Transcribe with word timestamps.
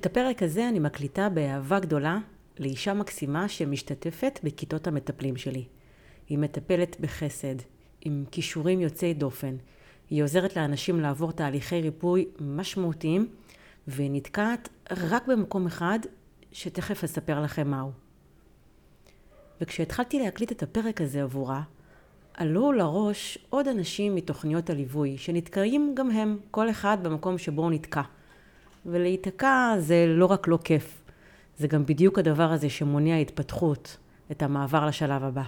את 0.00 0.06
הפרק 0.06 0.42
הזה 0.42 0.68
אני 0.68 0.78
מקליטה 0.78 1.28
באהבה 1.28 1.80
גדולה 1.80 2.18
לאישה 2.58 2.94
מקסימה 2.94 3.48
שמשתתפת 3.48 4.40
בכיתות 4.44 4.86
המטפלים 4.86 5.36
שלי. 5.36 5.64
היא 6.28 6.38
מטפלת 6.38 6.96
בחסד, 7.00 7.54
עם 8.00 8.24
כישורים 8.30 8.80
יוצאי 8.80 9.14
דופן. 9.14 9.56
היא 10.10 10.22
עוזרת 10.22 10.56
לאנשים 10.56 11.00
לעבור 11.00 11.32
תהליכי 11.32 11.80
ריפוי 11.80 12.26
משמעותיים, 12.40 13.28
והיא 13.86 14.10
נתקעת 14.12 14.68
רק 14.90 15.26
במקום 15.26 15.66
אחד, 15.66 15.98
שתכף 16.52 17.04
אספר 17.04 17.40
לכם 17.40 17.70
מהו. 17.70 17.90
וכשהתחלתי 19.60 20.18
להקליט 20.18 20.52
את 20.52 20.62
הפרק 20.62 21.00
הזה 21.00 21.22
עבורה, 21.22 21.62
עלו 22.34 22.72
לראש 22.72 23.38
עוד 23.50 23.68
אנשים 23.68 24.14
מתוכניות 24.14 24.70
הליווי, 24.70 25.18
שנתקעים 25.18 25.94
גם 25.96 26.10
הם, 26.10 26.38
כל 26.50 26.70
אחד 26.70 26.98
במקום 27.02 27.38
שבו 27.38 27.62
הוא 27.62 27.70
נתקע. 27.70 28.02
ולהיתקע 28.86 29.74
זה 29.78 30.06
לא 30.08 30.26
רק 30.26 30.48
לא 30.48 30.58
כיף, 30.64 31.02
זה 31.58 31.68
גם 31.68 31.86
בדיוק 31.86 32.18
הדבר 32.18 32.52
הזה 32.52 32.70
שמונע 32.70 33.16
התפתחות, 33.16 33.96
את 34.30 34.42
המעבר 34.42 34.86
לשלב 34.86 35.24
הבא. 35.24 35.42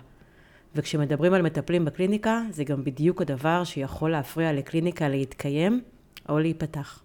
וכשמדברים 0.74 1.34
על 1.34 1.42
מטפלים 1.42 1.84
בקליניקה, 1.84 2.42
זה 2.50 2.64
גם 2.64 2.84
בדיוק 2.84 3.22
הדבר 3.22 3.64
שיכול 3.64 4.10
להפריע 4.10 4.52
לקליניקה 4.52 5.08
להתקיים 5.08 5.80
או 6.28 6.38
להיפתח. 6.38 7.02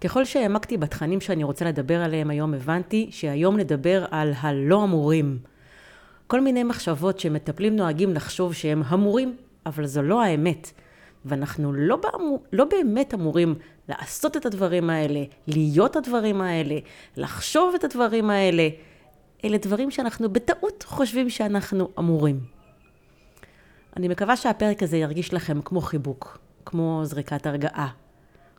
ככל 0.00 0.24
שהעמקתי 0.24 0.76
בתכנים 0.76 1.20
שאני 1.20 1.44
רוצה 1.44 1.64
לדבר 1.64 2.02
עליהם 2.02 2.30
היום, 2.30 2.54
הבנתי 2.54 3.08
שהיום 3.10 3.56
נדבר 3.56 4.04
על 4.10 4.32
הלא 4.40 4.84
אמורים. 4.84 5.38
כל 6.26 6.40
מיני 6.40 6.62
מחשבות 6.62 7.20
שמטפלים 7.20 7.76
נוהגים 7.76 8.14
לחשוב 8.14 8.54
שהם 8.54 8.82
אמורים, 8.82 9.36
אבל 9.66 9.86
זו 9.86 10.02
לא 10.02 10.22
האמת. 10.22 10.72
ואנחנו 11.24 11.72
לא, 11.72 11.96
באמור, 11.96 12.42
לא 12.52 12.64
באמת 12.64 13.14
אמורים 13.14 13.54
לעשות 13.88 14.36
את 14.36 14.46
הדברים 14.46 14.90
האלה, 14.90 15.24
להיות 15.46 15.96
הדברים 15.96 16.40
האלה, 16.40 16.78
לחשוב 17.16 17.74
את 17.74 17.84
הדברים 17.84 18.30
האלה. 18.30 18.68
אלה 19.44 19.58
דברים 19.58 19.90
שאנחנו 19.90 20.32
בטעות 20.32 20.82
חושבים 20.82 21.30
שאנחנו 21.30 21.88
אמורים. 21.98 22.40
אני 23.96 24.08
מקווה 24.08 24.36
שהפרק 24.36 24.82
הזה 24.82 24.96
ירגיש 24.96 25.34
לכם 25.34 25.60
כמו 25.62 25.80
חיבוק, 25.80 26.38
כמו 26.66 27.00
זריקת 27.04 27.46
הרגעה, 27.46 27.88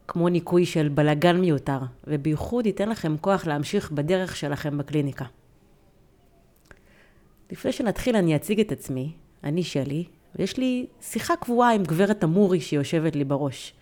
כמו 0.08 0.30
ניקוי 0.30 0.66
של 0.66 0.90
בלגן 0.90 1.38
מיותר, 1.38 1.80
ובייחוד 2.08 2.66
ייתן 2.66 2.90
לכם 2.90 3.16
כוח 3.22 3.48
להמשיך 3.48 3.92
בדרך 3.92 4.36
שלכם 4.36 4.78
בקליניקה. 4.78 5.26
לפני 7.52 7.72
שנתחיל 7.72 8.16
אני 8.16 8.36
אציג 8.36 8.60
את 8.60 8.72
עצמי, 8.72 9.12
אני 9.44 9.64
שלי, 9.64 10.06
ויש 10.36 10.58
לי 10.58 10.86
שיחה 11.02 11.36
קבועה 11.36 11.74
עם 11.74 11.84
גברת 11.84 12.24
אמורי 12.24 12.62
שיושבת 12.62 13.16
לי 13.16 13.24
בראש. 13.24 13.74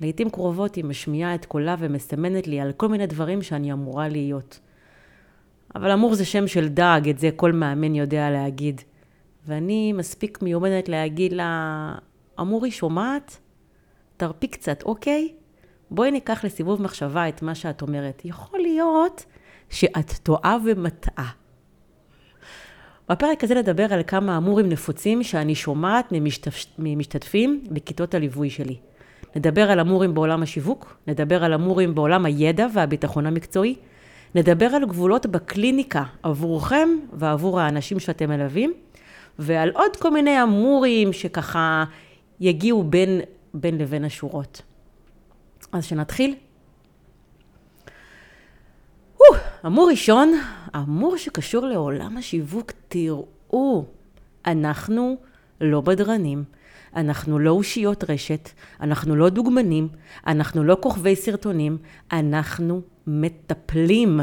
לעתים 0.00 0.30
קרובות 0.30 0.74
היא 0.74 0.84
משמיעה 0.84 1.34
את 1.34 1.46
קולה 1.46 1.76
ומסמנת 1.78 2.46
לי 2.46 2.60
על 2.60 2.72
כל 2.72 2.88
מיני 2.88 3.06
דברים 3.06 3.42
שאני 3.42 3.72
אמורה 3.72 4.08
להיות. 4.08 4.60
אבל 5.74 5.90
אמור 5.90 6.14
זה 6.14 6.24
שם 6.24 6.46
של 6.46 6.68
דג, 6.68 7.00
את 7.10 7.18
זה 7.18 7.30
כל 7.36 7.52
מאמן 7.52 7.94
יודע 7.94 8.30
להגיד. 8.30 8.80
ואני 9.46 9.92
מספיק 9.92 10.42
מיומנת 10.42 10.88
להגיד 10.88 11.32
לה, 11.32 11.92
אמורי 12.40 12.70
שומעת? 12.70 13.38
תרפי 14.16 14.48
קצת, 14.48 14.82
אוקיי? 14.82 15.32
בואי 15.90 16.10
ניקח 16.10 16.44
לסיבוב 16.44 16.82
מחשבה 16.82 17.28
את 17.28 17.42
מה 17.42 17.54
שאת 17.54 17.82
אומרת. 17.82 18.22
יכול 18.24 18.60
להיות 18.60 19.24
שאת 19.70 20.12
טועה 20.22 20.56
ומטעה. 20.64 21.30
בפרק 23.10 23.44
הזה 23.44 23.54
נדבר 23.54 23.94
על 23.94 24.02
כמה 24.06 24.36
אמורים 24.36 24.68
נפוצים 24.68 25.22
שאני 25.22 25.54
שומעת. 25.54 26.12
ממשתתפים 26.78 27.64
בכיתות 27.70 28.14
הליווי 28.14 28.50
שלי. 28.50 28.76
נדבר 29.36 29.70
על 29.70 29.80
אמורים 29.80 30.14
בעולם 30.14 30.42
השיווק, 30.42 30.96
נדבר 31.06 31.44
על 31.44 31.54
אמורים 31.54 31.94
בעולם 31.94 32.24
הידע 32.26 32.66
והביטחון 32.74 33.26
המקצועי, 33.26 33.74
נדבר 34.34 34.66
על 34.66 34.86
גבולות 34.86 35.26
בקליניקה 35.26 36.04
עבורכם 36.22 36.88
ועבור 37.12 37.60
האנשים 37.60 38.00
שאתם 38.00 38.28
מלווים, 38.28 38.72
ועל 39.38 39.70
עוד 39.70 39.96
כל 39.96 40.10
מיני 40.10 40.42
אמורים 40.42 41.12
שככה 41.12 41.84
יגיעו 42.40 42.82
בין, 42.82 43.20
בין 43.54 43.78
לבין 43.78 44.04
השורות. 44.04 44.62
אז 45.72 45.84
שנתחיל. 45.84 46.34
אמור 49.66 49.88
ראשון, 49.90 50.32
אמור 50.76 51.16
שקשור 51.16 51.66
לעולם 51.66 52.16
השיווק, 52.16 52.72
תראו, 52.88 53.84
אנחנו 54.46 55.16
לא 55.60 55.80
בדרנים, 55.80 56.44
אנחנו 56.96 57.38
לא 57.38 57.50
אושיות 57.50 58.10
רשת, 58.10 58.50
אנחנו 58.80 59.16
לא 59.16 59.28
דוגמנים, 59.28 59.88
אנחנו 60.26 60.64
לא 60.64 60.76
כוכבי 60.80 61.16
סרטונים, 61.16 61.78
אנחנו 62.12 62.80
מטפלים. 63.06 64.20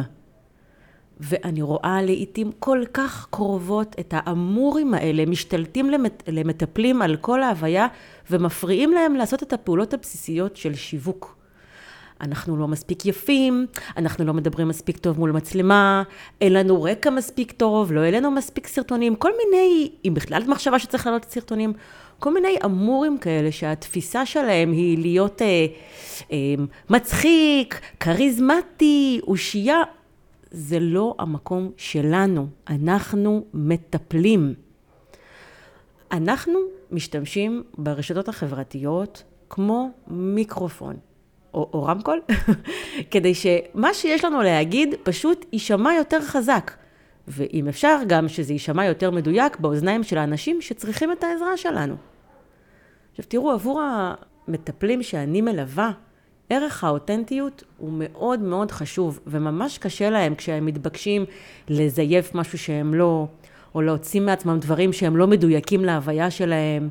ואני 1.19 1.61
רואה 1.61 2.01
לעיתים 2.01 2.51
כל 2.59 2.83
כך 2.93 3.27
קרובות 3.29 3.95
את 3.99 4.13
האמורים 4.17 4.93
האלה, 4.93 5.25
משתלטים 5.25 5.89
למט, 5.89 6.23
למטפלים 6.27 7.01
על 7.01 7.15
כל 7.15 7.43
ההוויה 7.43 7.87
ומפריעים 8.31 8.91
להם 8.91 9.15
לעשות 9.15 9.43
את 9.43 9.53
הפעולות 9.53 9.93
הבסיסיות 9.93 10.55
של 10.55 10.75
שיווק. 10.75 11.36
אנחנו 12.21 12.57
לא 12.57 12.67
מספיק 12.67 13.05
יפים, 13.05 13.65
אנחנו 13.97 14.25
לא 14.25 14.33
מדברים 14.33 14.67
מספיק 14.67 14.97
טוב 14.97 15.19
מול 15.19 15.31
מצלמה, 15.31 16.03
אין 16.41 16.53
לנו 16.53 16.83
רקע 16.83 17.09
מספיק 17.09 17.51
טוב, 17.51 17.91
לא 17.91 18.01
העלינו 18.01 18.31
מספיק 18.31 18.67
סרטונים, 18.67 19.15
כל 19.15 19.31
מיני, 19.37 19.91
אם 20.05 20.13
בכלל 20.13 20.41
את 20.41 20.47
מחשבה 20.47 20.79
שצריך 20.79 21.05
לעלות 21.05 21.25
סרטונים, 21.25 21.73
כל 22.19 22.33
מיני 22.33 22.55
אמורים 22.65 23.17
כאלה 23.17 23.51
שהתפיסה 23.51 24.25
שלהם 24.25 24.71
היא 24.71 24.97
להיות 24.97 25.41
אה, 25.41 25.65
אה, 26.31 26.37
מצחיק, 26.89 27.81
כריזמטי, 27.99 29.19
אושייה, 29.27 29.81
זה 30.51 30.79
לא 30.79 31.15
המקום 31.19 31.71
שלנו, 31.77 32.47
אנחנו 32.69 33.45
מטפלים. 33.53 34.53
אנחנו 36.11 36.59
משתמשים 36.91 37.63
ברשתות 37.77 38.29
החברתיות 38.29 39.23
כמו 39.49 39.89
מיקרופון. 40.07 40.95
או, 41.57 41.69
או 41.73 41.83
רמקול, 41.83 42.21
כדי 43.11 43.33
שמה 43.33 43.93
שיש 43.93 44.25
לנו 44.25 44.41
להגיד 44.41 44.95
פשוט 45.03 45.45
יישמע 45.53 45.93
יותר 45.93 46.21
חזק. 46.21 46.71
ואם 47.27 47.67
אפשר, 47.67 47.97
גם 48.07 48.27
שזה 48.27 48.53
יישמע 48.53 48.85
יותר 48.85 49.11
מדויק 49.11 49.59
באוזניים 49.59 50.03
של 50.03 50.17
האנשים 50.17 50.61
שצריכים 50.61 51.11
את 51.11 51.23
העזרה 51.23 51.57
שלנו. 51.57 51.95
עכשיו 53.11 53.25
תראו, 53.27 53.51
עבור 53.51 53.81
המטפלים 53.81 55.03
שאני 55.03 55.41
מלווה, 55.41 55.91
ערך 56.49 56.83
האותנטיות 56.83 57.63
הוא 57.77 57.89
מאוד 57.93 58.39
מאוד 58.39 58.71
חשוב, 58.71 59.19
וממש 59.27 59.77
קשה 59.77 60.09
להם 60.09 60.35
כשהם 60.35 60.65
מתבקשים 60.65 61.25
לזייף 61.69 62.35
משהו 62.35 62.57
שהם 62.57 62.93
לא, 62.93 63.27
או 63.75 63.81
להוציא 63.81 64.21
מעצמם 64.21 64.59
דברים 64.59 64.93
שהם 64.93 65.17
לא 65.17 65.27
מדויקים 65.27 65.85
להוויה 65.85 66.31
שלהם, 66.31 66.89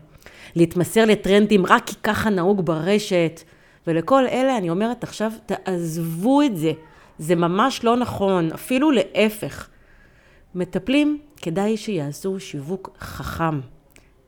להתמסר 0.56 1.04
לטרנדים 1.04 1.66
רק 1.66 1.82
כי 1.86 1.94
ככה 2.02 2.30
נהוג 2.30 2.66
ברשת. 2.66 3.40
ולכל 3.86 4.26
אלה 4.26 4.56
אני 4.58 4.70
אומרת 4.70 5.02
עכשיו, 5.02 5.32
תעזבו 5.46 6.42
את 6.42 6.56
זה. 6.56 6.72
זה 7.18 7.34
ממש 7.34 7.84
לא 7.84 7.96
נכון, 7.96 8.52
אפילו 8.52 8.90
להפך. 8.90 9.68
מטפלים, 10.54 11.18
כדאי 11.36 11.76
שיעשו 11.76 12.40
שיווק 12.40 12.96
חכם, 13.00 13.60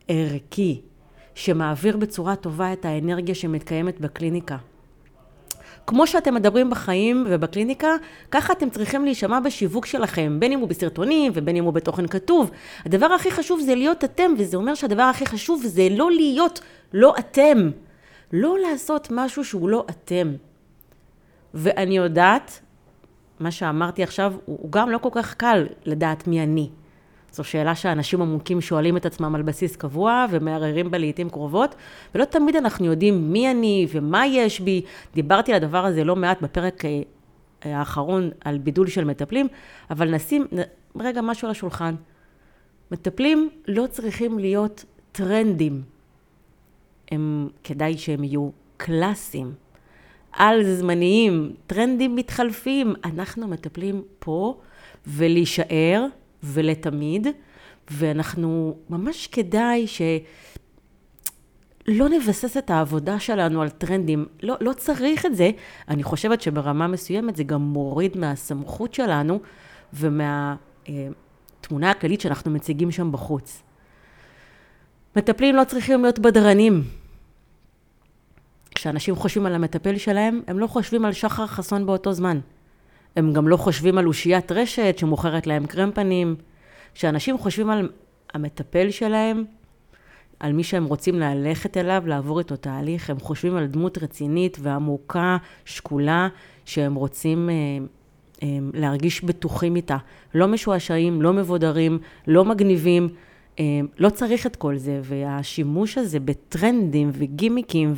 ערכי, 0.08 0.80
שמעביר 1.34 1.96
בצורה 1.96 2.36
טובה 2.36 2.72
את 2.72 2.84
האנרגיה 2.84 3.34
שמתקיימת 3.34 4.00
בקליניקה. 4.00 4.56
כמו 5.86 6.06
שאתם 6.06 6.34
מדברים 6.34 6.70
בחיים 6.70 7.26
ובקליניקה, 7.28 7.88
ככה 8.30 8.52
אתם 8.52 8.70
צריכים 8.70 9.04
להישמע 9.04 9.40
בשיווק 9.40 9.86
שלכם, 9.86 10.36
בין 10.40 10.52
אם 10.52 10.60
הוא 10.60 10.68
בסרטונים 10.68 11.32
ובין 11.34 11.56
אם 11.56 11.64
הוא 11.64 11.72
בתוכן 11.72 12.06
כתוב. 12.06 12.50
הדבר 12.84 13.06
הכי 13.06 13.30
חשוב 13.30 13.60
זה 13.60 13.74
להיות 13.74 14.04
אתם, 14.04 14.34
וזה 14.38 14.56
אומר 14.56 14.74
שהדבר 14.74 15.02
הכי 15.02 15.26
חשוב 15.26 15.62
זה 15.66 15.88
לא 15.90 16.10
להיות 16.10 16.60
לא 16.92 17.14
אתם. 17.18 17.70
לא 18.32 18.56
לעשות 18.58 19.08
משהו 19.10 19.44
שהוא 19.44 19.68
לא 19.68 19.86
אתם. 19.90 20.34
ואני 21.54 21.96
יודעת, 21.96 22.60
מה 23.40 23.50
שאמרתי 23.50 24.02
עכשיו, 24.02 24.34
הוא 24.44 24.72
גם 24.72 24.90
לא 24.90 24.98
כל 24.98 25.08
כך 25.12 25.34
קל 25.34 25.66
לדעת 25.84 26.26
מי 26.26 26.42
אני. 26.42 26.70
זו 27.32 27.44
שאלה 27.44 27.74
שאנשים 27.74 28.22
עמוקים 28.22 28.60
שואלים 28.60 28.96
את 28.96 29.06
עצמם 29.06 29.34
על 29.34 29.42
בסיס 29.42 29.76
קבוע 29.76 30.26
ומערערים 30.30 30.90
בה 30.90 30.98
לעיתים 30.98 31.30
קרובות, 31.30 31.74
ולא 32.14 32.24
תמיד 32.24 32.56
אנחנו 32.56 32.86
יודעים 32.86 33.32
מי 33.32 33.50
אני 33.50 33.86
ומה 33.92 34.26
יש 34.26 34.60
בי. 34.60 34.82
דיברתי 35.14 35.52
על 35.52 35.62
הדבר 35.62 35.84
הזה 35.84 36.04
לא 36.04 36.16
מעט 36.16 36.42
בפרק 36.42 36.84
אה, 36.84 37.00
האחרון 37.62 38.30
על 38.44 38.58
בידול 38.58 38.86
של 38.86 39.04
מטפלים, 39.04 39.46
אבל 39.90 40.14
נשים 40.14 40.46
רגע 40.96 41.20
משהו 41.20 41.46
על 41.46 41.50
השולחן. 41.50 41.94
מטפלים 42.90 43.50
לא 43.68 43.86
צריכים 43.86 44.38
להיות 44.38 44.84
טרנדים. 45.12 45.82
הם, 47.10 47.48
כדאי 47.64 47.98
שהם 47.98 48.24
יהיו 48.24 48.50
קלאסיים, 48.76 49.52
על 50.32 50.64
זמניים, 50.64 51.54
טרנדים 51.66 52.16
מתחלפים. 52.16 52.94
אנחנו 53.04 53.48
מטפלים 53.48 54.02
פה 54.18 54.60
ולהישאר 55.06 56.06
ולתמיד, 56.42 57.26
ואנחנו 57.90 58.76
ממש 58.90 59.26
כדאי 59.26 59.86
ש... 59.86 60.02
לא 61.88 62.08
נבסס 62.08 62.56
את 62.56 62.70
העבודה 62.70 63.20
שלנו 63.20 63.62
על 63.62 63.68
טרנדים, 63.68 64.26
לא, 64.42 64.56
לא 64.60 64.72
צריך 64.72 65.26
את 65.26 65.36
זה. 65.36 65.50
אני 65.88 66.02
חושבת 66.02 66.42
שברמה 66.42 66.86
מסוימת 66.86 67.36
זה 67.36 67.44
גם 67.44 67.62
מוריד 67.62 68.16
מהסמכות 68.16 68.94
שלנו 68.94 69.40
ומהתמונה 69.92 70.60
הכללית 71.90 72.20
שאנחנו 72.20 72.50
מציגים 72.50 72.90
שם 72.90 73.12
בחוץ. 73.12 73.62
מטפלים 75.16 75.56
לא 75.56 75.64
צריכים 75.64 76.02
להיות 76.02 76.18
בדרנים. 76.18 76.84
כשאנשים 78.74 79.16
חושבים 79.16 79.46
על 79.46 79.54
המטפל 79.54 79.98
שלהם, 79.98 80.40
הם 80.46 80.58
לא 80.58 80.66
חושבים 80.66 81.04
על 81.04 81.12
שחר 81.12 81.46
חסון 81.46 81.86
באותו 81.86 82.12
זמן. 82.12 82.40
הם 83.16 83.32
גם 83.32 83.48
לא 83.48 83.56
חושבים 83.56 83.98
על 83.98 84.06
אושיית 84.06 84.52
רשת 84.52 84.94
שמוכרת 84.98 85.46
להם 85.46 85.66
קרם 85.66 85.90
פנים. 85.94 86.36
כשאנשים 86.94 87.38
חושבים 87.38 87.70
על 87.70 87.88
המטפל 88.34 88.90
שלהם, 88.90 89.44
על 90.40 90.52
מי 90.52 90.64
שהם 90.64 90.84
רוצים 90.84 91.20
ללכת 91.20 91.76
אליו, 91.76 92.02
לעבור 92.06 92.38
איתו 92.38 92.56
תהליך, 92.56 93.10
הם 93.10 93.20
חושבים 93.20 93.56
על 93.56 93.66
דמות 93.66 93.98
רצינית 93.98 94.58
ועמוקה, 94.60 95.36
שקולה, 95.64 96.28
שהם 96.64 96.94
רוצים 96.94 97.50
אה, 97.50 97.54
אה, 98.42 98.58
להרגיש 98.74 99.24
בטוחים 99.24 99.76
איתה. 99.76 99.96
לא 100.34 100.48
משועשעים, 100.48 101.22
לא 101.22 101.32
מבודרים, 101.32 101.98
לא 102.26 102.44
מגניבים. 102.44 103.08
אה, 103.60 103.80
לא 103.98 104.10
צריך 104.10 104.46
את 104.46 104.56
כל 104.56 104.76
זה, 104.76 105.00
והשימוש 105.02 105.98
הזה 105.98 106.20
בטרנדים 106.20 107.10
וגימיקים 107.14 107.94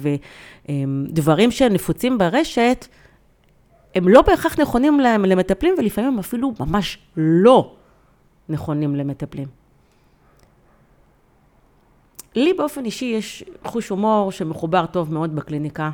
ודברים 0.68 1.50
שנפוצים 1.50 2.18
ברשת, 2.18 2.86
הם 3.94 4.08
לא 4.08 4.22
בהכרח 4.22 4.60
נכונים 4.60 5.00
למטפלים, 5.00 5.74
ולפעמים 5.78 6.12
הם 6.12 6.18
אפילו 6.18 6.52
ממש 6.60 6.98
לא 7.16 7.74
נכונים 8.48 8.96
למטפלים. 8.96 9.48
לי 12.34 12.52
באופן 12.52 12.84
אישי 12.84 13.04
יש 13.04 13.44
חוש 13.64 13.88
הומור 13.88 14.32
שמחובר 14.32 14.86
טוב 14.86 15.12
מאוד 15.12 15.36
בקליניקה. 15.36 15.90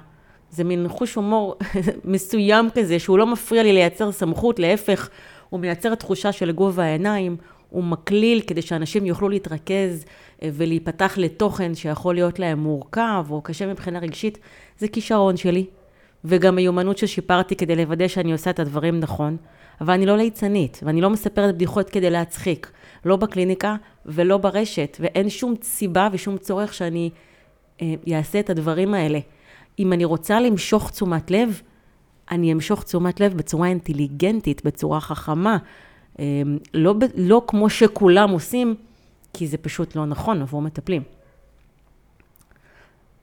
זה 0.50 0.64
מין 0.64 0.88
חוש 0.88 1.14
הומור 1.14 1.56
מסוים 2.04 2.68
כזה, 2.74 2.98
שהוא 2.98 3.18
לא 3.18 3.26
מפריע 3.26 3.62
לי 3.62 3.72
לייצר 3.72 4.12
סמכות, 4.12 4.58
להפך, 4.58 5.08
הוא 5.50 5.60
מייצר 5.60 5.94
תחושה 5.94 6.32
של 6.32 6.52
גובה 6.52 6.84
העיניים, 6.84 7.36
הוא 7.70 7.84
מקליל 7.84 8.40
כדי 8.40 8.62
שאנשים 8.62 9.06
יוכלו 9.06 9.28
להתרכז 9.28 10.04
אה, 10.42 10.48
ולהיפתח 10.52 11.14
לתוכן 11.16 11.74
שיכול 11.74 12.14
להיות 12.14 12.38
להם 12.38 12.58
מורכב 12.58 13.26
או 13.30 13.42
קשה 13.42 13.66
מבחינה 13.66 13.98
רגשית. 13.98 14.38
זה 14.78 14.88
כישרון 14.88 15.36
שלי, 15.36 15.66
וגם 16.24 16.56
מיומנות 16.56 16.98
ששיפרתי 16.98 17.56
כדי 17.56 17.76
לוודא 17.76 18.08
שאני 18.08 18.32
עושה 18.32 18.50
את 18.50 18.58
הדברים 18.58 19.00
נכון. 19.00 19.36
אבל 19.80 19.94
אני 19.94 20.06
לא 20.06 20.16
ליצנית, 20.16 20.80
ואני 20.82 21.00
לא 21.00 21.10
מספרת 21.10 21.54
בדיחות 21.54 21.90
כדי 21.90 22.10
להצחיק. 22.10 22.70
לא 23.04 23.16
בקליניקה 23.16 23.76
ולא 24.06 24.36
ברשת, 24.36 24.96
ואין 25.00 25.30
שום 25.30 25.54
סיבה 25.62 26.08
ושום 26.12 26.38
צורך 26.38 26.74
שאני 26.74 27.10
אה, 27.82 27.94
אעשה 28.12 28.40
את 28.40 28.50
הדברים 28.50 28.94
האלה. 28.94 29.18
אם 29.78 29.92
אני 29.92 30.04
רוצה 30.04 30.40
למשוך 30.40 30.90
תשומת 30.90 31.30
לב, 31.30 31.62
אני 32.30 32.52
אמשוך 32.52 32.82
תשומת 32.82 33.20
לב 33.20 33.34
בצורה 33.34 33.68
אינטליגנטית, 33.68 34.64
בצורה 34.64 35.00
חכמה, 35.00 35.52
אה, 35.52 35.58
לא, 36.74 36.94
לא 37.16 37.42
כמו 37.46 37.70
שכולם 37.70 38.30
עושים, 38.30 38.74
כי 39.32 39.46
זה 39.46 39.58
פשוט 39.58 39.96
לא 39.96 40.06
נכון 40.06 40.42
עבור 40.42 40.62
מטפלים. 40.62 41.02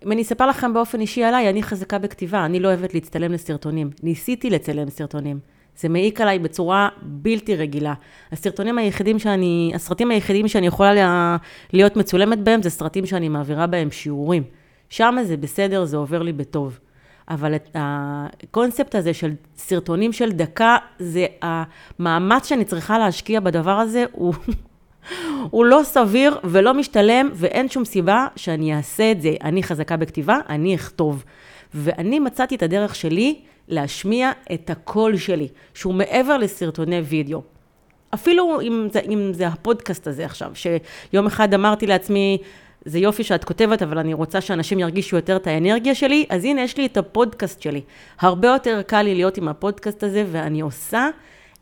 אם 0.06 0.12
אני 0.12 0.22
אספר 0.22 0.48
לכם 0.48 0.74
באופן 0.74 1.02
אישי 1.02 1.24
עליי, 1.24 1.50
אני 1.50 1.64
חזקה 1.64 1.98
בכתיבה, 1.98 2.46
אני 2.46 2.60
לא 2.60 2.68
אוהבת 2.68 2.94
להצטלם 2.94 3.32
לסרטונים. 3.32 3.90
ניסיתי 4.04 4.50
לצלם 4.50 4.90
סרטונים. 4.90 5.40
זה 5.78 5.90
מעיק 5.90 6.22
עליי 6.22 6.40
בצורה 6.40 6.90
בלתי 7.02 7.56
רגילה. 7.56 7.94
הסרטונים 8.32 8.78
היחידים 8.78 9.20
שאני, 9.20 9.72
הסרטים 9.76 10.12
היחידים 10.12 10.48
שאני 10.48 10.68
יכולה 10.68 11.38
להיות 11.74 11.96
מצולמת 11.96 12.40
בהם, 12.40 12.62
זה 12.62 12.70
סרטים 12.70 13.06
שאני 13.06 13.30
מעבירה 13.30 13.68
בהם 13.68 13.92
שיעורים. 13.92 14.44
שם 14.90 15.16
זה 15.24 15.38
בסדר, 15.38 15.86
זה 15.86 15.98
עובר 15.98 16.22
לי 16.22 16.34
בטוב. 16.34 16.80
אבל 17.30 17.56
הקונספט 17.76 18.96
הזה 18.96 19.14
של 19.14 19.32
סרטונים 19.58 20.14
של 20.14 20.32
דקה, 20.32 20.78
זה 21.00 21.26
המאמץ 21.42 22.48
שאני 22.48 22.66
צריכה 22.66 22.98
להשקיע 22.98 23.40
בדבר 23.40 23.80
הזה, 23.80 24.06
הוא, 24.12 24.34
הוא 25.52 25.66
לא 25.66 25.82
סביר 25.84 26.38
ולא 26.44 26.74
משתלם, 26.74 27.30
ואין 27.34 27.70
שום 27.70 27.86
סיבה 27.86 28.28
שאני 28.36 28.76
אעשה 28.76 29.12
את 29.12 29.22
זה. 29.22 29.34
אני 29.44 29.64
חזקה 29.64 29.98
בכתיבה, 29.98 30.38
אני 30.50 30.76
אכתוב. 30.76 31.24
ואני 31.74 32.20
מצאתי 32.20 32.56
את 32.56 32.64
הדרך 32.64 32.96
שלי 32.96 33.40
להשמיע 33.68 34.32
את 34.54 34.70
הקול 34.70 35.18
שלי, 35.18 35.48
שהוא 35.74 35.94
מעבר 35.94 36.38
לסרטוני 36.38 37.00
וידאו. 37.00 37.42
אפילו 38.14 38.62
אם 38.62 38.88
זה, 38.92 39.00
אם 39.00 39.34
זה 39.34 39.48
הפודקאסט 39.48 40.08
הזה 40.08 40.26
עכשיו, 40.26 40.52
שיום 40.54 41.26
אחד 41.26 41.54
אמרתי 41.54 41.88
לעצמי, 41.88 42.38
זה 42.86 43.00
יופי 43.00 43.24
שאת 43.24 43.44
כותבת, 43.44 43.82
אבל 43.82 43.98
אני 43.98 44.14
רוצה 44.14 44.42
שאנשים 44.42 44.80
ירגישו 44.80 45.16
יותר 45.16 45.36
את 45.36 45.48
האנרגיה 45.48 45.96
שלי, 45.96 46.26
אז 46.30 46.46
הנה 46.46 46.62
יש 46.62 46.78
לי 46.78 46.86
את 46.86 46.98
הפודקאסט 46.98 47.62
שלי. 47.62 47.82
הרבה 48.20 48.48
יותר 48.48 48.82
קל 48.82 49.02
לי 49.02 49.16
להיות 49.16 49.38
עם 49.38 49.48
הפודקאסט 49.48 50.04
הזה, 50.04 50.26
ואני 50.32 50.62
עושה 50.62 51.08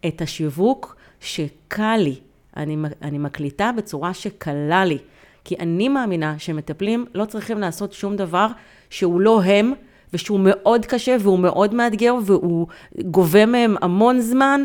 את 0.07 0.21
השיווק 0.21 0.95
שקל 1.19 1.97
לי. 1.97 2.15
אני, 2.57 2.77
אני 3.01 3.17
מקליטה 3.17 3.71
בצורה 3.77 4.13
שקלה 4.13 4.85
לי. 4.85 4.97
כי 5.43 5.55
אני 5.59 5.89
מאמינה 5.89 6.39
שמטפלים 6.39 7.05
לא 7.15 7.25
צריכים 7.25 7.59
לעשות 7.59 7.93
שום 7.93 8.15
דבר 8.15 8.47
שהוא 8.89 9.21
לא 9.21 9.41
הם, 9.43 9.73
ושהוא 10.13 10.39
מאוד 10.43 10.85
קשה 10.85 11.15
והוא 11.19 11.39
מאוד 11.39 11.73
מאתגר 11.73 12.15
והוא 12.25 12.67
גובה 13.01 13.45
מהם 13.45 13.75
המון 13.81 14.19
זמן 14.19 14.63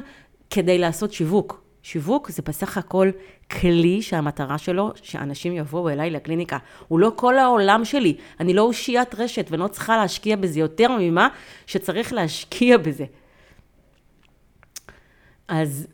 כדי 0.51 0.79
לעשות 0.79 1.13
שיווק. 1.13 1.66
שיווק 1.87 2.31
זה 2.31 2.43
בסך 2.47 2.79
הכל 2.79 3.11
כלי 3.51 4.03
שהמטרה 4.03 4.59
שלו 4.59 4.93
שאנשים 5.03 5.53
יבואו 5.53 5.89
אליי 5.89 6.11
לקליניקה. 6.11 6.59
הוא 6.89 6.99
לא 6.99 7.13
כל 7.17 7.39
העולם 7.39 7.85
שלי. 7.85 8.17
אני 8.41 8.55
לא 8.55 8.63
אושיית 8.63 9.15
רשת 9.15 9.47
ואני 9.51 9.63
לא 9.63 9.69
צריכה 9.69 9.97
להשקיע 9.97 10.37
בזה 10.37 10.61
יותר 10.61 10.89
ממה 10.99 11.29
שצריך 11.67 12.13
להשקיע 12.13 12.79
בזה. 12.79 13.05
אז 15.49 15.87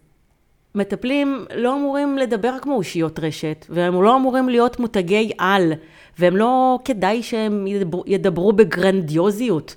מטפלים 0.75 1.45
לא 1.55 1.77
אמורים 1.77 2.19
לדבר 2.19 2.55
כמו 2.63 2.75
אושיות 2.75 3.19
רשת, 3.19 3.67
והם 3.69 4.03
לא 4.03 4.17
אמורים 4.17 4.49
להיות 4.49 4.81
מותגי 4.81 5.33
על, 5.39 5.73
והם 6.19 6.37
לא 6.37 6.79
כדאי 6.85 7.23
שהם 7.23 7.67
ידברו, 7.67 8.05
ידברו 8.07 8.53
בגרנדיוזיות, 8.53 9.77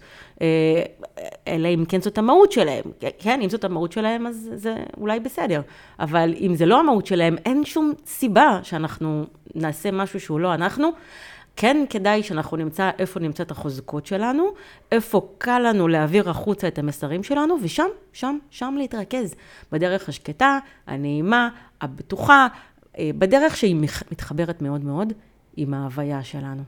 אלא 1.48 1.68
אם 1.68 1.84
כן 1.88 2.02
זאת 2.02 2.18
המהות 2.18 2.52
שלהם. 2.52 2.84
כן, 3.20 3.42
אם 3.42 3.50
זאת 3.50 3.64
המהות 3.64 3.92
שלהם, 3.92 4.28
אז 4.28 4.50
זה 4.56 4.76
אולי 4.98 5.20
בסדר. 5.20 5.62
אבל 6.00 6.34
אם 6.40 6.56
זה 6.56 6.66
לא 6.66 6.80
המהות 6.80 7.06
שלהם, 7.06 7.36
אין 7.46 7.66
שום 7.66 7.94
סיבה 8.06 8.60
שאנחנו 8.64 9.26
נעשה 9.56 9.92
משהו 9.92 10.20
שהוא 10.20 10.40
לא 10.40 10.54
אנחנו. 10.54 10.92
כן 11.56 11.86
כדאי 11.90 12.24
שאנחנו 12.24 12.58
נמצא 12.58 12.90
איפה 13.00 13.20
נמצא 13.20 13.44
את 13.44 13.52
החוזקות 13.52 14.06
שלנו, 14.06 14.48
איפה 14.92 15.28
קל 15.38 15.60
לנו 15.60 15.88
להעביר 15.88 16.30
החוצה 16.30 16.68
את 16.68 16.80
המסרים 16.80 17.24
שלנו, 17.24 17.58
ושם, 17.62 17.88
שם, 18.14 18.38
שם 18.50 18.76
להתרכז. 18.78 19.36
בדרך 19.72 20.10
השקטה, 20.10 20.60
הנעימה, 20.88 21.50
הבטוחה, 21.82 22.48
אה, 22.98 23.10
בדרך 23.18 23.58
שהיא 23.58 23.76
מתחברת 24.12 24.62
מאוד 24.62 24.84
מאוד 24.84 25.14
עם 25.58 25.74
ההוויה 25.74 26.24
שלנו. 26.24 26.64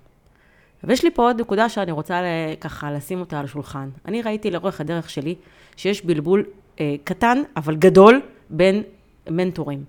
ויש 0.84 1.04
לי 1.04 1.12
פה 1.12 1.24
עוד 1.24 1.42
נקודה 1.42 1.70
שאני 1.70 1.92
רוצה 1.92 2.22
ככה 2.62 2.92
לשים 2.92 3.20
אותה 3.20 3.40
על 3.40 3.46
השולחן. 3.46 3.90
אני 4.06 4.22
ראיתי 4.22 4.52
לאורך 4.52 4.82
הדרך 4.82 5.10
שלי 5.10 5.36
שיש 5.76 6.06
בלבול 6.06 6.46
אה, 6.80 6.96
קטן 7.04 7.38
אבל 7.56 7.76
גדול 7.76 8.22
בין 8.50 8.84
מנטורים. 9.30 9.84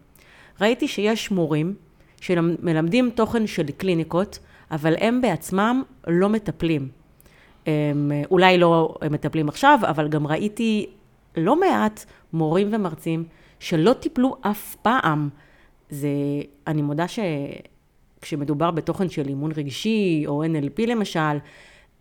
ראיתי 0.61 0.89
שיש 0.89 1.31
מורים 1.31 1.75
שמלמדים 2.21 3.11
תוכן 3.11 3.47
של 3.47 3.71
קליניקות, 3.71 4.39
אבל 4.71 4.95
הם 5.01 5.21
בעצמם 5.21 5.83
לא 6.07 6.29
מטפלים. 6.29 6.89
הם, 7.67 8.13
אולי 8.31 8.59
לא 8.59 8.95
מטפלים 9.11 9.49
עכשיו, 9.49 9.79
אבל 9.83 10.09
גם 10.09 10.27
ראיתי 10.27 10.87
לא 11.37 11.61
מעט 11.61 12.05
מורים 12.33 12.69
ומרצים 12.73 13.25
שלא 13.61 13.93
טיפלו 13.93 14.37
אף 14.41 14.77
פעם. 14.83 15.29
זה, 15.91 16.09
אני 16.67 16.83
מודה 16.83 17.09
שכשמדובר 18.19 18.71
בתוכן 18.71 19.09
של 19.09 19.29
אימון 19.29 19.51
רגשי 19.57 20.25
או 20.27 20.45
NLP 20.45 20.87
למשל, 20.87 21.39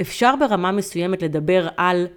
אפשר 0.01 0.33
ברמה 0.39 0.71
מסוימת 0.71 1.21
לדבר 1.21 1.67
על 1.77 2.07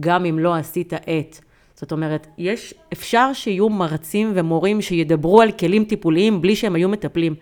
גם 0.00 0.24
אם 0.24 0.38
לא 0.38 0.54
עשית 0.54 0.92
את. 0.92 1.38
זאת 1.74 1.92
אומרת, 1.92 2.26
יש, 2.38 2.74
אפשר 2.92 3.32
שיהיו 3.32 3.68
מרצים 3.68 4.32
ומורים 4.34 4.80
שידברו 4.82 5.42
על 5.42 5.52
כלים 5.52 5.84
טיפוליים 5.84 6.42
בלי 6.42 6.56
שהם 6.56 6.74
היו 6.74 6.88
מטפלים. 6.88 7.34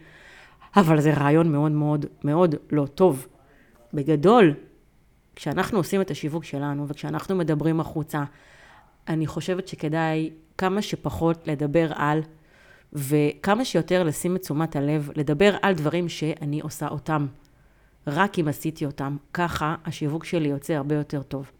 אבל 0.76 1.00
זה 1.00 1.14
רעיון 1.14 1.52
מאוד 1.52 1.72
מאוד 1.72 2.06
מאוד 2.24 2.54
לא 2.70 2.86
טוב. 2.86 3.26
בגדול, 3.94 4.54
כשאנחנו 5.36 5.78
עושים 5.78 6.00
את 6.00 6.10
השיווק 6.10 6.44
שלנו 6.44 6.88
וכשאנחנו 6.88 7.36
מדברים 7.36 7.80
החוצה, 7.80 8.24
אני 9.08 9.26
חושבת 9.26 9.68
שכדאי 9.68 10.30
כמה 10.58 10.82
שפחות 10.82 11.48
לדבר 11.48 11.88
על, 11.94 12.22
וכמה 12.92 13.64
שיותר 13.64 14.02
לשים 14.02 14.36
את 14.36 14.40
תשומת 14.40 14.76
הלב, 14.76 15.10
לדבר 15.16 15.56
על 15.62 15.74
דברים 15.74 16.08
שאני 16.08 16.60
עושה 16.60 16.88
אותם. 16.88 17.26
רק 18.06 18.38
אם 18.38 18.48
עשיתי 18.48 18.86
אותם, 18.86 19.16
ככה 19.34 19.74
השיווק 19.84 20.24
שלי 20.24 20.48
יוצא 20.48 20.72
הרבה 20.72 20.94
יותר 20.94 21.22
טוב. 21.22 21.50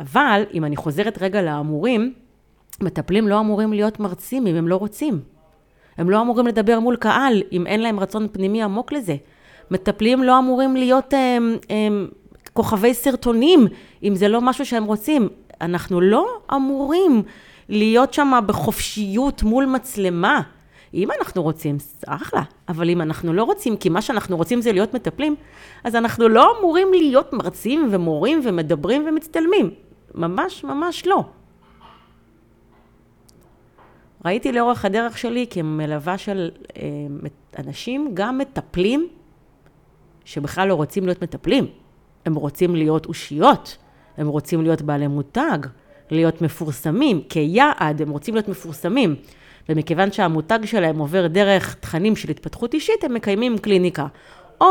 אבל 0.00 0.42
אם 0.54 0.64
אני 0.64 0.76
חוזרת 0.76 1.18
רגע 1.22 1.42
לאמורים, 1.42 2.14
מטפלים 2.80 3.28
לא 3.28 3.40
אמורים 3.40 3.72
להיות 3.72 4.00
מרצים 4.00 4.46
אם 4.46 4.54
הם 4.54 4.68
לא 4.68 4.76
רוצים. 4.76 5.20
הם 5.98 6.10
לא 6.10 6.20
אמורים 6.20 6.46
לדבר 6.46 6.80
מול 6.80 6.96
קהל 6.96 7.42
אם 7.52 7.66
אין 7.66 7.80
להם 7.80 8.00
רצון 8.00 8.28
פנימי 8.32 8.62
עמוק 8.62 8.92
לזה. 8.92 9.16
מטפלים 9.70 10.22
לא 10.22 10.38
אמורים 10.38 10.76
להיות 10.76 11.12
הם, 11.12 11.56
הם, 11.70 12.08
כוכבי 12.52 12.94
סרטונים, 12.94 13.66
אם 14.02 14.14
זה 14.14 14.28
לא 14.28 14.40
משהו 14.40 14.66
שהם 14.66 14.84
רוצים. 14.84 15.28
אנחנו 15.60 16.00
לא 16.00 16.26
אמורים 16.54 17.22
להיות 17.68 18.14
שם 18.14 18.32
בחופשיות 18.46 19.42
מול 19.42 19.66
מצלמה. 19.66 20.42
אם 20.94 21.08
אנחנו 21.20 21.42
רוצים, 21.42 21.76
אחלה, 22.06 22.42
אבל 22.68 22.90
אם 22.90 23.00
אנחנו 23.00 23.32
לא 23.32 23.44
רוצים, 23.44 23.76
כי 23.76 23.88
מה 23.88 24.02
שאנחנו 24.02 24.36
רוצים 24.36 24.60
זה 24.60 24.72
להיות 24.72 24.94
מטפלים, 24.94 25.36
אז 25.84 25.94
אנחנו 25.94 26.28
לא 26.28 26.58
אמורים 26.58 26.88
להיות 26.92 27.32
מרצים 27.32 27.88
ומורים 27.90 28.40
ומדברים 28.44 29.04
ומצטלמים. 29.08 29.70
ממש 30.14 30.64
ממש 30.64 31.06
לא. 31.06 31.24
ראיתי 34.24 34.52
לאורך 34.52 34.84
הדרך 34.84 35.18
שלי 35.18 35.46
כמלווה 35.50 36.18
של 36.18 36.50
אה, 36.76 36.82
אנשים, 37.58 38.10
גם 38.14 38.38
מטפלים, 38.38 39.08
שבכלל 40.24 40.68
לא 40.68 40.74
רוצים 40.74 41.06
להיות 41.06 41.22
מטפלים. 41.22 41.66
הם 42.26 42.34
רוצים 42.34 42.76
להיות 42.76 43.06
אושיות, 43.06 43.76
הם 44.16 44.28
רוצים 44.28 44.62
להיות 44.62 44.82
בעלי 44.82 45.06
מותג, 45.06 45.58
להיות 46.10 46.42
מפורסמים. 46.42 47.20
כיעד 47.28 48.02
הם 48.02 48.10
רוצים 48.10 48.34
להיות 48.34 48.48
מפורסמים. 48.48 49.16
ומכיוון 49.68 50.12
שהמותג 50.12 50.58
שלהם 50.64 50.98
עובר 50.98 51.26
דרך 51.26 51.74
תכנים 51.74 52.16
של 52.16 52.30
התפתחות 52.30 52.74
אישית, 52.74 53.04
הם 53.04 53.14
מקיימים 53.14 53.58
קליניקה. 53.58 54.06
או 54.60 54.66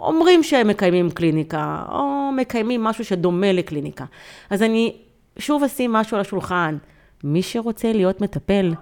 אומרים 0.00 0.42
שהם 0.42 0.68
מקיימים 0.68 1.10
קליניקה, 1.10 1.84
או 1.92 2.30
מקיימים 2.36 2.84
משהו 2.84 3.04
שדומה 3.04 3.52
לקליניקה. 3.52 4.04
אז 4.50 4.62
אני 4.62 4.96
שוב 5.38 5.62
אשים 5.62 5.92
משהו 5.92 6.14
על 6.14 6.20
השולחן. 6.20 6.76
מי 7.24 7.42
שרוצה 7.42 7.92
להיות 7.92 8.20
מטפל, 8.20 8.74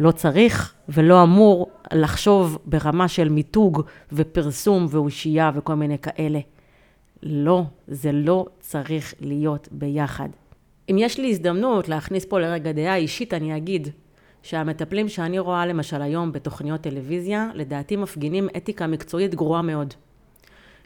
לא 0.00 0.10
צריך 0.10 0.74
ולא 0.88 1.22
אמור 1.22 1.70
לחשוב 1.92 2.58
ברמה 2.64 3.08
של 3.08 3.28
מיתוג 3.28 3.82
ופרסום 4.12 4.86
ואושייה 4.90 5.50
וכל 5.54 5.74
מיני 5.74 5.98
כאלה. 5.98 6.38
לא, 7.22 7.62
זה 7.88 8.12
לא 8.12 8.46
צריך 8.60 9.14
להיות 9.20 9.68
ביחד. 9.72 10.28
אם 10.90 10.96
יש 10.98 11.18
לי 11.18 11.30
הזדמנות 11.30 11.88
להכניס 11.88 12.24
פה 12.24 12.40
לרגע 12.40 12.72
דעה 12.72 12.96
אישית, 12.96 13.34
אני 13.34 13.56
אגיד 13.56 13.88
שהמטפלים 14.42 15.08
שאני 15.08 15.38
רואה 15.38 15.66
למשל 15.66 16.02
היום 16.02 16.32
בתוכניות 16.32 16.80
טלוויזיה, 16.80 17.50
לדעתי 17.54 17.96
מפגינים 17.96 18.48
אתיקה 18.56 18.86
מקצועית 18.86 19.34
גרועה 19.34 19.62
מאוד. 19.62 19.94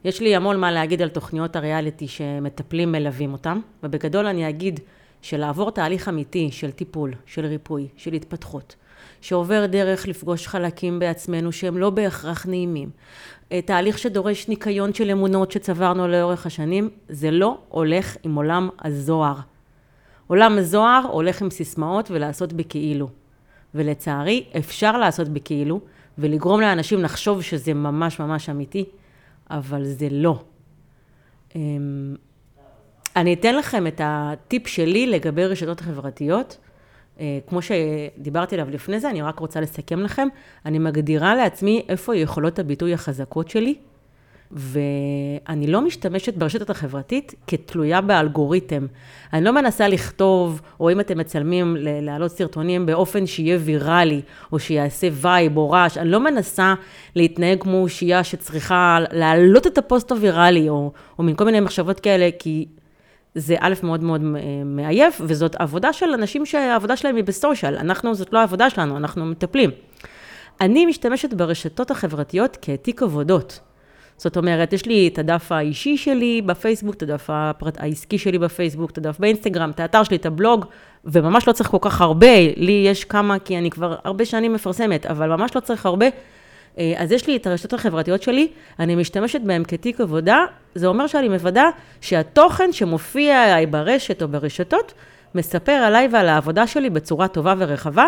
יש 0.04 0.20
לי 0.20 0.36
המון 0.36 0.60
מה 0.60 0.72
להגיד 0.72 1.02
על 1.02 1.08
תוכניות 1.08 1.56
הריאליטי 1.56 2.08
שמטפלים 2.08 2.92
מלווים 2.92 3.32
אותם, 3.32 3.60
ובגדול 3.82 4.26
אני 4.26 4.48
אגיד 4.48 4.80
שלעבור 5.22 5.70
תהליך 5.70 6.08
אמיתי 6.08 6.48
של 6.52 6.70
טיפול, 6.70 7.14
של 7.26 7.46
ריפוי, 7.46 7.88
של 7.96 8.12
התפתחות, 8.12 8.76
שעובר 9.20 9.66
דרך 9.66 10.08
לפגוש 10.08 10.46
חלקים 10.46 10.98
בעצמנו 10.98 11.52
שהם 11.52 11.78
לא 11.78 11.90
בהכרח 11.90 12.46
נעימים, 12.46 12.90
אה, 13.52 13.62
תהליך 13.62 13.98
שדורש 13.98 14.48
ניקיון 14.48 14.94
של 14.94 15.10
אמונות 15.10 15.52
שצברנו 15.52 16.08
לאורך 16.08 16.46
השנים, 16.46 16.90
זה 17.08 17.30
לא 17.30 17.58
הולך 17.68 18.16
עם 18.22 18.34
עולם 18.34 18.68
הזוהר. 18.82 19.36
עולם 20.28 20.58
הזוהר 20.58 21.02
הולך 21.10 21.42
עם 21.42 21.50
סיסמאות 21.50 22.10
ולעשות 22.10 22.52
בכאילו. 22.52 23.08
ולצערי, 23.74 24.44
אפשר 24.58 24.98
לעשות 24.98 25.28
בכאילו, 25.28 25.80
ולגרום 26.18 26.60
לאנשים 26.60 27.02
לחשוב 27.02 27.42
שזה 27.42 27.74
ממש 27.74 28.20
ממש 28.20 28.48
אמיתי, 28.48 28.84
אבל 29.50 29.84
זה 29.84 30.08
לא. 30.10 30.40
אמ, 31.56 32.16
אני 33.16 33.34
אתן 33.34 33.54
לכם 33.56 33.86
את 33.86 34.00
הטיפ 34.04 34.66
שלי 34.66 35.06
לגבי 35.06 35.46
רשתות 35.46 35.80
החברתיות. 35.80 36.58
אה, 37.20 37.38
כמו 37.46 37.60
שדיברתי 37.62 38.54
עליו 38.54 38.70
לפני 38.70 39.00
זה, 39.00 39.10
אני 39.10 39.22
רק 39.22 39.38
רוצה 39.38 39.60
לסכם 39.60 40.00
לכם. 40.00 40.28
אני 40.66 40.78
מגדירה 40.78 41.34
לעצמי 41.34 41.86
איפה 41.88 42.16
יכולות 42.16 42.58
הביטוי 42.58 42.94
החזקות 42.94 43.48
שלי, 43.48 43.74
ואני 44.52 45.66
לא 45.66 45.80
משתמשת 45.80 46.34
ברשתות 46.34 46.70
החברתית 46.70 47.34
כתלויה 47.46 48.00
באלגוריתם. 48.00 48.86
אני 49.32 49.44
לא 49.44 49.52
מנסה 49.52 49.88
לכתוב, 49.88 50.60
או 50.80 50.90
אם 50.90 51.00
אתם 51.00 51.18
מצלמים, 51.18 51.76
להעלות 51.80 52.30
סרטונים 52.30 52.86
באופן 52.86 53.26
שיהיה 53.26 53.58
ויראלי, 53.60 54.20
או 54.52 54.58
שיעשה 54.58 55.08
vibe 55.12 55.56
או 55.56 55.70
רעש, 55.70 55.98
אני 55.98 56.10
לא 56.10 56.20
מנסה 56.20 56.74
להתנהג 57.16 57.60
כמו 57.60 57.82
אושייה 57.82 58.24
שצריכה 58.24 58.98
להעלות 59.12 59.66
את 59.66 59.78
הפוסט 59.78 60.10
הוויראלי, 60.10 60.68
או, 60.68 60.92
או 61.18 61.24
מין 61.24 61.34
כל 61.34 61.44
מיני 61.44 61.60
מחשבות 61.60 62.00
כאלה, 62.00 62.28
כי 62.38 62.66
זה 63.34 63.56
א', 63.60 63.74
מאוד 63.82 64.02
מאוד 64.02 64.20
מעייף, 64.64 65.20
וזאת 65.24 65.56
עבודה 65.56 65.92
של 65.92 66.06
אנשים 66.14 66.46
שהעבודה 66.46 66.96
שלהם 66.96 67.16
היא 67.16 67.24
בסושיאל. 67.24 67.76
אנחנו, 67.76 68.14
זאת 68.14 68.32
לא 68.32 68.38
העבודה 68.38 68.70
שלנו, 68.70 68.96
אנחנו 68.96 69.26
מטפלים. 69.26 69.70
אני 70.60 70.86
משתמשת 70.86 71.34
ברשתות 71.34 71.90
החברתיות 71.90 72.58
כתיק 72.62 73.02
עבודות. 73.02 73.60
זאת 74.18 74.36
אומרת, 74.36 74.72
יש 74.72 74.86
לי 74.86 75.08
את 75.12 75.18
הדף 75.18 75.52
האישי 75.52 75.96
שלי 75.96 76.42
בפייסבוק, 76.46 76.94
את 76.94 77.02
הדף 77.02 77.26
הפרט, 77.28 77.78
העסקי 77.80 78.18
שלי 78.18 78.38
בפייסבוק, 78.38 78.90
את 78.90 78.98
הדף 78.98 79.18
באינסטגרם, 79.18 79.70
את 79.70 79.80
האתר 79.80 80.02
שלי, 80.02 80.16
את 80.16 80.26
הבלוג, 80.26 80.64
וממש 81.04 81.48
לא 81.48 81.52
צריך 81.52 81.70
כל 81.70 81.78
כך 81.80 82.00
הרבה, 82.00 82.36
לי 82.56 82.84
יש 82.86 83.04
כמה, 83.04 83.38
כי 83.38 83.58
אני 83.58 83.70
כבר 83.70 83.96
הרבה 84.04 84.24
שנים 84.24 84.52
מפרסמת, 84.52 85.06
אבל 85.06 85.28
ממש 85.28 85.56
לא 85.56 85.60
צריך 85.60 85.86
הרבה. 85.86 86.06
אה, 86.78 86.94
אז 86.96 87.12
יש 87.12 87.26
לי 87.26 87.36
את 87.36 87.46
הרשתות 87.46 87.72
החברתיות 87.72 88.22
שלי, 88.22 88.48
אני 88.78 88.94
משתמשת 88.94 89.40
בהן 89.40 89.62
כתיק 89.68 90.00
עבודה, 90.00 90.44
זה 90.74 90.86
אומר 90.86 91.06
שאני 91.06 91.28
מוודא 91.28 91.64
שהתוכן 92.00 92.72
שמופיע 92.72 93.56
ברשת 93.70 94.22
או 94.22 94.28
ברשתות, 94.28 94.94
מספר 95.34 95.72
עליי 95.72 96.08
ועל 96.12 96.28
העבודה 96.28 96.66
שלי 96.66 96.90
בצורה 96.90 97.28
טובה 97.28 97.54
ורחבה, 97.58 98.06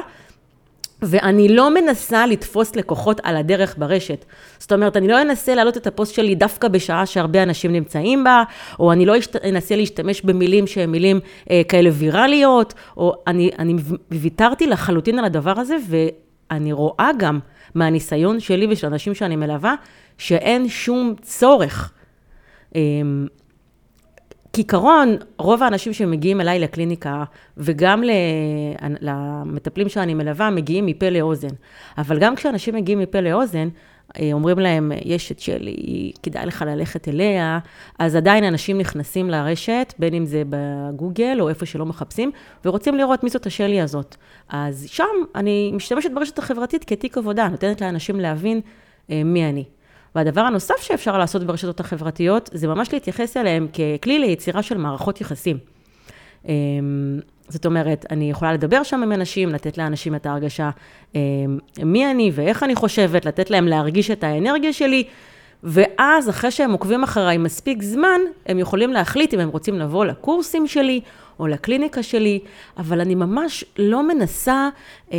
ואני 1.03 1.49
לא 1.49 1.75
מנסה 1.75 2.27
לתפוס 2.27 2.77
לקוחות 2.77 3.21
על 3.23 3.37
הדרך 3.37 3.75
ברשת. 3.79 4.25
זאת 4.59 4.73
אומרת, 4.73 4.97
אני 4.97 5.09
לא 5.09 5.23
אנסה 5.23 5.55
להעלות 5.55 5.77
את 5.77 5.87
הפוסט 5.87 6.15
שלי 6.15 6.35
דווקא 6.35 6.69
בשעה 6.69 7.07
שהרבה 7.07 7.43
אנשים 7.43 7.73
נמצאים 7.73 8.25
בה, 8.25 8.43
או 8.81 8.93
אני 8.93 9.07
לא 9.07 9.15
אנסה 9.45 9.77
להשתמש 9.77 10.23
במילים 10.23 10.67
שהן 10.67 10.91
מילים 10.91 11.21
אה, 11.51 11.63
כאלה 11.69 11.91
ויראליות, 11.93 12.75
או 12.97 13.15
אני, 13.27 13.51
אני 13.59 13.75
ויתרתי 14.11 14.67
לחלוטין 14.67 15.19
על 15.19 15.25
הדבר 15.25 15.61
הזה, 15.61 15.77
ואני 15.89 16.73
רואה 16.73 17.11
גם 17.19 17.39
מהניסיון 17.75 18.41
שלי 18.41 18.67
ושל 18.71 18.87
אנשים 18.87 19.15
שאני 19.15 19.37
מלווה, 19.37 19.75
שאין 20.19 20.69
שום 20.69 21.15
צורך. 21.23 21.93
כעיקרון, 24.53 25.17
רוב 25.39 25.63
האנשים 25.63 25.93
שמגיעים 25.93 26.41
אליי 26.41 26.59
לקליניקה, 26.59 27.25
וגם 27.57 28.03
למטפלים 29.01 29.89
שאני 29.89 30.15
מלווה, 30.15 30.51
מגיעים 30.51 30.87
מפה 30.87 31.09
לאוזן. 31.09 31.55
אבל 31.99 32.19
גם 32.19 32.37
כשאנשים 32.37 32.75
מגיעים 32.75 32.99
מפה 32.99 33.21
לאוזן, 33.21 33.69
אה, 34.19 34.31
אומרים 34.33 34.59
להם, 34.59 34.93
יש 35.05 35.33
את 35.33 35.41
שלי, 35.41 36.13
כדאי 36.23 36.47
לך 36.47 36.65
ללכת 36.67 37.09
אליה, 37.09 37.59
אז 37.99 38.17
עדיין 38.17 38.45
אנשים 38.45 38.79
נכנסים 38.79 39.31
לרשת, 39.31 39.95
בין 39.99 40.15
אם 40.15 40.27
זה 40.27 40.43
בגוגל 40.49 41.37
או 41.41 41.49
איפה 41.49 41.67
שלא 41.67 41.87
מחפשים, 41.87 42.31
ורוצים 42.65 42.95
לראות 42.95 43.25
מי 43.25 43.31
זאת 43.31 43.47
השלי 43.47 43.81
הזאת. 43.81 44.17
אז 44.49 44.87
שם 44.89 45.05
אני 45.35 45.71
משתמשת 45.75 46.11
ברשת 46.15 46.39
החברתית 46.39 46.85
כתיק 46.85 47.19
עבודה, 47.19 47.49
נותנת 47.49 47.81
לאנשים 47.81 48.21
להבין 48.21 48.61
אה, 49.11 49.25
מי 49.25 49.49
אני. 49.49 49.65
והדבר 50.15 50.41
הנוסף 50.41 50.81
שאפשר 50.81 51.19
לעשות 51.19 51.45
ברשתות 51.45 51.81
החברתיות, 51.81 52.51
זה 52.53 52.69
ממש 52.69 52.93
להתייחס 52.93 53.37
אליהם 53.37 53.69
ככלי 53.69 54.19
ליצירה 54.19 54.63
של 54.63 54.79
מערכות 54.79 55.21
יחסים. 55.21 55.59
אמ, 56.49 57.21
זאת 57.49 57.67
אומרת, 57.67 58.07
אני 58.11 58.31
יכולה 58.31 58.53
לדבר 58.53 58.83
שם 58.83 59.03
עם 59.03 59.13
אנשים, 59.13 59.49
לתת 59.49 59.79
לאנשים 59.79 60.15
את 60.15 60.27
ההרגשה 60.27 60.71
אמ, 61.15 61.21
מי 61.83 62.11
אני 62.11 62.31
ואיך 62.35 62.63
אני 62.63 62.75
חושבת, 62.75 63.25
לתת 63.25 63.51
להם 63.51 63.69
להרגיש 63.69 64.11
את 64.11 64.25
האנרגיה 64.25 64.73
שלי, 64.73 65.05
ואז 65.65 66.31
אחרי 66.31 66.51
שהם 66.51 66.73
עוקבים 66.73 67.03
אחריי 67.03 67.39
מספיק 67.39 67.83
זמן, 67.83 68.21
הם 68.47 68.59
יכולים 68.59 68.93
להחליט 68.93 69.35
אם 69.35 69.41
הם 69.41 69.49
רוצים 69.49 69.79
לבוא 69.79 70.05
לקורסים 70.05 70.67
שלי 70.67 71.01
או 71.39 71.47
לקליניקה 71.47 72.03
שלי, 72.03 72.39
אבל 72.77 73.01
אני 73.01 73.15
ממש 73.15 73.65
לא 73.79 74.09
מנסה 74.09 74.69
אה, 75.13 75.19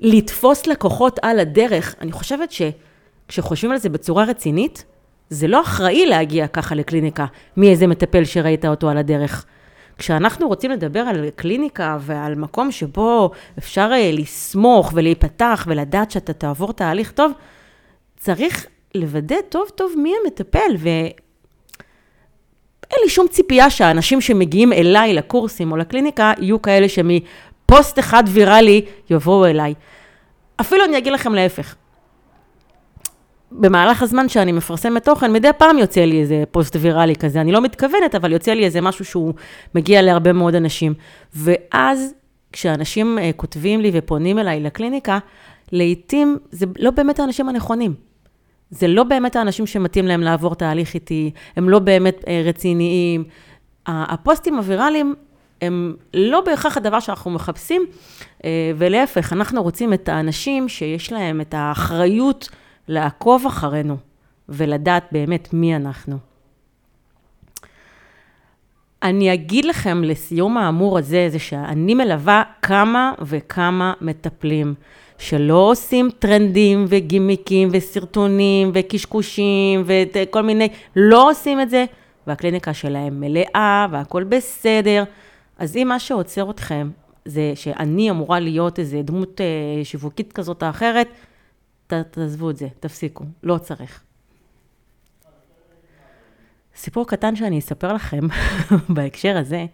לתפוס 0.00 0.66
לקוחות 0.66 1.18
על 1.22 1.38
הדרך. 1.38 1.94
אני 2.00 2.12
חושבת 2.12 2.52
ש... 2.52 2.62
כשחושבים 3.28 3.72
על 3.72 3.78
זה 3.78 3.88
בצורה 3.88 4.24
רצינית, 4.24 4.84
זה 5.30 5.48
לא 5.48 5.60
אחראי 5.60 6.06
להגיע 6.06 6.46
ככה 6.46 6.74
לקליניקה 6.74 7.26
מאיזה 7.56 7.86
מטפל 7.86 8.24
שראית 8.24 8.64
אותו 8.64 8.90
על 8.90 8.98
הדרך. 8.98 9.44
כשאנחנו 9.98 10.48
רוצים 10.48 10.70
לדבר 10.70 11.00
על 11.00 11.30
קליניקה 11.36 11.96
ועל 12.00 12.34
מקום 12.34 12.72
שבו 12.72 13.30
אפשר 13.58 13.90
אה, 13.92 14.10
לסמוך 14.12 14.92
ולהיפתח 14.94 15.64
ולדעת 15.68 16.10
שאתה 16.10 16.32
תעבור 16.32 16.72
תהליך 16.72 17.10
טוב, 17.10 17.32
צריך 18.16 18.66
לוודא 18.94 19.36
טוב 19.48 19.68
טוב 19.74 19.92
מי 19.96 20.12
המטפל, 20.24 20.76
ואין 20.78 21.12
לי 23.02 23.08
שום 23.08 23.28
ציפייה 23.28 23.70
שהאנשים 23.70 24.20
שמגיעים 24.20 24.72
אליי 24.72 25.14
לקורסים 25.14 25.72
או 25.72 25.76
לקליניקה 25.76 26.32
יהיו 26.38 26.62
כאלה 26.62 26.86
שמפוסט 26.88 27.98
אחד 27.98 28.24
ויראלי 28.26 28.84
יבואו 29.10 29.46
אליי. 29.46 29.74
אפילו 30.60 30.84
אני 30.84 30.98
אגיד 30.98 31.12
לכם 31.12 31.34
להפך, 31.34 31.74
במהלך 33.52 34.02
הזמן 34.02 34.28
שאני 34.28 34.52
מפרסמת 34.52 35.04
תוכן, 35.04 35.32
מדי 35.32 35.50
פעם 35.58 35.78
יוצא 35.78 36.00
לי 36.00 36.20
איזה 36.20 36.44
פוסט 36.50 36.76
ויראלי 36.80 37.16
כזה. 37.16 37.40
אני 37.40 37.52
לא 37.52 37.60
מתכוונת, 37.60 38.14
אבל 38.14 38.32
יוצא 38.32 38.52
לי 38.52 38.64
איזה 38.64 38.80
משהו 38.80 39.04
שהוא 39.04 39.34
מגיע 39.74 40.02
להרבה 40.02 40.32
מאוד 40.32 40.54
אנשים. 40.54 40.94
ואז, 41.34 42.14
כשאנשים 42.52 43.18
uh, 43.18 43.36
כותבים 43.36 43.80
לי 43.80 43.90
ופונים 43.94 44.38
אליי 44.38 44.60
לקליניקה, 44.60 45.18
לעתים 45.72 46.38
זה 46.50 46.66
לא 46.78 46.90
באמת 46.90 47.20
האנשים 47.20 47.48
הנכונים. 47.48 47.94
זה 48.70 48.88
לא 48.88 49.04
באמת 49.04 49.36
האנשים 49.36 49.66
שמתאים 49.66 50.06
להם 50.06 50.20
לעבור 50.20 50.54
תהליך 50.54 50.94
איתי, 50.94 51.30
הם 51.56 51.68
לא 51.68 51.78
באמת 51.78 52.24
אה, 52.28 52.42
רציניים. 52.44 53.24
הפוסטים 53.86 54.56
הוויראליים 54.56 55.14
הם 55.62 55.96
לא 56.14 56.40
בהכרח 56.40 56.76
הדבר 56.76 57.00
שאנחנו 57.00 57.30
מחפשים, 57.30 57.86
אה, 58.44 58.72
ולהפך, 58.76 59.32
אנחנו 59.32 59.62
רוצים 59.62 59.92
את 59.92 60.08
האנשים 60.08 60.68
שיש 60.68 61.12
להם 61.12 61.40
את 61.40 61.54
האחריות 61.54 62.48
לעקוב 62.88 63.46
אחרינו 63.46 63.96
ולדעת 64.48 65.04
באמת 65.12 65.48
מי 65.52 65.76
אנחנו. 65.76 66.18
אני 69.02 69.34
אגיד 69.34 69.64
לכם 69.64 70.04
לסיום 70.04 70.56
האמור 70.56 70.98
הזה, 70.98 71.28
זה 71.30 71.38
שאני 71.38 71.94
מלווה 71.94 72.42
כמה 72.62 73.12
וכמה 73.20 73.92
מטפלים 74.00 74.74
שלא 75.18 75.70
עושים 75.70 76.08
טרנדים 76.18 76.84
וגימיקים 76.88 77.68
וסרטונים 77.72 78.70
וקשקושים 78.74 79.84
וכל 79.86 80.42
מיני, 80.42 80.68
לא 80.96 81.30
עושים 81.30 81.60
את 81.60 81.70
זה, 81.70 81.84
והקליניקה 82.26 82.74
שלהם 82.74 83.20
מלאה 83.20 83.86
והכול 83.90 84.24
בסדר. 84.24 85.04
אז 85.58 85.76
אם 85.76 85.88
מה 85.88 85.98
שעוצר 85.98 86.50
אתכם 86.50 86.90
זה 87.24 87.52
שאני 87.54 88.10
אמורה 88.10 88.40
להיות 88.40 88.78
איזה 88.78 89.02
דמות 89.02 89.40
אה, 89.40 89.84
שיווקית 89.84 90.32
כזאת 90.32 90.62
או 90.62 90.70
אחרת, 90.70 91.08
ת, 91.88 91.92
תעזבו 91.92 92.50
את 92.50 92.56
זה, 92.56 92.68
תפסיקו, 92.80 93.24
לא 93.42 93.58
צריך. 93.58 94.02
סיפור 96.76 97.06
קטן 97.06 97.36
שאני 97.36 97.58
אספר 97.58 97.92
לכם 97.92 98.20
בהקשר 98.94 99.36
הזה, 99.36 99.66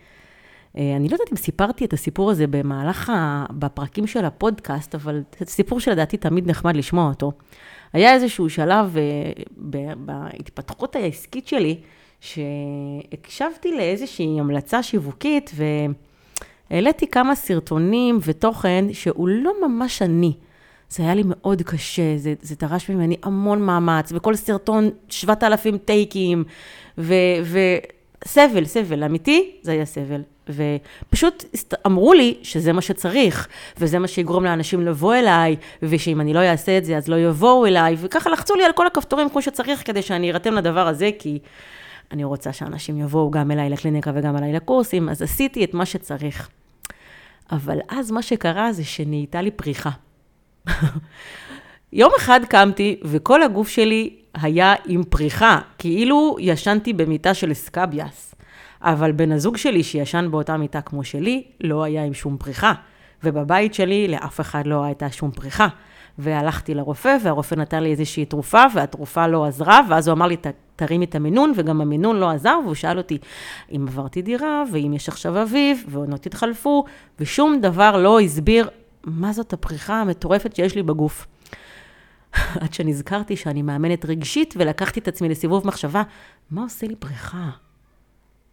אה, 0.78 0.96
אני 0.96 1.08
לא 1.08 1.14
יודעת 1.14 1.32
אם 1.32 1.36
סיפרתי 1.36 1.84
את 1.84 1.92
הסיפור 1.92 2.30
הזה 2.30 2.46
במהלך, 2.46 3.10
ה... 3.10 3.46
בפרקים 3.50 4.06
של 4.06 4.24
הפודקאסט, 4.24 4.94
אבל 4.94 5.22
זה 5.38 5.46
סיפור 5.46 5.80
שלדעתי 5.80 6.16
תמיד 6.16 6.50
נחמד 6.50 6.76
לשמוע 6.76 7.08
אותו. 7.08 7.32
היה 7.92 8.14
איזשהו 8.14 8.50
שלב 8.50 8.96
אה, 8.96 9.92
בהתפתחות 9.96 10.96
העסקית 10.96 11.48
שלי, 11.48 11.80
שהקשבתי 12.20 13.76
לאיזושהי 13.76 14.40
המלצה 14.40 14.82
שיווקית, 14.82 15.50
והעליתי 16.70 17.06
כמה 17.06 17.34
סרטונים 17.34 18.18
ותוכן 18.22 18.84
שהוא 18.92 19.28
לא 19.28 19.52
ממש 19.68 20.02
אני. 20.02 20.32
זה 20.94 21.02
היה 21.02 21.14
לי 21.14 21.22
מאוד 21.26 21.62
קשה, 21.62 22.16
זה, 22.16 22.34
זה 22.42 22.54
דרש 22.58 22.90
ממני 22.90 23.16
המון 23.22 23.62
מאמץ, 23.62 24.12
וכל 24.14 24.36
סרטון 24.36 24.90
7,000 25.08 25.78
טייקים, 25.78 26.44
וסבל, 26.98 28.64
סבל, 28.64 29.04
אמיתי, 29.04 29.56
זה 29.62 29.72
היה 29.72 29.84
סבל. 29.84 30.22
ופשוט 30.48 31.44
אמרו 31.86 32.12
לי 32.12 32.38
שזה 32.42 32.72
מה 32.72 32.80
שצריך, 32.80 33.48
וזה 33.78 33.98
מה 33.98 34.08
שיגרום 34.08 34.44
לאנשים 34.44 34.86
לבוא 34.86 35.14
אליי, 35.14 35.56
ושאם 35.82 36.20
אני 36.20 36.34
לא 36.34 36.38
אעשה 36.38 36.78
את 36.78 36.84
זה, 36.84 36.96
אז 36.96 37.08
לא 37.08 37.16
יבואו 37.16 37.66
אליי, 37.66 37.96
וככה 37.98 38.30
לחצו 38.30 38.54
לי 38.54 38.64
על 38.64 38.72
כל 38.72 38.86
הכפתורים 38.86 39.28
כמו 39.28 39.42
שצריך, 39.42 39.86
כדי 39.86 40.02
שאני 40.02 40.32
ארתם 40.32 40.54
לדבר 40.54 40.88
הזה, 40.88 41.10
כי 41.18 41.38
אני 42.12 42.24
רוצה 42.24 42.52
שאנשים 42.52 43.00
יבואו 43.00 43.30
גם 43.30 43.50
אליי 43.50 43.70
לקליניקה 43.70 44.10
וגם 44.14 44.36
אליי 44.36 44.52
לקורסים, 44.52 45.08
אז 45.08 45.22
עשיתי 45.22 45.64
את 45.64 45.74
מה 45.74 45.86
שצריך. 45.86 46.48
אבל 47.52 47.78
אז 47.88 48.10
מה 48.10 48.22
שקרה 48.22 48.72
זה 48.72 48.84
שנהייתה 48.84 49.42
לי 49.42 49.50
פריחה. 49.50 49.90
יום 51.92 52.12
אחד 52.16 52.40
קמתי 52.48 53.00
וכל 53.04 53.42
הגוף 53.42 53.68
שלי 53.68 54.16
היה 54.34 54.74
עם 54.86 55.04
פריחה, 55.04 55.58
כאילו 55.78 56.36
ישנתי 56.40 56.92
במיטה 56.92 57.34
של 57.34 57.52
אסקביאס. 57.52 58.34
אבל 58.80 59.12
בן 59.12 59.32
הזוג 59.32 59.56
שלי 59.56 59.82
שישן 59.82 60.28
באותה 60.30 60.56
מיטה 60.56 60.80
כמו 60.80 61.04
שלי, 61.04 61.42
לא 61.60 61.82
היה 61.82 62.04
עם 62.04 62.14
שום 62.14 62.36
פריחה. 62.36 62.72
ובבית 63.24 63.74
שלי 63.74 64.08
לאף 64.08 64.40
אחד 64.40 64.66
לא 64.66 64.84
הייתה 64.84 65.10
שום 65.10 65.30
פריחה. 65.30 65.68
והלכתי 66.18 66.74
לרופא, 66.74 67.16
והרופא 67.22 67.54
נתן 67.54 67.82
לי 67.82 67.90
איזושהי 67.90 68.24
תרופה, 68.24 68.62
והתרופה 68.74 69.26
לא 69.26 69.44
עזרה, 69.44 69.80
ואז 69.88 70.08
הוא 70.08 70.14
אמר 70.14 70.26
לי, 70.26 70.36
תרימי 70.76 71.04
את 71.04 71.14
המינון, 71.14 71.52
וגם 71.56 71.80
המינון 71.80 72.16
לא 72.16 72.30
עזר, 72.30 72.58
והוא 72.64 72.74
שאל 72.74 72.98
אותי 72.98 73.18
אם 73.76 73.84
עברתי 73.88 74.22
דירה, 74.22 74.62
ואם 74.72 74.92
יש 74.94 75.08
עכשיו 75.08 75.42
אביב, 75.42 75.84
ועונות 75.88 76.26
התחלפו, 76.26 76.84
ושום 77.20 77.60
דבר 77.60 77.96
לא 77.96 78.20
הסביר 78.20 78.68
מה 79.06 79.32
זאת 79.32 79.52
הפריחה 79.52 80.00
המטורפת 80.00 80.56
שיש 80.56 80.74
לי 80.74 80.82
בגוף. 80.82 81.26
עד 82.62 82.74
שנזכרתי 82.74 83.36
שאני 83.36 83.62
מאמנת 83.62 84.04
רגשית, 84.04 84.54
ולקחתי 84.56 85.00
את 85.00 85.08
עצמי 85.08 85.28
לסיבוב 85.28 85.66
מחשבה, 85.66 86.02
מה 86.50 86.62
עושה 86.62 86.86
לי 86.86 86.96
פריחה? 86.96 87.50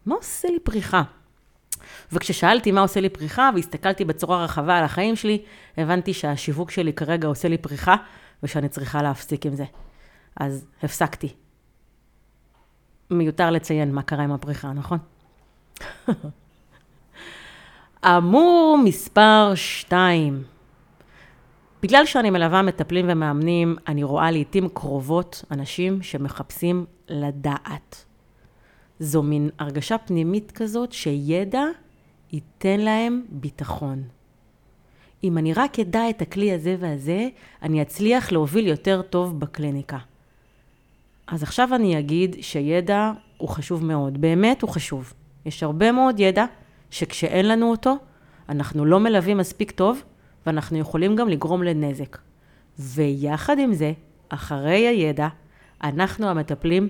מה 0.05 0.15
עושה 0.15 0.47
לי 0.47 0.59
פריחה? 0.59 1.03
וכששאלתי 2.11 2.71
מה 2.71 2.81
עושה 2.81 2.99
לי 2.99 3.09
פריחה, 3.09 3.49
והסתכלתי 3.55 4.05
בצורה 4.05 4.43
רחבה 4.43 4.77
על 4.77 4.83
החיים 4.83 5.15
שלי, 5.15 5.41
הבנתי 5.77 6.13
שהשיווק 6.13 6.71
שלי 6.71 6.93
כרגע 6.93 7.27
עושה 7.27 7.47
לי 7.47 7.57
פריחה, 7.57 7.95
ושאני 8.43 8.69
צריכה 8.69 9.01
להפסיק 9.01 9.45
עם 9.45 9.55
זה. 9.55 9.65
אז 10.35 10.67
הפסקתי. 10.83 11.33
מיותר 13.09 13.51
לציין 13.51 13.91
מה 13.95 14.01
קרה 14.01 14.23
עם 14.23 14.31
הפריחה, 14.31 14.73
נכון? 14.73 14.97
אמור 18.05 18.79
מספר 18.83 19.51
2. 19.55 20.43
בגלל 21.83 22.05
שאני 22.05 22.29
מלווה 22.29 22.61
מטפלים 22.61 23.05
ומאמנים, 23.09 23.75
אני 23.87 24.03
רואה 24.03 24.31
לעיתים 24.31 24.69
קרובות 24.69 25.43
אנשים 25.51 26.01
שמחפשים 26.01 26.85
לדעת. 27.09 28.05
זו 28.99 29.23
מין 29.23 29.49
הרגשה 29.59 29.97
פנימית 29.97 30.51
כזאת 30.51 30.91
שידע 30.91 31.63
ייתן 32.31 32.79
להם 32.79 33.23
ביטחון. 33.29 34.03
אם 35.23 35.37
אני 35.37 35.53
רק 35.53 35.79
אדע 35.79 36.09
את 36.09 36.21
הכלי 36.21 36.53
הזה 36.53 36.75
והזה, 36.79 37.27
אני 37.61 37.81
אצליח 37.81 38.31
להוביל 38.31 38.67
יותר 38.67 39.01
טוב 39.01 39.39
בקליניקה. 39.39 39.97
אז 41.27 41.43
עכשיו 41.43 41.75
אני 41.75 41.99
אגיד 41.99 42.35
שידע 42.41 43.11
הוא 43.37 43.49
חשוב 43.49 43.85
מאוד, 43.85 44.21
באמת 44.21 44.61
הוא 44.61 44.69
חשוב. 44.69 45.13
יש 45.45 45.63
הרבה 45.63 45.91
מאוד 45.91 46.19
ידע 46.19 46.45
שכשאין 46.91 47.47
לנו 47.47 47.71
אותו, 47.71 47.97
אנחנו 48.49 48.85
לא 48.85 48.99
מלווים 48.99 49.37
מספיק 49.37 49.71
טוב, 49.71 50.03
ואנחנו 50.45 50.77
יכולים 50.77 51.15
גם 51.15 51.29
לגרום 51.29 51.63
לנזק. 51.63 52.17
ויחד 52.79 53.59
עם 53.59 53.73
זה, 53.73 53.93
אחרי 54.29 54.87
הידע, 54.87 55.27
אנחנו 55.83 56.29
המטפלים 56.29 56.89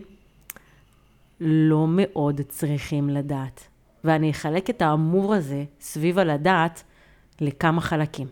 לא 1.39 1.85
מאוד 1.89 2.41
צריכים 2.41 3.09
לדעת. 3.09 3.67
ואני 4.03 4.31
אחלק 4.31 4.69
את 4.69 4.81
האמור 4.81 5.33
הזה 5.33 5.63
סביב 5.79 6.19
הלדעת 6.19 6.83
לכמה 7.41 7.81
חלקים. 7.81 8.27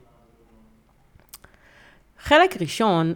חלק 2.19 2.61
ראשון 2.61 3.13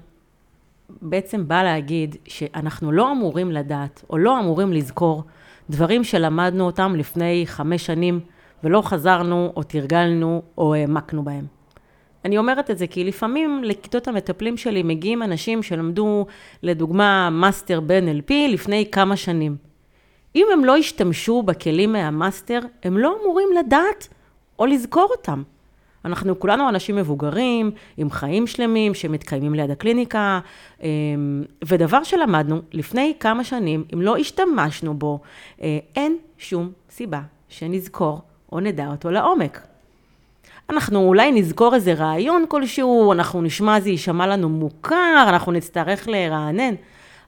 בעצם 1.01 1.47
בא 1.47 1.63
להגיד 1.63 2.15
שאנחנו 2.25 2.91
לא 2.91 3.11
אמורים 3.11 3.51
לדעת, 3.51 4.03
או 4.09 4.17
לא 4.17 4.39
אמורים 4.39 4.73
לזכור, 4.73 5.23
דברים 5.69 6.03
שלמדנו 6.03 6.65
אותם 6.65 6.95
לפני 6.95 7.43
חמש 7.45 7.85
שנים, 7.85 8.19
ולא 8.63 8.81
חזרנו, 8.81 9.53
או 9.55 9.63
תרגלנו, 9.63 10.41
או 10.57 10.73
העמקנו 10.73 11.23
בהם. 11.23 11.45
אני 12.25 12.37
אומרת 12.37 12.71
את 12.71 12.77
זה 12.77 12.87
כי 12.87 13.03
לפעמים 13.03 13.63
לכיתות 13.63 14.07
המטפלים 14.07 14.57
שלי 14.57 14.83
מגיעים 14.83 15.23
אנשים 15.23 15.63
שלמדו, 15.63 16.25
לדוגמה, 16.63 17.29
מאסטר 17.29 17.79
ב-NLP 17.79 18.33
לפני 18.49 18.85
כמה 18.91 19.15
שנים. 19.15 19.55
אם 20.35 20.47
הם 20.53 20.65
לא 20.65 20.77
השתמשו 20.77 21.43
בכלים 21.43 21.91
מהמאסטר, 21.91 22.59
הם 22.83 22.97
לא 22.97 23.15
אמורים 23.21 23.49
לדעת 23.59 24.07
או 24.59 24.65
לזכור 24.65 25.07
אותם. 25.17 25.43
אנחנו 26.05 26.39
כולנו 26.39 26.69
אנשים 26.69 26.95
מבוגרים, 26.95 27.71
עם 27.97 28.09
חיים 28.09 28.47
שלמים, 28.47 28.93
שמתקיימים 28.93 29.53
ליד 29.53 29.71
הקליניקה, 29.71 30.39
אמ, 30.81 31.43
ודבר 31.65 32.03
שלמדנו 32.03 32.61
לפני 32.71 33.13
כמה 33.19 33.43
שנים, 33.43 33.83
אם 33.93 34.01
לא 34.01 34.17
השתמשנו 34.17 34.93
בו, 34.93 35.19
אה, 35.61 35.79
אין 35.95 36.17
שום 36.37 36.71
סיבה 36.89 37.21
שנזכור 37.49 38.21
או 38.53 38.59
נדע 38.59 38.87
אותו 38.87 39.11
לעומק. 39.11 39.61
אנחנו 40.69 40.99
אולי 40.99 41.31
נזכור 41.31 41.75
איזה 41.75 41.93
רעיון 41.93 42.45
כלשהו, 42.47 43.13
אנחנו 43.13 43.41
נשמע, 43.41 43.79
זה 43.79 43.89
יישמע 43.89 44.27
לנו 44.27 44.49
מוכר, 44.49 45.25
אנחנו 45.27 45.51
נצטרך 45.51 46.07
לרענן, 46.07 46.73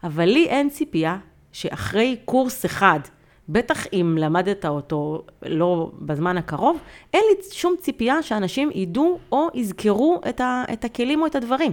אבל 0.03 0.25
לי 0.25 0.45
אין 0.45 0.69
ציפייה 0.69 1.17
שאחרי 1.51 2.17
קורס 2.25 2.65
אחד, 2.65 2.99
בטח 3.49 3.85
אם 3.93 4.17
למדת 4.19 4.65
אותו 4.65 5.23
לא 5.45 5.91
בזמן 5.99 6.37
הקרוב, 6.37 6.77
אין 7.13 7.23
לי 7.29 7.43
שום 7.51 7.75
ציפייה 7.81 8.23
שאנשים 8.23 8.69
ידעו 8.73 9.19
או 9.31 9.47
יזכרו 9.53 10.21
את, 10.29 10.41
ה, 10.41 10.63
את 10.73 10.85
הכלים 10.85 11.21
או 11.21 11.25
את 11.25 11.35
הדברים. 11.35 11.71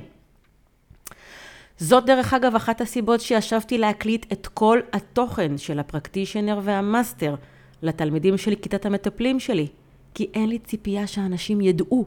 זאת 1.79 2.05
דרך 2.05 2.35
אגב 2.35 2.55
אחת 2.55 2.81
הסיבות 2.81 3.21
שישבתי 3.21 3.79
להקליט 3.79 4.33
את 4.33 4.47
כל 4.47 4.81
התוכן 4.93 5.59
של 5.59 5.79
הפרקטישנר 5.79 6.61
והמאסטר 6.63 7.35
לתלמידים 7.83 8.39
שלי, 8.39 8.57
כיתת 8.57 8.87
המטפלים 8.87 9.41
שלי, 9.41 9.67
כי 10.15 10.27
אין 10.35 10.49
לי 10.49 10.59
ציפייה 10.59 11.07
שאנשים 11.07 11.61
ידעו. 11.61 12.05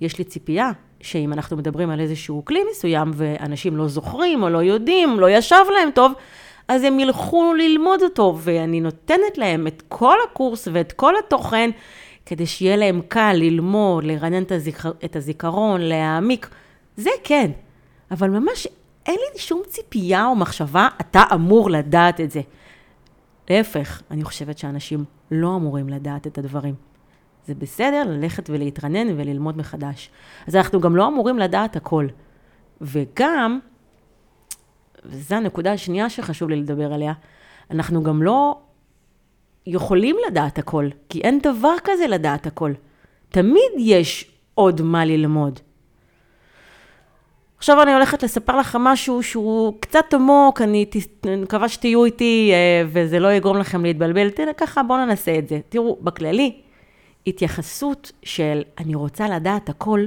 יש 0.00 0.18
לי 0.18 0.24
ציפייה 0.24 0.70
שאם 1.00 1.32
אנחנו 1.32 1.56
מדברים 1.56 1.90
על 1.90 2.00
איזשהו 2.00 2.44
כלי 2.44 2.60
מסוים 2.70 3.10
ואנשים 3.14 3.76
לא 3.76 3.88
זוכרים 3.88 4.42
או 4.42 4.48
לא 4.48 4.58
יודעים, 4.58 5.20
לא 5.20 5.30
ישב 5.30 5.64
להם 5.74 5.90
טוב, 5.90 6.12
אז 6.68 6.84
הם 6.84 7.00
ילכו 7.00 7.54
ללמוד 7.54 8.02
אותו, 8.02 8.38
ואני 8.40 8.80
נותנת 8.80 9.38
להם 9.38 9.66
את 9.66 9.82
כל 9.88 10.16
הקורס 10.30 10.68
ואת 10.72 10.92
כל 10.92 11.14
התוכן, 11.16 11.70
כדי 12.26 12.46
שיהיה 12.46 12.76
להם 12.76 13.00
קל 13.08 13.32
ללמוד, 13.34 14.04
לרענן 14.04 14.42
את, 14.42 14.52
הזיכר, 14.52 14.92
את 15.04 15.16
הזיכרון, 15.16 15.80
להעמיק. 15.80 16.48
זה 16.96 17.10
כן, 17.24 17.50
אבל 18.10 18.30
ממש 18.30 18.68
אין 19.06 19.18
לי 19.32 19.38
שום 19.38 19.62
ציפייה 19.68 20.26
או 20.26 20.34
מחשבה, 20.34 20.88
אתה 21.00 21.22
אמור 21.34 21.70
לדעת 21.70 22.20
את 22.20 22.30
זה. 22.30 22.40
להפך, 23.50 24.02
אני 24.10 24.24
חושבת 24.24 24.58
שאנשים 24.58 25.04
לא 25.30 25.56
אמורים 25.56 25.88
לדעת 25.88 26.26
את 26.26 26.38
הדברים. 26.38 26.74
זה 27.46 27.54
בסדר 27.54 28.04
ללכת 28.06 28.50
ולהתרנן 28.50 29.08
וללמוד 29.16 29.56
מחדש. 29.56 30.10
אז 30.46 30.56
אנחנו 30.56 30.80
גם 30.80 30.96
לא 30.96 31.08
אמורים 31.08 31.38
לדעת 31.38 31.76
הכל. 31.76 32.06
וגם, 32.80 33.58
וזו 35.04 35.34
הנקודה 35.34 35.72
השנייה 35.72 36.10
שחשוב 36.10 36.50
לי 36.50 36.56
לדבר 36.56 36.92
עליה, 36.92 37.12
אנחנו 37.70 38.02
גם 38.02 38.22
לא 38.22 38.60
יכולים 39.66 40.16
לדעת 40.26 40.58
הכל, 40.58 40.88
כי 41.08 41.20
אין 41.20 41.38
דבר 41.42 41.74
כזה 41.84 42.06
לדעת 42.06 42.46
הכל. 42.46 42.72
תמיד 43.28 43.72
יש 43.78 44.32
עוד 44.54 44.82
מה 44.82 45.04
ללמוד. 45.04 45.60
עכשיו 47.58 47.82
אני 47.82 47.94
הולכת 47.94 48.22
לספר 48.22 48.56
לכם 48.56 48.80
משהו 48.80 49.22
שהוא 49.22 49.74
קצת 49.80 50.14
עמוק, 50.14 50.62
אני 50.62 50.86
מקווה 51.38 51.68
שתהיו 51.68 52.04
איתי 52.04 52.50
אה, 52.52 52.82
וזה 52.88 53.18
לא 53.18 53.32
יגרום 53.32 53.56
לכם 53.56 53.84
להתבלבל. 53.84 54.30
תראה, 54.30 54.52
ככה 54.52 54.82
בואו 54.82 55.06
ננסה 55.06 55.38
את 55.38 55.48
זה. 55.48 55.60
תראו, 55.68 55.98
בכללי, 56.00 56.60
התייחסות 57.26 58.12
של 58.22 58.62
אני 58.78 58.94
רוצה 58.94 59.28
לדעת 59.28 59.68
הכל, 59.68 60.06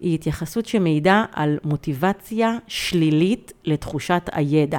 היא 0.00 0.14
התייחסות 0.14 0.66
שמעידה 0.66 1.24
על 1.32 1.58
מוטיבציה 1.64 2.58
שלילית 2.66 3.52
לתחושת 3.64 4.22
הידע. 4.32 4.78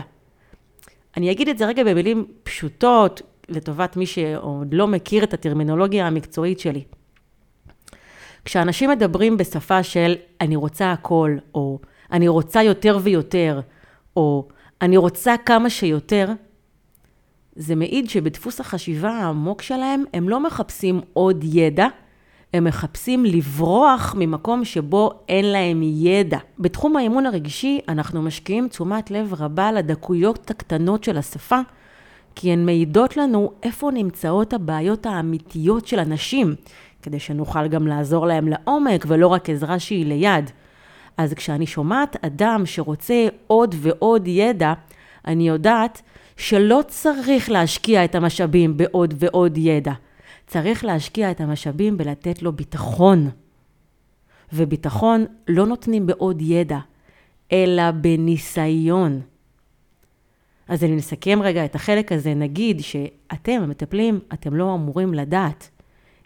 אני 1.18 1.32
אגיד 1.32 1.50
את 1.50 1.58
זה 1.58 1.66
רגע 1.66 1.84
במילים 1.84 2.26
פשוטות, 2.44 3.22
לטובת 3.50 3.98
מי 3.98 4.06
שעוד 4.06 4.74
לא 4.74 4.88
מכיר 4.88 5.24
את 5.24 5.34
הטרמינולוגיה 5.34 6.08
המקצועית 6.08 6.60
שלי. 6.60 6.84
כשאנשים 8.46 8.90
מדברים 8.90 9.38
בשפה 9.38 9.84
של 9.84 10.16
אני 10.42 10.56
רוצה 10.56 10.92
הכל, 10.92 11.38
או 11.56 11.80
אני 12.12 12.28
רוצה 12.28 12.64
יותר 12.64 13.00
ויותר, 13.04 13.60
או 14.18 14.48
אני 14.82 14.98
רוצה 14.98 15.36
כמה 15.46 15.70
שיותר, 15.70 16.32
זה 17.56 17.76
מעיד 17.76 18.10
שבדפוס 18.10 18.60
החשיבה 18.60 19.10
העמוק 19.10 19.62
שלהם, 19.62 20.04
הם 20.14 20.30
לא 20.30 20.40
מחפשים 20.40 21.02
עוד 21.14 21.44
ידע, 21.44 21.88
הם 22.54 22.64
מחפשים 22.64 23.26
לברוח 23.26 24.16
ממקום 24.18 24.66
שבו 24.66 25.12
אין 25.30 25.46
להם 25.46 25.82
ידע. 25.84 26.38
בתחום 26.60 26.98
האימון 26.98 27.26
הרגשי, 27.26 27.80
אנחנו 27.88 28.22
משקיעים 28.22 28.68
תשומת 28.68 29.12
לב 29.12 29.34
רבה 29.40 29.72
לדקויות 29.72 30.52
הקטנות 30.52 31.04
של 31.04 31.18
השפה, 31.18 31.60
כי 32.36 32.52
הן 32.52 32.66
מעידות 32.66 33.18
לנו 33.18 33.52
איפה 33.64 33.92
נמצאות 33.94 34.54
הבעיות 34.54 35.06
האמיתיות 35.06 35.88
של 35.88 36.00
אנשים, 36.00 36.56
כדי 37.02 37.20
שנוכל 37.20 37.68
גם 37.68 37.88
לעזור 37.88 38.28
להם 38.28 38.48
לעומק 38.48 39.06
ולא 39.08 39.28
רק 39.28 39.50
עזרה 39.50 39.80
שהיא 39.80 40.06
ליד. 40.06 40.50
אז 41.20 41.34
כשאני 41.34 41.68
שומעת 41.68 42.26
אדם 42.26 42.66
שרוצה 42.66 43.28
עוד 43.48 43.76
ועוד 43.78 44.28
ידע, 44.28 44.74
אני 45.28 45.48
יודעת 45.48 46.02
שלא 46.38 46.80
צריך 46.88 47.50
להשקיע 47.50 48.06
את 48.06 48.16
המשאבים 48.16 48.78
בעוד 48.78 49.14
ועוד 49.18 49.58
ידע. 49.58 49.94
צריך 50.48 50.86
להשקיע 50.86 51.32
את 51.32 51.42
המשאבים 51.42 51.98
בלתת 51.98 52.42
לו 52.42 52.52
ביטחון. 52.52 53.30
וביטחון 54.54 55.26
לא 55.48 55.66
נותנים 55.66 56.06
בעוד 56.06 56.42
ידע, 56.42 56.80
אלא 57.52 57.92
בניסיון. 57.92 59.22
אז 60.68 60.84
אני 60.84 60.96
נסכם 60.96 61.40
רגע 61.44 61.66
את 61.66 61.76
החלק 61.76 62.12
הזה, 62.12 62.34
נגיד 62.34 62.80
שאתם, 62.80 63.62
המטפלים, 63.64 64.20
אתם 64.34 64.56
לא 64.56 64.76
אמורים 64.76 65.14
לדעת. 65.14 65.70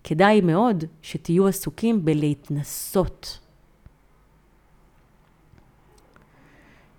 כדאי 0.03 0.41
מאוד 0.41 0.83
שתהיו 1.01 1.47
עסוקים 1.47 2.05
בלהתנסות. 2.05 3.42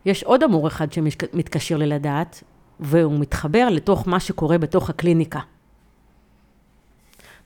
יש 0.07 0.23
עוד 0.23 0.43
אמור 0.43 0.69
אחד 0.69 0.93
שמתקשר 0.93 1.77
ללדעת, 1.77 2.43
והוא 2.81 3.19
מתחבר 3.19 3.69
לתוך 3.71 4.09
מה 4.09 4.21
שקורה 4.21 4.59
בתוך 4.59 4.91
הקליניקה. 4.91 5.41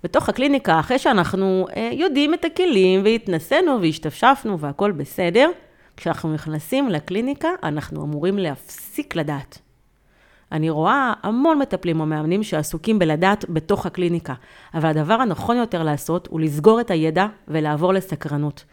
בתוך 0.04 0.28
הקליניקה, 0.28 0.80
אחרי 0.80 0.98
שאנחנו 0.98 1.66
אה, 1.76 1.90
יודעים 1.92 2.34
את 2.34 2.44
הכלים 2.44 3.00
והתנסינו 3.04 3.80
והשתפשפנו 3.80 4.58
והכל 4.58 4.92
בסדר, 4.92 5.50
כשאנחנו 5.96 6.34
נכנסים 6.34 6.88
לקליניקה, 6.88 7.48
אנחנו 7.62 8.04
אמורים 8.04 8.38
להפסיק 8.38 9.16
לדעת. 9.16 9.58
אני 10.52 10.70
רואה 10.70 11.12
המון 11.22 11.58
מטפלים 11.58 12.00
או 12.00 12.06
מאמנים 12.06 12.42
שעסוקים 12.42 12.98
בלדעת 12.98 13.44
בתוך 13.48 13.86
הקליניקה, 13.86 14.34
אבל 14.74 14.88
הדבר 14.88 15.14
הנכון 15.14 15.56
יותר 15.56 15.82
לעשות 15.82 16.26
הוא 16.26 16.40
לסגור 16.40 16.80
את 16.80 16.90
הידע 16.90 17.26
ולעבור 17.48 17.92
לסקרנות. 17.92 18.64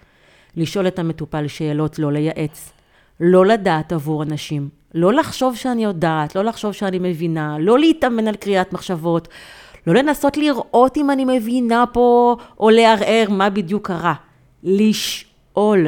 לשאול 0.56 0.88
את 0.88 1.00
המטופל 1.00 1.48
שאלות, 1.48 2.00
לא 2.00 2.12
לייעץ. 2.12 2.75
לא 3.20 3.46
לדעת 3.46 3.94
עבור 3.94 4.24
אנשים. 4.24 4.70
לא 4.94 5.14
לחשוב 5.14 5.56
שאני 5.56 5.84
יודעת, 5.84 6.36
לא 6.36 6.44
לחשוב 6.44 6.72
שאני 6.72 7.00
מבינה, 7.00 7.58
לא 7.60 7.80
להתאמן 7.80 8.28
על 8.28 8.36
קריאת 8.36 8.74
מחשבות, 8.74 9.28
לא 9.88 9.94
לנסות 9.94 10.38
לראות 10.38 10.98
אם 10.98 11.12
אני 11.12 11.26
מבינה 11.26 11.84
פה 11.94 12.38
או 12.60 12.70
לערער 12.70 13.26
מה 13.30 13.50
בדיוק 13.50 13.88
קרה. 13.88 14.14
לשאול. 14.64 15.88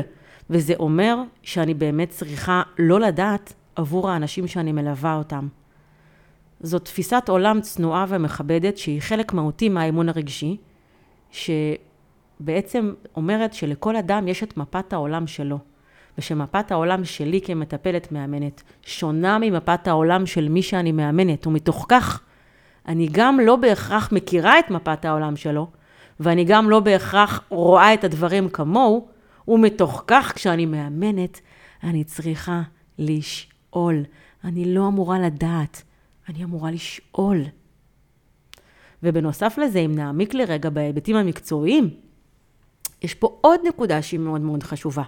וזה 0.50 0.74
אומר 0.80 1.18
שאני 1.44 1.74
באמת 1.74 2.10
צריכה 2.10 2.62
לא 2.80 3.00
לדעת 3.00 3.54
עבור 3.76 4.10
האנשים 4.10 4.48
שאני 4.48 4.72
מלווה 4.72 5.16
אותם. 5.16 5.48
זו 6.62 6.80
תפיסת 6.80 7.24
עולם 7.30 7.62
צנועה 7.62 8.06
ומכבדת 8.10 8.78
שהיא 8.78 9.02
חלק 9.02 9.34
מהותי 9.34 9.70
מהאמון 9.70 10.10
הרגשי, 10.10 10.58
שבעצם 11.32 12.94
אומרת 13.16 13.54
שלכל 13.54 13.96
אדם 13.96 14.28
יש 14.28 14.44
את 14.44 14.58
מפת 14.58 14.94
העולם 14.94 15.28
שלו. 15.28 15.60
ושמפת 16.18 16.72
העולם 16.72 17.06
שלי 17.06 17.42
כמטפלת 17.42 18.12
מאמנת 18.12 18.64
שונה 18.82 19.38
ממפת 19.40 19.88
העולם 19.88 20.26
של 20.26 20.50
מי 20.50 20.62
שאני 20.62 20.92
מאמנת, 20.92 21.48
ומתוך 21.48 21.86
כך 21.90 22.22
אני 22.88 23.08
גם 23.12 23.40
לא 23.40 23.56
בהכרח 23.56 24.12
מכירה 24.12 24.60
את 24.60 24.72
מפת 24.72 25.06
העולם 25.06 25.36
שלו, 25.36 25.68
ואני 26.20 26.44
גם 26.44 26.70
לא 26.70 26.80
בהכרח 26.80 27.44
רואה 27.50 27.94
את 27.94 28.04
הדברים 28.04 28.50
כמוהו, 28.50 29.08
ומתוך 29.48 30.04
כך 30.08 30.32
כשאני 30.36 30.66
מאמנת, 30.66 31.42
אני 31.84 32.04
צריכה 32.04 32.62
לשאול. 33.00 34.04
אני 34.44 34.74
לא 34.74 34.88
אמורה 34.88 35.20
לדעת, 35.20 35.84
אני 36.30 36.44
אמורה 36.44 36.72
לשאול. 36.72 37.42
ובנוסף 39.04 39.58
לזה, 39.58 39.80
אם 39.80 39.96
נעמיק 39.96 40.34
לרגע 40.34 40.70
בהיבטים 40.70 41.16
המקצועיים, 41.16 41.90
יש 43.02 43.14
פה 43.14 43.38
עוד 43.42 43.60
נקודה 43.68 44.02
שהיא 44.02 44.20
מאוד 44.20 44.42
מאוד 44.42 44.64
חשובה. 44.64 45.04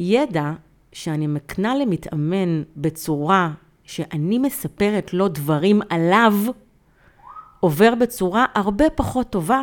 ידע 0.00 0.52
שאני 0.92 1.26
מקנה 1.26 1.76
למתאמן 1.76 2.62
בצורה 2.76 3.50
שאני 3.84 4.38
מספרת 4.38 5.14
לו 5.14 5.28
דברים 5.28 5.80
עליו, 5.88 6.34
עובר 7.60 7.94
בצורה 7.94 8.46
הרבה 8.54 8.90
פחות 8.90 9.30
טובה 9.30 9.62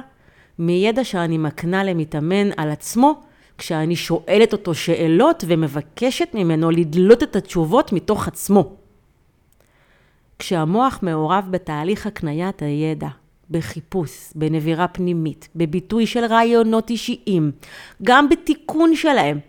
מידע 0.59 1.03
שאני 1.03 1.37
מקנה 1.37 1.83
למתאמן 1.83 2.49
על 2.57 2.71
עצמו, 2.71 3.21
כשאני 3.57 3.95
שואלת 3.95 4.53
אותו 4.53 4.73
שאלות 4.73 5.43
ומבקשת 5.47 6.29
ממנו 6.33 6.71
לדלות 6.71 7.23
את 7.23 7.35
התשובות 7.35 7.93
מתוך 7.93 8.27
עצמו. 8.27 8.75
כשהמוח 10.39 10.99
מעורב 11.01 11.47
בתהליך 11.49 12.07
הקניית 12.07 12.61
הידע, 12.61 13.07
בחיפוש, 13.49 14.31
בנבירה 14.35 14.87
פנימית, 14.87 15.49
בביטוי 15.55 16.07
של 16.07 16.25
רעיונות 16.25 16.89
אישיים, 16.89 17.51
גם 18.03 18.29
בתיקון 18.29 18.95
שלהם, 18.95 19.39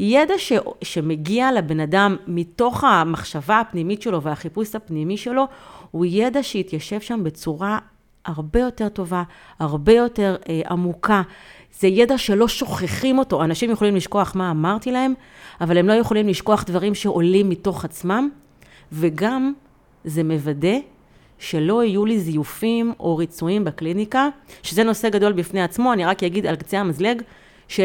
ידע 0.00 0.34
ש, 0.38 0.52
שמגיע 0.82 1.52
לבן 1.52 1.80
אדם 1.80 2.16
מתוך 2.26 2.84
המחשבה 2.84 3.60
הפנימית 3.60 4.02
שלו 4.02 4.22
והחיפוש 4.22 4.74
הפנימי 4.74 5.16
שלו, 5.16 5.44
הוא 5.90 6.06
ידע 6.08 6.42
שהתיישב 6.42 7.00
שם 7.00 7.24
בצורה 7.24 7.78
הרבה 8.24 8.60
יותר 8.60 8.88
טובה, 8.88 9.22
הרבה 9.58 9.92
יותר 9.92 10.36
אה, 10.48 10.60
עמוקה. 10.70 11.22
זה 11.80 11.88
ידע 11.88 12.18
שלא 12.18 12.48
שוכחים 12.48 13.18
אותו. 13.18 13.44
אנשים 13.44 13.70
יכולים 13.70 13.96
לשכוח 13.96 14.36
מה 14.36 14.50
אמרתי 14.50 14.92
להם, 14.92 15.14
אבל 15.60 15.78
הם 15.78 15.88
לא 15.88 15.92
יכולים 15.92 16.28
לשכוח 16.28 16.64
דברים 16.64 16.94
שעולים 16.94 17.48
מתוך 17.48 17.84
עצמם, 17.84 18.28
וגם 18.92 19.52
זה 20.04 20.22
מוודא 20.22 20.76
שלא 21.38 21.84
יהיו 21.84 22.06
לי 22.06 22.18
זיופים 22.18 22.92
או 23.00 23.16
ריצויים 23.16 23.64
בקליניקה, 23.64 24.28
שזה 24.62 24.84
נושא 24.84 25.08
גדול 25.08 25.32
בפני 25.32 25.62
עצמו, 25.62 25.92
אני 25.92 26.04
רק 26.04 26.22
אגיד 26.22 26.46
על 26.46 26.56
קצה 26.56 26.78
המזלג, 26.78 27.22
ש... 27.68 27.80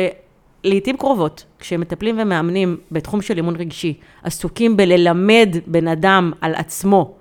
לעיתים 0.63 0.97
קרובות, 0.97 1.45
כשמטפלים 1.59 2.15
ומאמנים 2.19 2.77
בתחום 2.91 3.21
של 3.21 3.37
אימון 3.37 3.55
רגשי, 3.55 3.93
עסוקים 4.23 4.77
בללמד 4.77 5.55
בן 5.67 5.87
אדם 5.87 6.31
על 6.41 6.55
עצמו, 6.55 7.15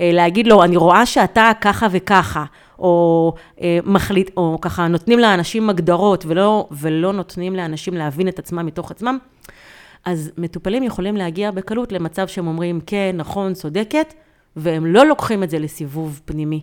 אה, 0.00 0.10
להגיד 0.12 0.46
לו, 0.46 0.64
אני 0.64 0.76
רואה 0.76 1.06
שאתה 1.06 1.50
ככה 1.60 1.86
וככה, 1.90 2.44
או 2.78 3.34
אה, 3.60 3.78
מחליט, 3.84 4.30
או 4.36 4.58
ככה 4.60 4.88
נותנים 4.88 5.18
לאנשים 5.18 5.70
הגדרות 5.70 6.24
ולא, 6.28 6.68
ולא 6.70 7.12
נותנים 7.12 7.56
לאנשים 7.56 7.94
להבין 7.94 8.28
את 8.28 8.38
עצמם 8.38 8.66
מתוך 8.66 8.90
עצמם, 8.90 9.18
אז 10.04 10.32
מטופלים 10.38 10.82
יכולים 10.82 11.16
להגיע 11.16 11.50
בקלות 11.50 11.92
למצב 11.92 12.28
שהם 12.28 12.46
אומרים, 12.46 12.80
כן, 12.86 13.14
נכון, 13.16 13.54
צודקת, 13.54 14.14
והם 14.56 14.86
לא 14.86 15.06
לוקחים 15.06 15.42
את 15.42 15.50
זה 15.50 15.58
לסיבוב 15.58 16.20
פנימי. 16.24 16.60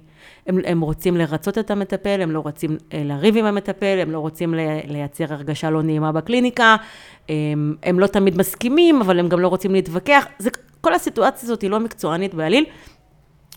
הם, 0.48 0.60
הם 0.66 0.82
רוצים 0.82 1.18
לרצות 1.18 1.58
את 1.58 1.72
המטפל, 1.72 2.22
הם 2.22 2.32
לא 2.32 2.40
רוצים 2.40 2.78
אה, 2.94 3.04
לריב 3.06 3.38
עם 3.38 3.46
המטפל, 3.46 4.00
הם 4.02 4.12
לא 4.12 4.20
רוצים 4.20 4.54
לייצר 4.88 5.34
הרגשה 5.34 5.70
לא 5.70 5.84
נעימה 5.84 6.12
בקליניקה, 6.12 6.76
הם, 7.30 7.76
הם 7.84 8.00
לא 8.00 8.08
תמיד 8.08 8.38
מסכימים, 8.38 9.02
אבל 9.02 9.20
הם 9.20 9.30
גם 9.30 9.40
לא 9.40 9.48
רוצים 9.48 9.72
להתווכח. 9.72 10.26
זה, 10.40 10.50
כל 10.82 10.94
הסיטואציה 10.94 11.46
הזאת 11.46 11.62
היא 11.62 11.70
לא 11.70 11.80
מקצוענית 11.80 12.34
בעליל, 12.34 12.66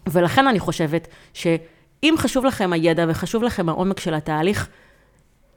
ולכן 0.07 0.47
אני 0.47 0.59
חושבת 0.59 1.09
שאם 1.33 2.15
חשוב 2.17 2.45
לכם 2.45 2.73
הידע 2.73 3.05
וחשוב 3.09 3.43
לכם 3.43 3.69
העומק 3.69 4.01
של 4.01 4.15
התהליך, 4.15 4.69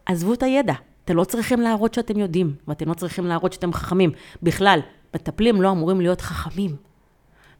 עזבו 0.06 0.34
את 0.34 0.44
הידע. 0.44 0.74
אתם 1.06 1.16
לא 1.16 1.24
צריכים 1.24 1.62
להראות 1.62 1.94
שאתם 1.94 2.20
יודעים, 2.20 2.54
ואתם 2.68 2.90
לא 2.90 2.94
צריכים 2.94 3.26
להראות 3.26 3.54
שאתם 3.54 3.74
חכמים. 3.74 4.12
בכלל, 4.44 4.80
מטפלים 5.16 5.62
לא 5.62 5.72
אמורים 5.72 6.02
להיות 6.02 6.22
חכמים. 6.22 6.76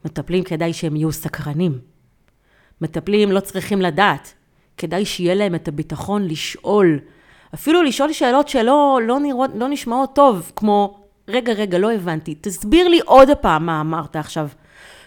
מטפלים 0.05 0.43
כדאי 0.43 0.73
שהם 0.73 0.95
יהיו 0.95 1.11
סקרנים. 1.11 1.79
מטפלים 2.81 3.31
לא 3.31 3.39
צריכים 3.39 3.81
לדעת, 3.81 4.33
כדאי 4.77 5.05
שיהיה 5.05 5.35
להם 5.35 5.55
את 5.55 5.67
הביטחון 5.67 6.27
לשאול. 6.27 6.99
אפילו 7.53 7.83
לשאול 7.83 8.13
שאלות 8.13 8.47
שלא 8.47 8.99
לא 9.03 9.19
נראות, 9.19 9.51
לא 9.55 9.67
נשמעות 9.67 10.15
טוב, 10.15 10.51
כמו, 10.55 10.99
רגע, 11.27 11.53
רגע, 11.53 11.77
לא 11.77 11.91
הבנתי, 11.91 12.35
תסביר 12.41 12.87
לי 12.87 12.99
עוד 13.05 13.29
פעם 13.41 13.65
מה 13.65 13.81
אמרת 13.81 14.15
עכשיו. 14.15 14.47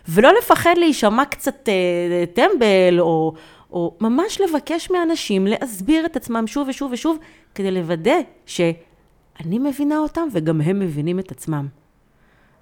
ולא 0.09 0.33
לפחד 0.39 0.75
להישמע 0.79 1.25
קצת 1.25 1.69
אה, 1.69 2.25
טמבל, 2.35 3.01
או, 3.01 3.35
או 3.73 3.97
ממש 4.01 4.41
לבקש 4.41 4.91
מאנשים 4.91 5.47
להסביר 5.47 6.07
את 6.07 6.17
עצמם 6.17 6.47
שוב 6.47 6.69
ושוב 6.69 6.93
ושוב, 6.93 7.19
כדי 7.55 7.71
לוודא 7.71 8.17
שאני 8.47 9.59
מבינה 9.59 9.99
אותם 9.99 10.29
וגם 10.33 10.61
הם 10.61 10.79
מבינים 10.79 11.19
את 11.19 11.31
עצמם. 11.31 11.67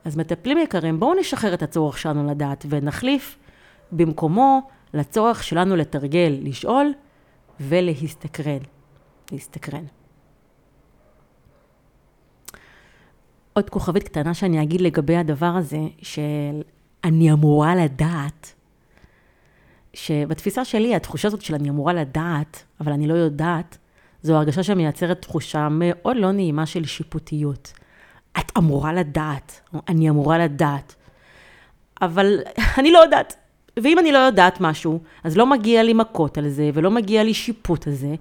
אז 0.06 0.16
מטפלים 0.16 0.58
יקרים, 0.58 1.00
בואו 1.00 1.14
נשחרר 1.20 1.54
את 1.54 1.62
הצורך 1.62 1.98
שלנו 1.98 2.30
לדעת 2.30 2.66
ונחליף 2.68 3.38
במקומו 3.92 4.60
לצורך 4.94 5.42
שלנו 5.44 5.76
לתרגל, 5.76 6.38
לשאול 6.42 6.92
ולהסתקרן. 7.60 8.58
להסתקרן. 9.32 9.84
עוד 13.52 13.70
כוכבית 13.70 14.02
קטנה 14.02 14.34
שאני 14.34 14.62
אגיד 14.62 14.80
לגבי 14.80 15.16
הדבר 15.16 15.46
הזה, 15.56 15.80
של 16.02 16.62
אני 17.04 17.32
אמורה 17.32 17.74
לדעת, 17.74 18.54
שבתפיסה 19.94 20.64
שלי 20.64 20.94
התחושה 20.94 21.28
הזאת 21.28 21.42
של 21.42 21.54
אני 21.54 21.70
אמורה 21.70 21.92
לדעת, 21.92 22.64
אבל 22.80 22.92
אני 22.92 23.06
לא 23.06 23.14
יודעת, 23.14 23.78
זו 24.22 24.36
הרגשה 24.36 24.62
שמייצרת 24.62 25.22
תחושה 25.22 25.68
מאוד 25.70 26.16
לא 26.16 26.32
נעימה 26.32 26.66
של 26.66 26.84
שיפוטיות. 26.84 27.72
את 28.38 28.52
אמורה 28.58 28.92
לדעת, 28.92 29.60
או 29.74 29.80
אני 29.88 30.10
אמורה 30.10 30.38
לדעת. 30.38 30.94
אבל 32.02 32.38
אני 32.78 32.92
לא 32.92 32.98
יודעת. 32.98 33.36
ואם 33.80 33.98
אני 33.98 34.12
לא 34.12 34.18
יודעת 34.18 34.60
משהו, 34.60 35.00
אז 35.24 35.36
לא 35.36 35.46
מגיע 35.46 35.82
לי 35.82 35.92
מכות 35.92 36.38
על 36.38 36.48
זה, 36.48 36.70
ולא 36.74 36.90
מגיע 36.90 37.24
לי 37.24 37.34
שיפוט 37.34 37.86
על 37.86 37.92
זה, 37.92 38.14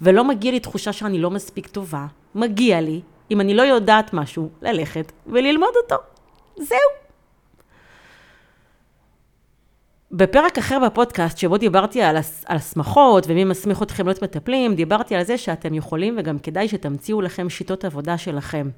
ולא 0.00 0.24
מגיע 0.24 0.52
לי 0.52 0.60
תחושה 0.60 0.92
שאני 0.92 1.18
לא 1.18 1.30
מספיק 1.30 1.66
טובה. 1.66 2.06
מגיע 2.34 2.80
לי, 2.80 3.00
אם 3.30 3.40
אני 3.40 3.54
לא 3.54 3.62
יודעת 3.62 4.14
משהו, 4.14 4.50
ללכת 4.62 5.12
וללמוד 5.26 5.72
אותו. 5.82 5.96
זהו. 6.56 6.99
בפרק 10.12 10.58
אחר 10.58 10.78
בפודקאסט, 10.86 11.38
שבו 11.38 11.58
דיברתי 11.58 12.02
על 12.02 12.16
הסמכות 12.48 13.26
ומי 13.28 13.44
מסמיך 13.44 13.82
אתכם 13.82 14.06
להיות 14.06 14.22
מטפלים, 14.22 14.74
דיברתי 14.74 15.16
על 15.16 15.24
זה 15.24 15.38
שאתם 15.38 15.74
יכולים 15.74 16.16
וגם 16.18 16.38
כדאי 16.38 16.68
שתמציאו 16.68 17.20
לכם 17.20 17.50
שיטות 17.50 17.84
עבודה 17.84 18.18
שלכם. 18.18 18.70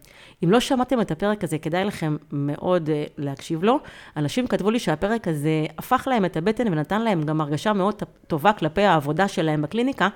אם 0.44 0.50
לא 0.50 0.60
שמעתם 0.60 1.00
את 1.00 1.10
הפרק 1.10 1.44
הזה, 1.44 1.58
כדאי 1.58 1.84
לכם 1.84 2.16
מאוד 2.32 2.88
uh, 2.88 3.12
להקשיב 3.18 3.64
לו. 3.64 3.78
אנשים 4.16 4.46
כתבו 4.46 4.70
לי 4.70 4.78
שהפרק 4.78 5.28
הזה 5.28 5.66
הפך 5.78 6.08
להם 6.10 6.24
את 6.24 6.36
הבטן 6.36 6.72
ונתן 6.72 7.02
להם 7.02 7.22
גם 7.22 7.40
הרגשה 7.40 7.72
מאוד 7.72 8.02
טובה 8.26 8.52
כלפי 8.52 8.82
העבודה 8.82 9.28
שלהם 9.28 9.62
בקליניקה, 9.62 10.08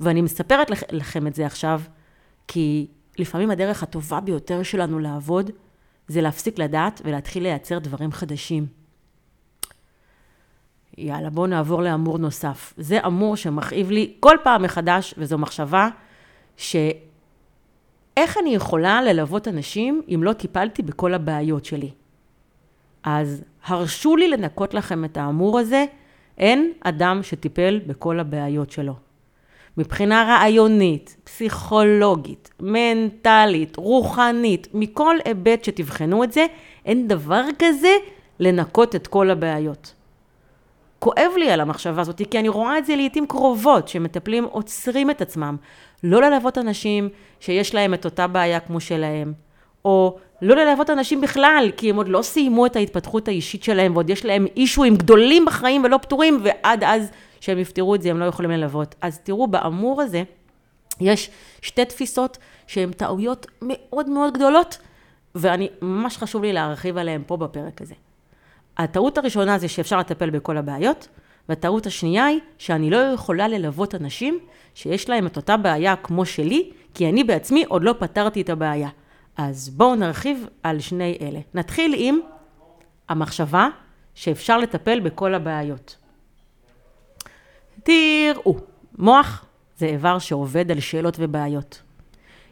ואני 0.00 0.22
מספרת 0.22 0.70
לכם 0.92 1.26
את 1.26 1.34
זה 1.34 1.46
עכשיו, 1.46 1.80
כי 2.48 2.86
לפעמים 3.18 3.50
הדרך 3.50 3.82
הטובה 3.82 4.20
ביותר 4.20 4.62
שלנו 4.62 4.98
לעבוד, 4.98 5.50
זה 6.08 6.20
להפסיק 6.20 6.58
לדעת 6.58 7.02
ולהתחיל 7.04 7.42
לייצר 7.42 7.78
דברים 7.78 8.12
חדשים. 8.12 8.77
יאללה, 11.00 11.30
בואו 11.30 11.46
נעבור 11.46 11.82
לאמור 11.82 12.18
נוסף. 12.18 12.74
זה 12.76 12.98
אמור 13.06 13.36
שמכאיב 13.36 13.90
לי 13.90 14.12
כל 14.20 14.36
פעם 14.42 14.62
מחדש, 14.62 15.14
וזו 15.18 15.38
מחשבה 15.38 15.88
שאיך 16.56 16.98
אני 18.42 18.54
יכולה 18.54 19.02
ללוות 19.02 19.48
אנשים 19.48 20.02
אם 20.14 20.22
לא 20.22 20.32
טיפלתי 20.32 20.82
בכל 20.82 21.14
הבעיות 21.14 21.64
שלי? 21.64 21.90
אז 23.04 23.44
הרשו 23.64 24.16
לי 24.16 24.28
לנקות 24.28 24.74
לכם 24.74 25.04
את 25.04 25.16
האמור 25.16 25.58
הזה, 25.58 25.84
אין 26.38 26.72
אדם 26.80 27.22
שטיפל 27.22 27.80
בכל 27.86 28.20
הבעיות 28.20 28.70
שלו. 28.70 28.94
מבחינה 29.76 30.24
רעיונית, 30.28 31.16
פסיכולוגית, 31.24 32.50
מנטלית, 32.60 33.76
רוחנית, 33.76 34.68
מכל 34.74 35.16
היבט 35.24 35.64
שתבחנו 35.64 36.24
את 36.24 36.32
זה, 36.32 36.46
אין 36.84 37.08
דבר 37.08 37.42
כזה 37.58 37.92
לנקות 38.40 38.94
את 38.94 39.06
כל 39.06 39.30
הבעיות. 39.30 39.94
כואב 40.98 41.32
לי 41.36 41.50
על 41.50 41.60
המחשבה 41.60 42.00
הזאת, 42.00 42.22
כי 42.30 42.38
אני 42.38 42.48
רואה 42.48 42.78
את 42.78 42.86
זה 42.86 42.96
לעיתים 42.96 43.26
קרובות, 43.26 43.88
שמטפלים 43.88 44.44
עוצרים 44.44 45.10
את 45.10 45.20
עצמם. 45.20 45.56
לא 46.04 46.22
ללוות 46.22 46.58
אנשים 46.58 47.08
שיש 47.40 47.74
להם 47.74 47.94
את 47.94 48.04
אותה 48.04 48.26
בעיה 48.26 48.60
כמו 48.60 48.80
שלהם, 48.80 49.32
או 49.84 50.18
לא 50.42 50.56
ללוות 50.56 50.90
אנשים 50.90 51.20
בכלל, 51.20 51.70
כי 51.76 51.90
הם 51.90 51.96
עוד 51.96 52.08
לא 52.08 52.22
סיימו 52.22 52.66
את 52.66 52.76
ההתפתחות 52.76 53.28
האישית 53.28 53.64
שלהם, 53.64 53.92
ועוד 53.92 54.10
יש 54.10 54.24
להם 54.24 54.46
אישויים 54.56 54.96
גדולים 54.96 55.44
בחיים 55.44 55.84
ולא 55.84 55.96
פתורים, 55.96 56.40
ועד 56.42 56.84
אז 56.84 57.10
שהם 57.40 57.58
יפתרו 57.58 57.94
את 57.94 58.02
זה, 58.02 58.10
הם 58.10 58.18
לא 58.18 58.24
יכולים 58.24 58.50
ללוות. 58.50 58.94
אז 59.00 59.18
תראו, 59.18 59.46
באמור 59.46 60.02
הזה, 60.02 60.22
יש 61.00 61.30
שתי 61.62 61.84
תפיסות 61.84 62.38
שהן 62.66 62.92
טעויות 62.92 63.46
מאוד 63.62 64.08
מאוד 64.08 64.34
גדולות, 64.34 64.78
ואני, 65.34 65.68
ממש 65.82 66.16
חשוב 66.16 66.42
לי 66.42 66.52
להרחיב 66.52 66.98
עליהן 66.98 67.22
פה 67.26 67.36
בפרק 67.36 67.82
הזה. 67.82 67.94
הטעות 68.78 69.18
הראשונה 69.18 69.58
זה 69.58 69.68
שאפשר 69.68 69.98
לטפל 69.98 70.30
בכל 70.30 70.56
הבעיות, 70.56 71.08
והטעות 71.48 71.86
השנייה 71.86 72.24
היא 72.24 72.40
שאני 72.58 72.90
לא 72.90 72.96
יכולה 72.96 73.48
ללוות 73.48 73.94
אנשים 73.94 74.38
שיש 74.74 75.08
להם 75.08 75.26
את 75.26 75.36
אותה 75.36 75.56
בעיה 75.56 75.96
כמו 75.96 76.26
שלי, 76.26 76.70
כי 76.94 77.08
אני 77.08 77.24
בעצמי 77.24 77.64
עוד 77.64 77.84
לא 77.84 77.94
פתרתי 77.98 78.40
את 78.40 78.50
הבעיה. 78.50 78.88
אז 79.36 79.68
בואו 79.68 79.94
נרחיב 79.94 80.46
על 80.62 80.80
שני 80.80 81.18
אלה. 81.20 81.40
נתחיל 81.54 81.94
עם 81.96 82.18
המחשבה 83.08 83.68
שאפשר 84.14 84.58
לטפל 84.58 85.00
בכל 85.00 85.34
הבעיות. 85.34 85.96
תראו, 87.82 88.56
מוח 88.98 89.44
זה 89.76 89.86
איבר 89.86 90.18
שעובד 90.18 90.70
על 90.70 90.80
שאלות 90.80 91.16
ובעיות. 91.18 91.82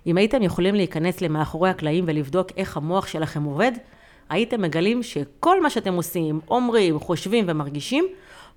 אם 0.07 0.17
הייתם 0.17 0.43
יכולים 0.43 0.75
להיכנס 0.75 1.21
למאחורי 1.21 1.71
הקלעים 1.71 2.05
ולבדוק 2.07 2.49
איך 2.57 2.77
המוח 2.77 3.07
שלכם 3.07 3.43
עובד, 3.45 3.73
הייתם 4.29 4.63
מגלים 4.63 5.03
שכל 5.03 5.63
מה 5.63 5.71
שאתם 5.71 5.95
עושים, 5.95 6.41
אומרים, 6.49 6.99
חושבים 6.99 7.45
ומרגישים, 7.49 8.07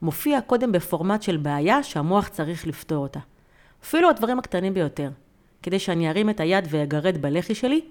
מופיע 0.01 0.41
קודם 0.41 0.71
בפורמט 0.71 1.21
של 1.21 1.37
בעיה 1.37 1.83
שהמוח 1.83 2.27
צריך 2.27 2.67
לפתור 2.67 3.03
אותה. 3.03 3.19
אפילו 3.83 4.09
הדברים 4.09 4.39
הקטנים 4.39 4.73
ביותר. 4.73 5.09
כדי 5.63 5.79
שאני 5.79 6.09
ארים 6.09 6.29
את 6.29 6.39
היד 6.39 6.67
ואגרד 6.69 7.21
בלחי 7.21 7.55
שלי, 7.55 7.81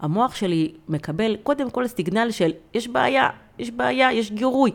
המוח 0.00 0.34
שלי 0.34 0.72
מקבל 0.88 1.36
קודם 1.42 1.70
כל 1.70 1.86
סיגנל 1.86 2.30
של 2.30 2.52
יש 2.74 2.88
בעיה, 2.88 3.28
יש 3.58 3.70
בעיה, 3.70 4.12
יש 4.12 4.32
גירוי. 4.32 4.70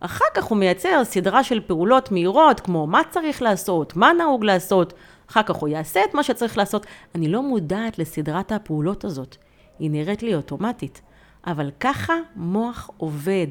אחר 0.00 0.24
כך 0.34 0.44
הוא 0.44 0.58
מייצר 0.58 1.04
סדרה 1.04 1.44
של 1.44 1.60
פעולות 1.60 2.12
מהירות, 2.12 2.60
כמו 2.60 2.86
מה 2.86 3.00
צריך 3.10 3.42
לעשות, 3.42 3.96
מה 3.96 4.12
נהוג 4.12 4.44
לעשות, 4.44 4.92
אחר 5.30 5.42
כך 5.42 5.54
הוא 5.54 5.68
יעשה 5.68 6.04
את 6.04 6.14
מה 6.14 6.22
שצריך 6.22 6.58
לעשות. 6.58 6.86
אני 7.14 7.28
לא 7.28 7.42
מודעת 7.42 7.98
לסדרת 7.98 8.52
הפעולות 8.52 9.04
הזאת. 9.04 9.36
היא 9.78 9.90
נראית 9.90 10.22
לי 10.22 10.34
אוטומטית. 10.34 11.02
אבל 11.46 11.70
ככה 11.80 12.14
מוח 12.36 12.90
עובד 12.96 13.46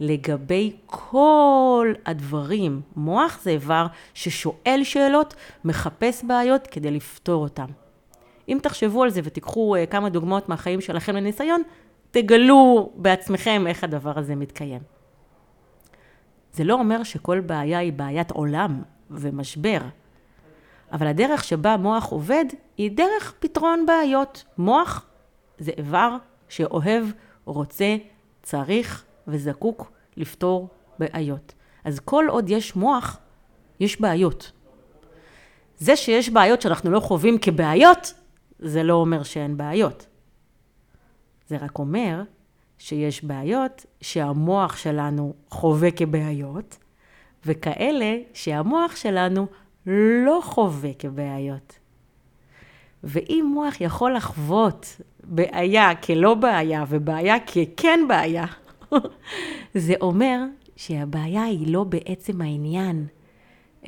לגבי 0.00 0.76
כל 0.86 1.92
הדברים. 2.06 2.80
מוח 2.96 3.40
זה 3.42 3.50
איבר 3.50 3.86
ששואל 4.14 4.80
שאלות, 4.84 5.34
מחפש 5.64 6.24
בעיות 6.24 6.66
כדי 6.66 6.90
לפתור 6.90 7.42
אותם. 7.42 7.66
אם 8.48 8.58
תחשבו 8.62 9.02
על 9.02 9.10
זה 9.10 9.20
ותיקחו 9.24 9.76
uh, 9.76 9.90
כמה 9.90 10.08
דוגמאות 10.08 10.48
מהחיים 10.48 10.80
שלכם 10.80 11.16
לניסיון, 11.16 11.62
תגלו 12.10 12.92
בעצמכם 12.94 13.64
איך 13.66 13.84
הדבר 13.84 14.18
הזה 14.18 14.34
מתקיים. 14.34 14.82
זה 16.52 16.64
לא 16.64 16.74
אומר 16.74 17.02
שכל 17.02 17.40
בעיה 17.40 17.78
היא 17.78 17.92
בעיית 17.92 18.30
עולם 18.30 18.82
ומשבר, 19.10 19.78
אבל 20.92 21.06
הדרך 21.06 21.44
שבה 21.44 21.76
מוח 21.76 22.04
עובד 22.04 22.44
היא 22.76 22.90
דרך 22.90 23.34
פתרון 23.38 23.86
בעיות. 23.86 24.44
מוח 24.58 25.06
זה 25.58 25.72
איבר 25.78 26.16
שאוהב 26.48 27.04
רוצה, 27.44 27.96
צריך 28.42 29.04
וזקוק 29.28 29.92
לפתור 30.16 30.68
בעיות. 30.98 31.54
אז 31.84 32.00
כל 32.00 32.24
עוד 32.28 32.50
יש 32.50 32.76
מוח, 32.76 33.18
יש 33.80 34.00
בעיות. 34.00 34.52
זה 35.78 35.96
שיש 35.96 36.30
בעיות 36.30 36.62
שאנחנו 36.62 36.90
לא 36.90 37.00
חווים 37.00 37.38
כבעיות, 37.38 38.14
זה 38.58 38.82
לא 38.82 38.94
אומר 38.94 39.22
שאין 39.22 39.56
בעיות. 39.56 40.06
זה 41.48 41.56
רק 41.56 41.78
אומר 41.78 42.22
שיש 42.78 43.24
בעיות 43.24 43.86
שהמוח 44.00 44.76
שלנו 44.76 45.34
חווה 45.50 45.90
כבעיות, 45.90 46.78
וכאלה 47.46 48.16
שהמוח 48.34 48.96
שלנו 48.96 49.46
לא 49.86 50.40
חווה 50.44 50.94
כבעיות. 50.98 51.78
ואם 53.04 53.50
מוח 53.54 53.80
יכול 53.80 54.16
לחוות 54.16 55.00
בעיה 55.24 55.94
כלא 55.94 56.34
בעיה 56.34 56.84
ובעיה 56.88 57.36
ככן 57.40 58.00
בעיה, 58.08 58.44
זה 59.74 59.94
אומר 60.00 60.40
שהבעיה 60.76 61.42
היא 61.42 61.72
לא 61.72 61.84
בעצם 61.84 62.40
העניין, 62.40 63.06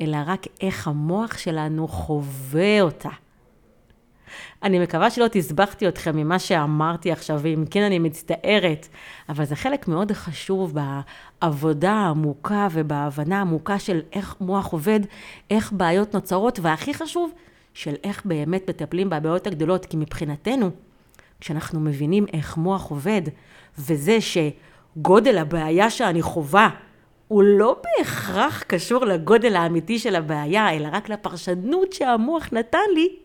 אלא 0.01 0.17
רק 0.25 0.47
איך 0.61 0.87
המוח 0.87 1.37
שלנו 1.37 1.87
חווה 1.87 2.81
אותה. 2.81 3.09
אני 4.63 4.79
מקווה 4.79 5.09
שלא 5.09 5.25
תסבכתי 5.31 5.87
אתכם 5.87 6.17
ממה 6.17 6.39
שאמרתי 6.39 7.11
עכשיו, 7.11 7.39
ואם 7.41 7.65
כן 7.71 7.81
אני 7.81 7.99
מצטערת, 7.99 8.87
אבל 9.29 9.45
זה 9.45 9.55
חלק 9.55 9.87
מאוד 9.87 10.11
חשוב 10.11 10.73
בעבודה 11.41 11.91
העמוקה 11.91 12.67
ובהבנה 12.71 13.37
העמוקה 13.37 13.79
של 13.79 14.01
איך 14.13 14.35
מוח 14.41 14.71
עובד, 14.71 14.99
איך 15.49 15.71
בעיות 15.73 16.13
נוצרות, 16.13 16.59
והכי 16.61 16.93
חשוב, 16.93 17.31
של 17.77 17.95
איך 18.03 18.21
באמת 18.25 18.69
מטפלים 18.69 19.09
בבעיות 19.09 19.47
הגדולות, 19.47 19.85
כי 19.85 19.97
מבחינתנו, 19.97 20.69
כשאנחנו 21.39 21.79
מבינים 21.79 22.25
איך 22.33 22.57
מוח 22.57 22.89
עובד, 22.89 23.21
וזה 23.77 24.17
שגודל 24.21 25.37
הבעיה 25.37 25.89
שאני 25.89 26.21
חווה, 26.21 26.69
הוא 27.27 27.43
לא 27.43 27.81
בהכרח 27.83 28.63
קשור 28.67 29.05
לגודל 29.05 29.55
האמיתי 29.55 29.99
של 29.99 30.15
הבעיה, 30.15 30.73
אלא 30.73 30.87
רק 30.91 31.09
לפרשנות 31.09 31.93
שהמוח 31.93 32.49
נתן 32.51 32.89
לי, 32.95 33.15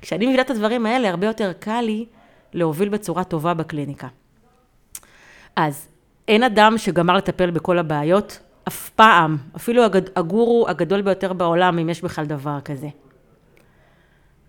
כשאני 0.00 0.26
מבינה 0.26 0.42
את 0.42 0.50
הדברים 0.50 0.86
האלה, 0.86 1.10
הרבה 1.10 1.26
יותר 1.26 1.52
קל 1.52 1.80
לי 1.80 2.06
להוביל 2.52 2.88
בצורה 2.88 3.24
טובה 3.24 3.54
בקליניקה. 3.54 4.08
אז 5.56 5.88
אין 6.28 6.42
אדם 6.42 6.78
שגמר 6.78 7.16
לטפל 7.16 7.50
בכל 7.50 7.78
הבעיות, 7.78 8.38
אף 8.68 8.90
פעם, 8.90 9.36
אפילו 9.56 9.84
הגד, 9.84 10.02
הגורו 10.16 10.68
הגדול 10.68 11.02
ביותר 11.02 11.32
בעולם, 11.32 11.78
אם 11.78 11.88
יש 11.88 12.02
בכלל 12.02 12.26
דבר 12.26 12.60
כזה. 12.60 12.88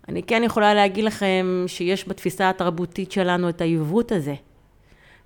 אני 0.10 0.24
כן 0.24 0.41
יכולה 0.45 0.74
להגיד 0.74 1.04
לכם 1.04 1.63
שיש 1.67 2.08
בתפיסה 2.08 2.50
התרבותית 2.50 3.12
שלנו 3.12 3.50
את 3.50 3.62
העיוות 3.62 4.12
הזה. 4.12 4.36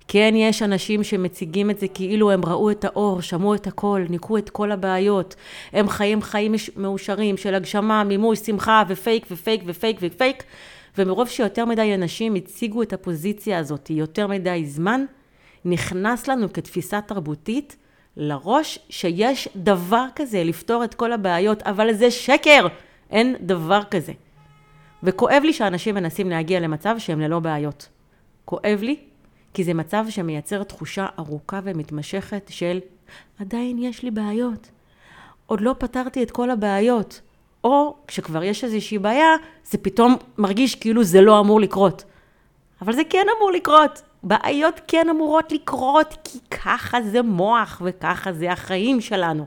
כן, 0.08 0.34
יש 0.36 0.62
אנשים 0.62 1.04
שמציגים 1.04 1.70
את 1.70 1.80
זה 1.80 1.88
כאילו 1.88 2.30
הם 2.30 2.44
ראו 2.44 2.70
את 2.70 2.84
האור, 2.84 3.22
שמעו 3.22 3.54
את 3.54 3.66
הכל, 3.66 4.02
ניקו 4.08 4.38
את 4.38 4.50
כל 4.50 4.72
הבעיות. 4.72 5.34
הם 5.72 5.88
חיים 5.88 6.22
חיים 6.22 6.54
מאושרים 6.76 7.36
של 7.36 7.54
הגשמה, 7.54 8.04
מימוש, 8.04 8.38
שמחה 8.38 8.82
ופייק 8.88 9.26
ופייק 9.30 9.62
ופייק 9.66 9.96
ופייק. 10.00 10.44
ומרוב 10.98 11.28
שיותר 11.28 11.64
מדי 11.64 11.94
אנשים 11.94 12.34
הציגו 12.34 12.82
את 12.82 12.92
הפוזיציה 12.92 13.58
הזאת 13.58 13.90
יותר 13.90 14.26
מדי 14.26 14.62
זמן, 14.66 15.04
נכנס 15.64 16.28
לנו 16.28 16.52
כתפיסה 16.52 17.00
תרבותית 17.00 17.76
לראש 18.16 18.78
שיש 18.88 19.48
דבר 19.56 20.04
כזה 20.16 20.44
לפתור 20.44 20.84
את 20.84 20.94
כל 20.94 21.12
הבעיות, 21.12 21.62
אבל 21.62 21.92
זה 21.92 22.10
שקר, 22.10 22.66
אין 23.10 23.36
דבר 23.40 23.80
כזה. 23.90 24.12
וכואב 25.04 25.42
לי 25.44 25.52
שאנשים 25.52 25.94
מנסים 25.94 26.30
להגיע 26.30 26.60
למצב 26.60 26.94
שהם 26.98 27.20
ללא 27.20 27.38
בעיות. 27.38 27.88
כואב 28.44 28.78
לי 28.82 28.96
כי 29.54 29.64
זה 29.64 29.74
מצב 29.74 30.04
שמייצר 30.08 30.62
תחושה 30.62 31.06
ארוכה 31.18 31.60
ומתמשכת 31.64 32.46
של 32.50 32.78
עדיין 33.40 33.78
יש 33.78 34.02
לי 34.02 34.10
בעיות, 34.10 34.70
עוד 35.46 35.60
לא 35.60 35.74
פתרתי 35.78 36.22
את 36.22 36.30
כל 36.30 36.50
הבעיות, 36.50 37.20
או 37.64 37.96
כשכבר 38.08 38.42
יש 38.42 38.64
איזושהי 38.64 38.98
בעיה, 38.98 39.34
זה 39.64 39.78
פתאום 39.78 40.16
מרגיש 40.38 40.74
כאילו 40.74 41.04
זה 41.04 41.20
לא 41.20 41.40
אמור 41.40 41.60
לקרות. 41.60 42.04
אבל 42.82 42.92
זה 42.92 43.02
כן 43.10 43.26
אמור 43.38 43.52
לקרות. 43.52 44.02
בעיות 44.22 44.80
כן 44.86 45.08
אמורות 45.10 45.52
לקרות, 45.52 46.16
כי 46.24 46.38
ככה 46.50 47.02
זה 47.02 47.22
מוח 47.22 47.82
וככה 47.84 48.32
זה 48.32 48.52
החיים 48.52 49.00
שלנו. 49.00 49.46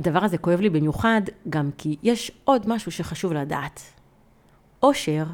הדבר 0.00 0.24
הזה 0.24 0.38
כואב 0.38 0.60
לי 0.60 0.70
במיוחד 0.70 1.20
גם 1.48 1.70
כי 1.78 1.96
יש 2.02 2.32
עוד 2.44 2.68
משהו 2.68 2.92
שחשוב 2.92 3.32
לדעת. 3.32 3.80
אושר 4.82 5.24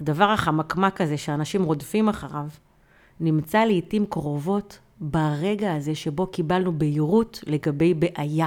הדבר 0.00 0.24
החמקמק 0.24 1.00
הזה 1.00 1.16
שאנשים 1.16 1.62
רודפים 1.62 2.08
אחריו, 2.08 2.46
נמצא 3.20 3.58
לעיתים 3.58 4.06
קרובות 4.06 4.78
ברגע 5.00 5.74
הזה 5.74 5.94
שבו 5.94 6.26
קיבלנו 6.26 6.78
בהירות 6.78 7.40
לגבי 7.46 7.94
בעיה. 7.94 8.46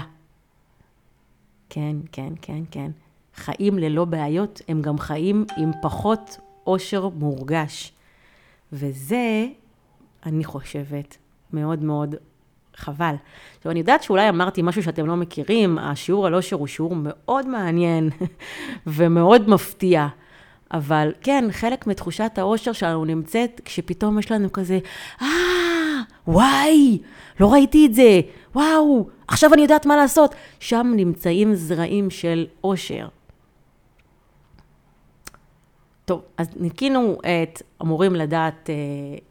כן, 1.69 1.95
כן, 2.11 2.33
כן, 2.41 2.63
כן. 2.71 2.91
חיים 3.35 3.77
ללא 3.77 4.05
בעיות 4.05 4.61
הם 4.67 4.81
גם 4.81 4.97
חיים 4.97 5.45
עם 5.57 5.71
פחות 5.81 6.37
עושר 6.63 7.09
מורגש. 7.09 7.93
וזה, 8.73 9.47
אני 10.25 10.43
חושבת, 10.43 11.17
מאוד 11.53 11.83
מאוד 11.83 12.15
חבל. 12.75 13.15
עכשיו, 13.57 13.71
אני 13.71 13.79
יודעת 13.79 14.03
שאולי 14.03 14.29
אמרתי 14.29 14.61
משהו 14.61 14.83
שאתם 14.83 15.05
לא 15.05 15.15
מכירים, 15.15 15.77
השיעור 15.77 16.27
על 16.27 16.33
עושר 16.33 16.55
הוא 16.55 16.67
שיעור 16.67 16.95
מאוד 16.95 17.47
מעניין 17.47 18.09
ומאוד 18.87 19.49
מפתיע. 19.49 20.07
אבל 20.73 21.11
כן, 21.21 21.45
חלק 21.51 21.87
מתחושת 21.87 22.31
האושר 22.37 22.71
שלנו 22.71 23.05
נמצאת 23.05 23.61
כשפתאום 23.65 24.19
יש 24.19 24.31
לנו 24.31 24.51
כזה, 24.51 24.79
אה, 25.21 25.27
וואי, 26.27 26.99
לא 27.39 27.53
ראיתי 27.53 27.85
את 27.85 27.93
זה, 27.93 28.21
וואו, 28.55 29.07
עכשיו 29.27 29.53
אני 29.53 29.61
יודעת 29.61 29.85
מה 29.85 29.95
לעשות. 29.97 30.35
שם 30.59 30.93
נמצאים 30.95 31.55
זרעים 31.55 32.09
של 32.09 32.45
אושר. 32.63 33.07
טוב, 36.05 36.21
אז 36.37 36.47
ניקינו 36.55 37.17
את 37.21 37.61
אמורים 37.81 38.15
לדעת, 38.15 38.69
אה, 38.69 38.75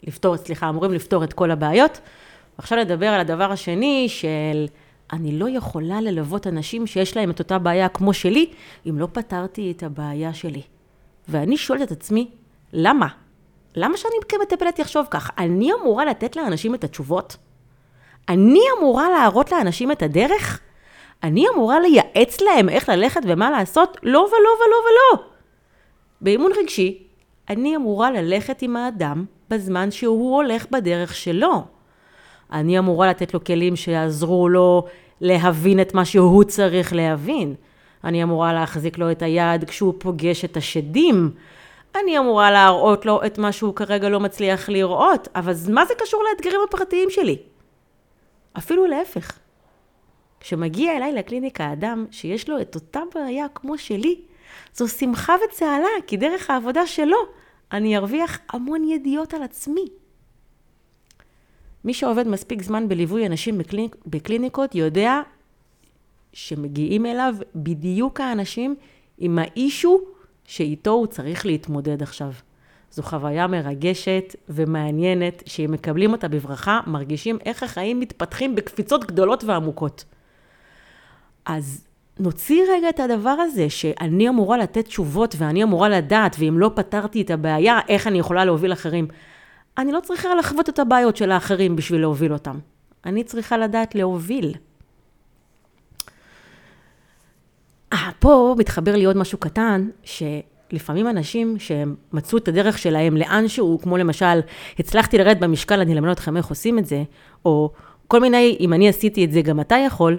לפתור, 0.03 0.37
סליחה, 0.37 0.69
אמורים 0.69 0.93
לפתור 0.93 1.25
את 1.25 1.33
כל 1.33 1.51
הבעיות. 1.51 2.01
עכשיו 2.59 2.79
נדבר 2.79 3.07
על 3.07 3.21
הדבר 3.21 3.53
השני 3.53 4.07
של 4.09 4.67
אני 5.13 5.39
לא 5.39 5.49
יכולה 5.49 6.01
ללוות 6.01 6.47
אנשים 6.47 6.87
שיש 6.87 7.17
להם 7.17 7.31
את 7.31 7.39
אותה 7.39 7.59
בעיה 7.59 7.89
כמו 7.89 8.13
שלי, 8.13 8.51
אם 8.89 8.99
לא 8.99 9.09
פתרתי 9.13 9.73
את 9.77 9.83
הבעיה 9.83 10.35
שלי. 10.35 10.63
ואני 11.29 11.57
שואלת 11.57 11.83
את 11.83 11.91
עצמי, 11.91 12.31
למה? 12.73 13.09
למה 13.77 13.97
שאני 13.97 14.15
כמטפלת 14.29 14.79
יחשוב 14.79 15.07
כך? 15.11 15.31
אני 15.39 15.73
אמורה 15.73 16.05
לתת 16.05 16.37
לאנשים 16.37 16.75
את 16.75 16.85
התשובות? 16.85 17.37
אני 18.29 18.61
אמורה 18.79 19.11
להראות 19.11 19.53
לאנשים 19.53 19.93
את 19.93 20.03
הדרך? 20.03 20.61
אני 21.23 21.45
אמורה 21.55 21.81
לייעץ 21.81 22.41
להם 22.41 22.69
איך 22.69 22.89
ללכת 22.89 23.21
ומה 23.25 23.51
לעשות? 23.51 23.97
לא 24.03 24.19
ולא 24.19 24.51
ולא 24.67 24.77
ולא. 24.77 25.25
באימון 26.21 26.53
רגשי, 26.63 27.03
אני 27.51 27.77
אמורה 27.77 28.11
ללכת 28.11 28.63
עם 28.63 28.77
האדם 28.77 29.25
בזמן 29.51 29.91
שהוא 29.91 30.37
הולך 30.37 30.67
בדרך 30.71 31.15
שלו. 31.15 31.65
אני 32.53 32.79
אמורה 32.79 33.11
לתת 33.11 33.35
לו 33.35 33.45
כלים 33.45 33.77
שיעזרו 33.77 34.49
לו 34.49 34.87
להבין 35.21 35.81
את 35.81 35.95
מה 35.95 36.05
שהוא 36.05 36.45
צריך 36.45 36.93
להבין. 36.93 37.55
אני 38.05 38.23
אמורה 38.23 38.53
להחזיק 38.53 38.99
לו 38.99 39.11
את 39.11 39.23
היד 39.23 39.65
כשהוא 39.65 39.95
פוגש 39.99 40.45
את 40.45 40.57
השדים. 40.57 41.31
אני 41.97 42.19
אמורה 42.19 42.51
להראות 42.51 43.07
לו 43.07 43.27
את 43.27 43.39
מה 43.39 43.53
שהוא 43.53 43.75
כרגע 43.75 44.09
לא 44.09 44.21
מצליח 44.21 44.69
לראות, 44.69 45.29
אבל 45.35 45.53
מה 45.69 45.85
זה 45.87 45.95
קשור 45.99 46.23
לאתגרים 46.31 46.61
הפרטיים 46.69 47.11
שלי? 47.11 47.37
אפילו 48.59 48.87
להפך. 48.87 49.39
כשמגיע 50.41 50.97
אליי 50.97 51.13
לקליניקה 51.13 51.73
אדם 51.73 52.07
שיש 52.11 52.49
לו 52.49 52.61
את 52.61 52.75
אותה 52.75 53.01
בעיה 53.15 53.47
כמו 53.55 53.79
שלי, 53.79 54.21
זו 54.75 54.89
שמחה 54.89 55.35
וצהלה, 55.45 55.89
כי 56.07 56.17
דרך 56.17 56.51
העבודה 56.51 56.87
שלו 56.87 57.17
אני 57.73 57.97
ארוויח 57.97 58.39
המון 58.51 58.85
ידיעות 58.85 59.35
על 59.35 59.43
עצמי. 59.43 59.85
מי 61.85 61.95
שעובד 61.95 62.29
מספיק 62.29 62.63
זמן 62.63 62.89
בליווי 62.89 63.27
אנשים 63.27 63.59
בקליניק, 63.59 63.97
בקליניקות 64.07 64.75
יודע 64.75 65.21
שמגיעים 66.33 67.07
אליו 67.07 67.35
בדיוק 67.55 68.21
האנשים 68.21 68.75
עם 69.19 69.39
האישו 69.39 70.01
שאיתו 70.45 70.91
הוא 70.91 71.07
צריך 71.07 71.47
להתמודד 71.47 72.03
עכשיו. 72.03 72.33
זו 72.91 73.03
חוויה 73.03 73.47
מרגשת 73.47 74.37
ומעניינת, 74.49 75.43
שאם 75.47 75.71
מקבלים 75.73 76.13
אותה 76.13 76.29
בברכה, 76.29 76.81
מרגישים 76.87 77.39
איך 77.45 77.63
החיים 77.63 78.01
מתפתחים 78.01 78.55
בקפיצות 78.55 79.05
גדולות 79.05 79.45
ועמוקות. 79.45 80.05
אז 81.45 81.85
נוציא 82.19 82.63
רגע 82.73 82.89
את 82.89 83.01
הדבר 83.01 83.31
הזה, 83.31 83.71
שאני 83.71 84.29
אמורה 84.29 84.59
לתת 84.59 84.85
תשובות 84.85 85.35
ואני 85.39 85.63
אמורה 85.63 85.89
לדעת, 85.89 86.37
ואם 86.39 86.59
לא 86.59 86.71
פתרתי 86.75 87.23
את 87.23 87.31
הבעיה, 87.31 87.79
איך 87.89 88.07
אני 88.07 88.19
יכולה 88.19 88.45
להוביל 88.45 88.73
אחרים. 88.73 89.09
אני 89.79 89.93
לא 89.93 90.01
צריכה 90.01 90.35
לחוות 90.35 90.69
את 90.69 90.79
הבעיות 90.79 91.17
של 91.17 91.31
האחרים 91.31 91.77
בשביל 91.77 92.01
להוביל 92.01 92.33
אותם. 92.33 92.59
אני 93.07 93.25
צריכה 93.25 93.59
לדעת 93.59 93.95
להוביל. 93.95 94.55
אה, 97.93 98.11
פה 98.19 98.55
מתחבר 98.59 98.97
לי 98.97 99.05
עוד 99.05 99.17
משהו 99.17 99.39
קטן, 99.39 99.89
שלפעמים 100.05 101.09
אנשים 101.09 101.59
שהם 101.59 101.95
מצאו 102.13 102.39
את 102.39 102.49
הדרך 102.49 102.79
שלהם 102.79 103.17
לאנשהו, 103.17 103.79
כמו 103.83 103.97
למשל, 103.97 104.41
הצלחתי 104.79 105.19
לרדת 105.19 105.41
במשקל, 105.41 105.81
אני 105.81 105.93
אלמד 105.93 106.11
אתכם 106.11 106.37
איך 106.37 106.47
עושים 106.47 106.79
את 106.79 106.87
זה, 106.87 107.03
או 107.45 107.71
כל 108.09 108.21
מיני, 108.21 108.57
אם 108.61 108.73
אני 108.73 108.89
עשיתי 108.89 109.25
את 109.25 109.33
זה, 109.33 109.43
גם 109.43 109.61
אתה 109.61 109.77
יכול, 109.77 110.19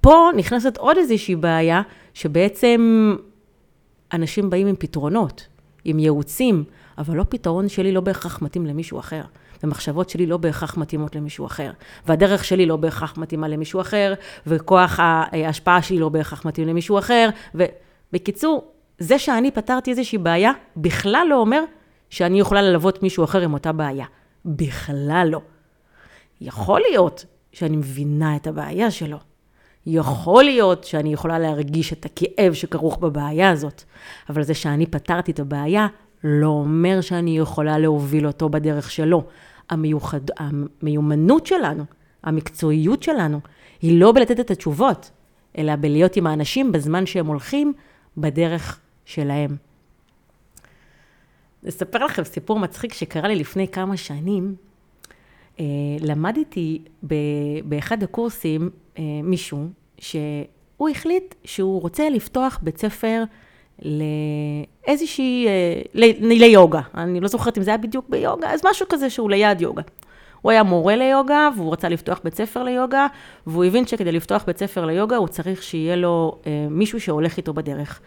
פה 0.00 0.30
נכנסת 0.36 0.76
עוד 0.76 0.96
איזושהי 0.96 1.36
בעיה, 1.36 1.82
שבעצם 2.14 3.14
אנשים 4.12 4.50
באים 4.50 4.66
עם 4.66 4.76
פתרונות. 4.78 5.46
עם 5.86 5.98
ייעוצים, 5.98 6.64
אבל 6.98 7.16
לא 7.16 7.24
פתרון 7.28 7.68
שלי 7.68 7.92
לא 7.92 8.00
בהכרח 8.00 8.42
מתאים 8.42 8.66
למישהו 8.66 8.98
אחר. 8.98 9.22
ומחשבות 9.62 10.10
שלי 10.10 10.26
לא 10.26 10.36
בהכרח 10.36 10.76
מתאימות 10.76 11.16
למישהו 11.16 11.46
אחר. 11.46 11.70
והדרך 12.06 12.44
שלי 12.44 12.66
לא 12.66 12.76
בהכרח 12.76 13.18
מתאימה 13.18 13.48
למישהו 13.48 13.80
אחר, 13.80 14.14
וכוח 14.46 15.00
ההשפעה 15.00 15.82
שלי 15.82 15.98
לא 15.98 16.08
בהכרח 16.08 16.44
מתאים 16.44 16.68
למישהו 16.68 16.98
אחר. 16.98 17.28
ובקיצור, 17.54 18.70
זה 18.98 19.18
שאני 19.18 19.50
פתרתי 19.50 19.90
איזושהי 19.90 20.18
בעיה, 20.18 20.52
בכלל 20.76 21.26
לא 21.30 21.36
אומר 21.36 21.62
שאני 22.10 22.40
יכולה 22.40 22.62
ללוות 22.62 23.02
מישהו 23.02 23.24
אחר 23.24 23.40
עם 23.40 23.54
אותה 23.54 23.72
בעיה. 23.72 24.06
בכלל 24.44 25.28
לא. 25.30 25.40
יכול 26.40 26.80
להיות 26.90 27.24
שאני 27.52 27.76
מבינה 27.76 28.36
את 28.36 28.46
הבעיה 28.46 28.90
שלו. 28.90 29.18
יכול 29.86 30.44
להיות 30.44 30.84
שאני 30.84 31.12
יכולה 31.12 31.38
להרגיש 31.38 31.92
את 31.92 32.04
הכאב 32.04 32.52
שכרוך 32.52 32.98
בבעיה 32.98 33.50
הזאת, 33.50 33.82
אבל 34.30 34.42
זה 34.42 34.54
שאני 34.54 34.86
פתרתי 34.86 35.32
את 35.32 35.40
הבעיה, 35.40 35.86
לא 36.24 36.48
אומר 36.48 37.00
שאני 37.00 37.38
יכולה 37.38 37.78
להוביל 37.78 38.26
אותו 38.26 38.48
בדרך 38.48 38.90
שלו. 38.90 39.24
המיוחד, 39.70 40.20
המיומנות 40.38 41.46
שלנו, 41.46 41.84
המקצועיות 42.22 43.02
שלנו, 43.02 43.40
היא 43.82 44.00
לא 44.00 44.12
בלתת 44.12 44.40
את 44.40 44.50
התשובות, 44.50 45.10
אלא 45.58 45.76
בלהיות 45.76 46.16
עם 46.16 46.26
האנשים 46.26 46.72
בזמן 46.72 47.06
שהם 47.06 47.26
הולכים 47.26 47.72
בדרך 48.16 48.80
שלהם. 49.04 49.56
אספר 51.68 52.04
לכם 52.04 52.24
סיפור 52.24 52.58
מצחיק 52.58 52.92
שקרה 52.92 53.28
לי 53.28 53.36
לפני 53.36 53.68
כמה 53.68 53.96
שנים. 53.96 54.54
אה, 55.60 55.64
למדתי 56.00 56.82
באחד 57.64 58.02
הקורסים 58.02 58.70
אה, 58.98 59.02
מישהו 59.22 59.68
שהוא 59.98 60.88
החליט 60.90 61.34
שהוא 61.44 61.80
רוצה 61.80 62.10
לפתוח 62.10 62.58
בית 62.62 62.78
ספר 62.78 63.24
לאיזושהי, 63.82 65.46
אה, 65.46 65.80
ליוגה. 66.20 66.80
אני 66.94 67.20
לא 67.20 67.28
זוכרת 67.28 67.58
אם 67.58 67.62
זה 67.62 67.70
היה 67.70 67.78
בדיוק 67.78 68.04
ביוגה, 68.08 68.50
אז 68.50 68.60
משהו 68.64 68.86
כזה 68.88 69.10
שהוא 69.10 69.30
ליד 69.30 69.60
יוגה. 69.60 69.82
הוא 70.42 70.52
היה 70.52 70.62
מורה 70.62 70.96
ליוגה, 70.96 71.48
והוא 71.56 71.72
רצה 71.72 71.88
לפתוח 71.88 72.20
בית 72.24 72.34
ספר 72.34 72.62
ליוגה, 72.62 73.06
והוא 73.46 73.64
הבין 73.64 73.86
שכדי 73.86 74.12
לפתוח 74.12 74.44
בית 74.46 74.58
ספר 74.58 74.86
ליוגה, 74.86 75.16
הוא 75.16 75.28
צריך 75.28 75.62
שיהיה 75.62 75.96
לו 75.96 76.38
אה, 76.46 76.66
מישהו 76.70 77.00
שהולך 77.00 77.36
איתו 77.36 77.54
בדרך. 77.54 78.00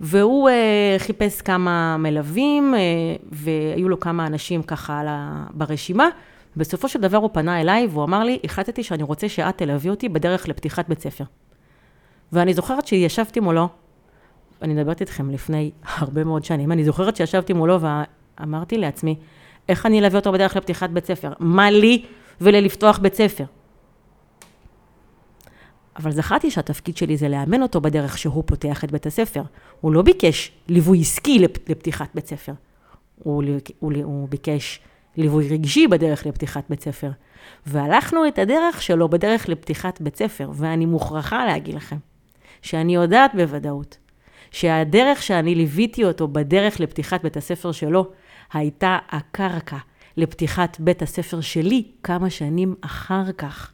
והוא 0.00 0.48
אה, 0.48 0.94
חיפש 0.98 1.40
כמה 1.40 1.96
מלווים, 1.96 2.74
אה, 2.74 2.80
והיו 3.32 3.88
לו 3.88 4.00
כמה 4.00 4.26
אנשים 4.26 4.62
ככה 4.62 5.02
ברשימה. 5.50 6.08
בסופו 6.56 6.88
של 6.88 7.00
דבר 7.00 7.16
הוא 7.16 7.30
פנה 7.32 7.60
אליי, 7.60 7.86
והוא 7.90 8.04
אמר 8.04 8.24
לי, 8.24 8.38
החלטתי 8.44 8.82
שאני 8.82 9.02
רוצה 9.02 9.28
שאת 9.28 9.58
תלווי 9.58 9.90
אותי 9.90 10.08
בדרך 10.08 10.48
לפתיחת 10.48 10.88
בית 10.88 11.00
ספר. 11.00 11.24
ואני 12.32 12.54
זוכרת 12.54 12.86
שישבתי 12.86 13.40
מולו, 13.40 13.68
אני 14.62 14.74
מדברת 14.74 15.00
איתכם 15.00 15.30
לפני 15.30 15.70
הרבה 15.84 16.24
מאוד 16.24 16.44
שנים, 16.44 16.72
אני 16.72 16.84
זוכרת 16.84 17.16
שישבתי 17.16 17.52
מולו 17.52 17.78
ואמרתי 17.80 18.78
לעצמי, 18.78 19.16
איך 19.68 19.86
אני 19.86 19.98
אלווה 19.98 20.18
אותו 20.18 20.32
בדרך 20.32 20.56
לפתיחת 20.56 20.90
בית 20.90 21.06
ספר? 21.06 21.32
מה 21.38 21.70
לי 21.70 22.04
וללפתוח 22.40 22.98
בית 22.98 23.14
ספר? 23.14 23.44
אבל 25.96 26.10
זכרתי 26.10 26.50
שהתפקיד 26.50 26.96
שלי 26.96 27.16
זה 27.16 27.28
לאמן 27.28 27.62
אותו 27.62 27.80
בדרך 27.80 28.18
שהוא 28.18 28.44
פותח 28.46 28.84
את 28.84 28.92
בית 28.92 29.06
הספר. 29.06 29.42
הוא 29.80 29.92
לא 29.92 30.02
ביקש 30.02 30.52
ליווי 30.68 31.00
עסקי 31.00 31.38
לפתיחת 31.38 32.08
בית 32.14 32.26
ספר. 32.26 32.52
הוא, 33.18 33.42
הוא, 33.78 33.92
הוא 34.02 34.28
ביקש 34.28 34.80
ליווי 35.16 35.48
רגשי 35.48 35.86
בדרך 35.86 36.26
לפתיחת 36.26 36.64
בית 36.70 36.82
ספר. 36.82 37.10
והלכנו 37.66 38.28
את 38.28 38.38
הדרך 38.38 38.82
שלו 38.82 39.08
בדרך 39.08 39.48
לפתיחת 39.48 40.00
בית 40.00 40.16
ספר, 40.16 40.50
ואני 40.54 40.86
מוכרחה 40.86 41.46
להגיד 41.46 41.74
לכם, 41.74 41.96
שאני 42.62 42.94
יודעת 42.94 43.34
בוודאות 43.34 43.98
שהדרך 44.52 45.22
שאני 45.22 45.54
ליוויתי 45.54 46.04
אותו 46.04 46.28
בדרך 46.28 46.80
לפתיחת 46.80 47.22
בית 47.22 47.36
הספר 47.36 47.72
שלו, 47.72 48.10
הייתה 48.52 48.98
הקרקע 49.10 49.76
לפתיחת 50.16 50.76
בית 50.80 51.02
הספר 51.02 51.40
שלי 51.40 51.84
כמה 52.02 52.30
שנים 52.30 52.74
אחר 52.80 53.32
כך. 53.38 53.72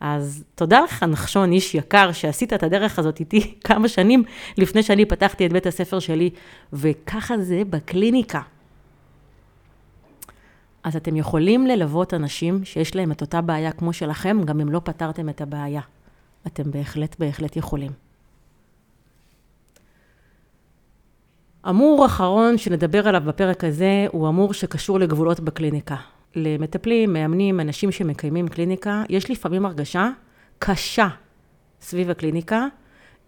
אז 0.00 0.44
תודה 0.54 0.80
לך, 0.80 1.02
נחשון, 1.02 1.52
איש 1.52 1.74
יקר, 1.74 2.12
שעשית 2.12 2.52
את 2.52 2.62
הדרך 2.62 2.98
הזאת 2.98 3.20
איתי 3.20 3.54
כמה 3.68 3.88
שנים 3.88 4.24
לפני 4.58 4.82
שאני 4.82 5.04
פתחתי 5.04 5.46
את 5.46 5.52
בית 5.52 5.66
הספר 5.66 5.98
שלי, 5.98 6.30
וככה 6.72 7.38
זה 7.38 7.62
בקליניקה. 7.70 8.40
אז 10.84 10.96
אתם 10.96 11.16
יכולים 11.16 11.66
ללוות 11.66 12.14
אנשים 12.14 12.64
שיש 12.64 12.94
להם 12.94 13.12
את 13.12 13.20
אותה 13.20 13.40
בעיה 13.40 13.72
כמו 13.72 13.92
שלכם, 13.92 14.38
גם 14.44 14.60
אם 14.60 14.72
לא 14.72 14.80
פתרתם 14.84 15.28
את 15.28 15.40
הבעיה. 15.40 15.80
אתם 16.46 16.70
בהחלט, 16.70 17.16
בהחלט 17.18 17.56
יכולים. 17.56 18.05
אמור 21.68 22.06
אחרון 22.06 22.58
שנדבר 22.58 23.08
עליו 23.08 23.22
בפרק 23.26 23.64
הזה, 23.64 24.06
הוא 24.12 24.28
אמור 24.28 24.54
שקשור 24.54 25.00
לגבולות 25.00 25.40
בקליניקה. 25.40 25.96
למטפלים, 26.36 27.12
מאמנים, 27.12 27.60
אנשים 27.60 27.92
שמקיימים 27.92 28.48
קליניקה, 28.48 29.02
יש 29.08 29.30
לפעמים 29.30 29.66
הרגשה 29.66 30.10
קשה 30.58 31.08
סביב 31.80 32.10
הקליניקה, 32.10 32.66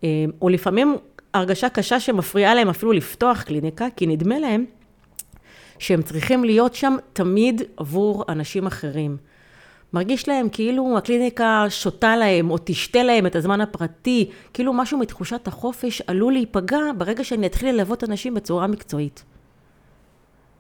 אה, 0.05 0.25
או 0.43 0.49
לפעמים 0.49 0.97
הרגשה 1.35 1.69
קשה 1.69 2.01
שמפריעה 2.01 2.55
להם 2.55 2.69
אפילו 2.69 2.93
לפתוח 2.93 3.43
קליניקה, 3.43 3.87
כי 3.97 4.07
נדמה 4.07 4.39
להם 4.39 4.65
שהם 5.79 6.03
צריכים 6.03 6.45
להיות 6.45 6.75
שם 6.75 6.97
תמיד 7.13 7.63
עבור 7.77 8.25
אנשים 8.29 8.67
אחרים. 8.67 9.17
מרגיש 9.93 10.29
להם 10.29 10.49
כאילו 10.49 10.99
הקליניקה 10.99 11.65
שותה 11.69 12.17
להם 12.17 12.51
או 12.51 12.57
תשתה 12.65 13.03
להם 13.03 13.27
את 13.27 13.37
הזמן 13.37 13.61
הפרטי, 13.61 14.31
כאילו 14.53 14.73
משהו 14.73 14.99
מתחושת 14.99 15.49
החופש 15.49 16.03
עלול 16.07 16.33
להיפגע 16.33 16.81
ברגע 16.99 17.25
שאני 17.25 17.47
אתחיל 17.47 17.75
ללוות 17.75 18.05
אנשים 18.05 18.35
בצורה 18.35 18.67
מקצועית. 18.67 19.25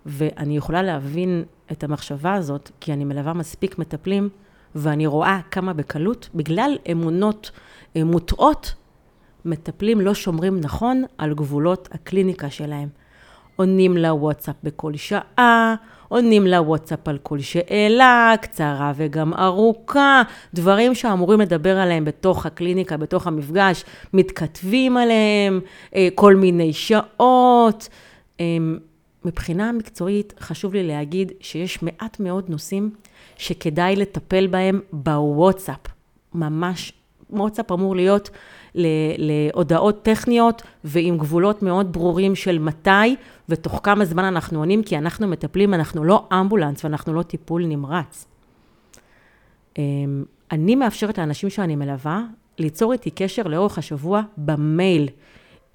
ואני 0.06 0.56
יכולה 0.56 0.82
להבין 0.82 1.44
את 1.72 1.84
המחשבה 1.84 2.34
הזאת, 2.34 2.70
כי 2.80 2.92
אני 2.92 3.04
מלווה 3.04 3.32
מספיק 3.32 3.78
מטפלים, 3.78 4.28
ואני 4.74 5.06
רואה 5.06 5.40
כמה 5.50 5.72
בקלות, 5.72 6.28
בגלל 6.34 6.78
אמונות 6.92 7.50
אה, 7.96 8.04
מוטעות, 8.04 8.74
מטפלים 9.44 10.00
לא 10.00 10.14
שומרים 10.14 10.60
נכון 10.60 11.04
על 11.18 11.34
גבולות 11.34 11.88
הקליניקה 11.92 12.50
שלהם. 12.50 12.88
עונים 13.58 13.96
לוואטסאפ 13.96 14.54
בכל 14.62 14.96
שעה, 14.96 15.74
עונים 16.08 16.46
לוואטסאפ 16.46 17.08
על 17.08 17.18
כל 17.22 17.40
שאלה, 17.40 18.34
קצרה 18.40 18.92
וגם 18.96 19.34
ארוכה, 19.34 20.22
דברים 20.54 20.94
שאמורים 20.94 21.40
לדבר 21.40 21.78
עליהם 21.78 22.04
בתוך 22.04 22.46
הקליניקה, 22.46 22.96
בתוך 22.96 23.26
המפגש, 23.26 23.84
מתכתבים 24.14 24.96
עליהם, 24.96 25.60
אה, 25.94 26.08
כל 26.14 26.36
מיני 26.36 26.72
שעות. 26.72 27.88
אמ, 28.40 28.78
מבחינה 29.24 29.72
מקצועית 29.72 30.34
חשוב 30.40 30.74
לי 30.74 30.86
להגיד 30.86 31.32
שיש 31.40 31.82
מעט 31.82 32.20
מאוד 32.20 32.44
נושאים 32.48 32.90
שכדאי 33.36 33.96
לטפל 33.96 34.46
בהם 34.46 34.80
בוואטסאפ. 34.92 35.80
ממש, 36.34 36.92
וואטסאפ 37.30 37.72
אמור 37.72 37.96
להיות 37.96 38.30
להודעות 39.18 40.02
טכניות 40.02 40.62
ועם 40.84 41.18
גבולות 41.18 41.62
מאוד 41.62 41.92
ברורים 41.92 42.34
של 42.34 42.58
מתי 42.58 43.16
ותוך 43.48 43.80
כמה 43.82 44.04
זמן 44.04 44.24
אנחנו 44.24 44.58
עונים, 44.58 44.82
כי 44.82 44.98
אנחנו 44.98 45.28
מטפלים, 45.28 45.74
אנחנו 45.74 46.04
לא 46.04 46.26
אמבולנס 46.32 46.84
ואנחנו 46.84 47.14
לא 47.14 47.22
טיפול 47.22 47.66
נמרץ. 47.66 48.26
אמ, 49.78 50.24
אני 50.52 50.74
מאפשרת 50.74 51.18
לאנשים 51.18 51.50
שאני 51.50 51.76
מלווה 51.76 52.22
ליצור 52.58 52.92
איתי 52.92 53.10
קשר 53.10 53.42
לאורך 53.42 53.78
השבוע 53.78 54.22
במייל. 54.36 55.08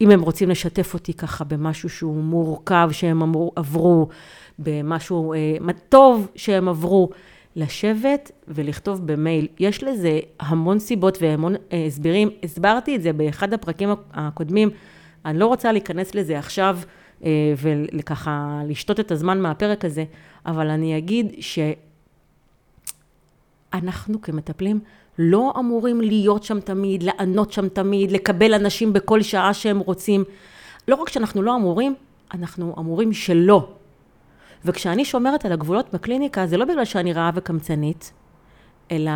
אם 0.02 0.12
הם 0.12 0.22
רוצים 0.22 0.50
לשתף 0.50 0.94
אותי 0.94 1.14
ככה 1.14 1.44
במשהו 1.44 1.90
שהוא 1.90 2.24
מורכב 2.24 2.90
שהם 2.92 3.22
עברו, 3.56 4.08
במשהו 4.60 5.34
אה, 5.34 5.58
טוב 5.90 6.28
שהם 6.36 6.70
עברו, 6.70 7.10
לשבת 7.56 8.32
ולכתוב 8.48 9.08
במייל. 9.08 9.48
יש 9.60 9.84
לזה 9.84 10.20
המון 10.40 10.80
סיבות 10.80 11.18
והמון 11.22 11.56
אה, 11.56 11.86
הסברים. 11.86 12.30
הסברתי 12.44 12.96
את 12.96 13.02
זה 13.02 13.14
באחד 13.14 13.54
הפרקים 13.54 13.90
הקודמים. 14.14 14.70
אני 15.26 15.40
לא 15.40 15.48
רוצה 15.48 15.72
להיכנס 15.72 16.16
לזה 16.16 16.40
עכשיו 16.40 16.80
אה, 17.24 17.54
וככה 17.94 18.62
לשתות 18.68 19.00
את 19.00 19.12
הזמן 19.12 19.42
מהפרק 19.42 19.86
הזה, 19.86 20.06
אבל 20.46 20.70
אני 20.70 20.98
אגיד 20.98 21.36
שאנחנו 23.74 24.22
כמטפלים 24.22 24.80
לא 25.20 25.54
אמורים 25.60 26.02
להיות 26.02 26.44
שם 26.44 26.60
תמיד, 26.60 27.04
לענות 27.04 27.52
שם 27.52 27.70
תמיד, 27.70 28.12
לקבל 28.12 28.54
אנשים 28.54 28.94
בכל 28.94 29.22
שעה 29.22 29.54
שהם 29.54 29.80
רוצים. 29.80 30.24
לא 30.88 30.96
רק 30.96 31.10
שאנחנו 31.10 31.42
לא 31.42 31.56
אמורים, 31.56 31.96
אנחנו 32.34 32.76
אמורים 32.80 33.14
שלא. 33.14 33.70
וכשאני 34.66 35.06
שומרת 35.06 35.46
על 35.46 35.52
הגבולות 35.52 35.94
בקליניקה, 35.94 36.48
זה 36.48 36.58
לא 36.58 36.66
בגלל 36.66 36.86
שאני 36.86 37.14
רעה 37.14 37.32
וקמצנית, 37.36 38.14
אלא 38.92 39.12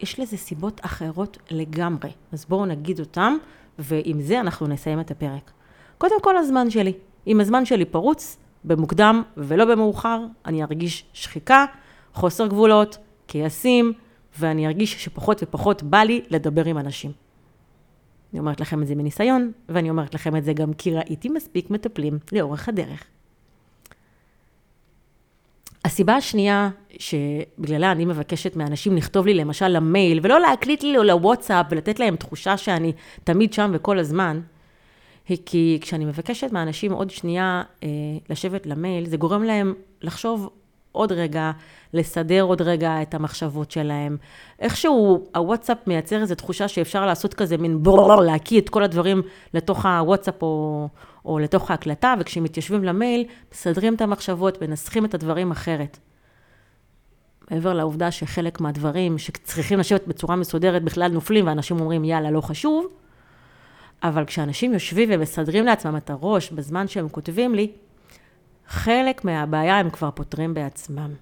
יש 0.00 0.20
לזה 0.20 0.36
סיבות 0.36 0.80
אחרות 0.84 1.38
לגמרי. 1.50 2.10
אז 2.32 2.44
בואו 2.48 2.66
נגיד 2.66 3.00
אותם, 3.00 3.36
ועם 3.78 4.20
זה 4.20 4.40
אנחנו 4.40 4.66
נסיים 4.66 5.00
את 5.00 5.10
הפרק. 5.10 5.50
קודם 5.98 6.20
כל 6.22 6.36
הזמן 6.36 6.70
שלי. 6.70 6.92
אם 7.26 7.40
הזמן 7.40 7.64
שלי 7.64 7.84
פרוץ, 7.84 8.36
במוקדם 8.64 9.22
ולא 9.36 9.64
במאוחר, 9.64 10.24
אני 10.46 10.62
ארגיש 10.62 11.04
שחיקה, 11.12 11.64
חוסר 12.14 12.46
גבולות, 12.46 12.98
כעסים, 13.28 13.92
ואני 14.38 14.66
ארגיש 14.66 15.04
שפחות 15.04 15.42
ופחות 15.42 15.82
בא 15.82 15.98
לי 15.98 16.22
לדבר 16.30 16.64
עם 16.64 16.78
אנשים. 16.78 17.12
אני 18.32 18.40
אומרת 18.40 18.60
לכם 18.60 18.82
את 18.82 18.86
זה 18.86 18.94
מניסיון, 18.94 19.52
ואני 19.68 19.90
אומרת 19.90 20.14
לכם 20.14 20.36
את 20.36 20.44
זה 20.44 20.52
גם 20.52 20.72
כי 20.72 20.94
ראיתי 20.94 21.28
מספיק 21.28 21.70
מטפלים 21.70 22.18
לאורך 22.32 22.68
הדרך. 22.68 23.04
הסיבה 25.84 26.16
השנייה 26.16 26.70
שבגללה 26.98 27.92
אני 27.92 28.04
מבקשת 28.04 28.56
מאנשים 28.56 28.96
לכתוב 28.96 29.26
לי 29.26 29.34
למשל 29.34 29.68
למייל, 29.68 30.20
ולא 30.22 30.40
להקליט 30.40 30.82
לי 30.82 30.96
או 30.96 31.02
לוואטסאפ 31.02 31.66
ולתת 31.70 32.00
להם 32.00 32.16
תחושה 32.16 32.56
שאני 32.56 32.92
תמיד 33.24 33.52
שם 33.52 33.70
וכל 33.74 33.98
הזמן, 33.98 34.40
היא 35.28 35.38
כי 35.46 35.78
כשאני 35.80 36.04
מבקשת 36.04 36.52
מאנשים 36.52 36.92
עוד 36.92 37.10
שנייה 37.10 37.62
אה, 37.82 37.88
לשבת 38.30 38.66
למייל, 38.66 39.06
זה 39.06 39.16
גורם 39.16 39.42
להם 39.42 39.74
לחשוב 40.02 40.50
עוד 40.92 41.12
רגע, 41.12 41.50
לסדר 41.94 42.42
עוד 42.42 42.62
רגע 42.62 43.02
את 43.02 43.14
המחשבות 43.14 43.70
שלהם. 43.70 44.16
איכשהו 44.58 45.26
הוואטסאפ 45.34 45.78
מייצר 45.86 46.20
איזו 46.20 46.34
תחושה 46.34 46.68
שאפשר 46.68 47.06
לעשות 47.06 47.34
כזה 47.34 47.56
מין 47.56 47.82
ברור, 47.82 48.22
להקיא 48.22 48.60
את 48.60 48.68
כל 48.68 48.82
הדברים 48.82 49.22
לתוך 49.54 49.86
הוואטסאפ 49.86 50.42
או, 50.42 50.88
או 51.24 51.38
לתוך 51.38 51.70
ההקלטה, 51.70 52.14
וכשהם 52.18 52.44
מתיישבים 52.44 52.84
למייל, 52.84 53.24
מסדרים 53.52 53.94
את 53.94 54.00
המחשבות, 54.00 54.62
מנסחים 54.62 55.04
את 55.04 55.14
הדברים 55.14 55.50
אחרת. 55.50 55.98
מעבר 57.50 57.72
לעובדה 57.72 58.10
שחלק 58.10 58.60
מהדברים 58.60 59.18
שצריכים 59.18 59.78
לשבת 59.78 60.06
בצורה 60.06 60.36
מסודרת 60.36 60.82
בכלל 60.82 61.12
נופלים, 61.12 61.46
ואנשים 61.46 61.80
אומרים, 61.80 62.04
יאללה, 62.04 62.30
לא 62.30 62.40
חשוב, 62.40 62.86
אבל 64.02 64.24
כשאנשים 64.24 64.72
יושבים 64.72 65.08
ומסדרים 65.12 65.64
לעצמם 65.64 65.96
את 65.96 66.10
הראש 66.10 66.50
בזמן 66.50 66.88
שהם 66.88 67.08
כותבים 67.08 67.54
לי, 67.54 67.72
חלק 68.70 69.24
מהבעיה 69.24 69.78
הם 69.78 69.90
כבר 69.90 70.10
פותרים 70.10 70.54
בעצמם. 70.54 71.14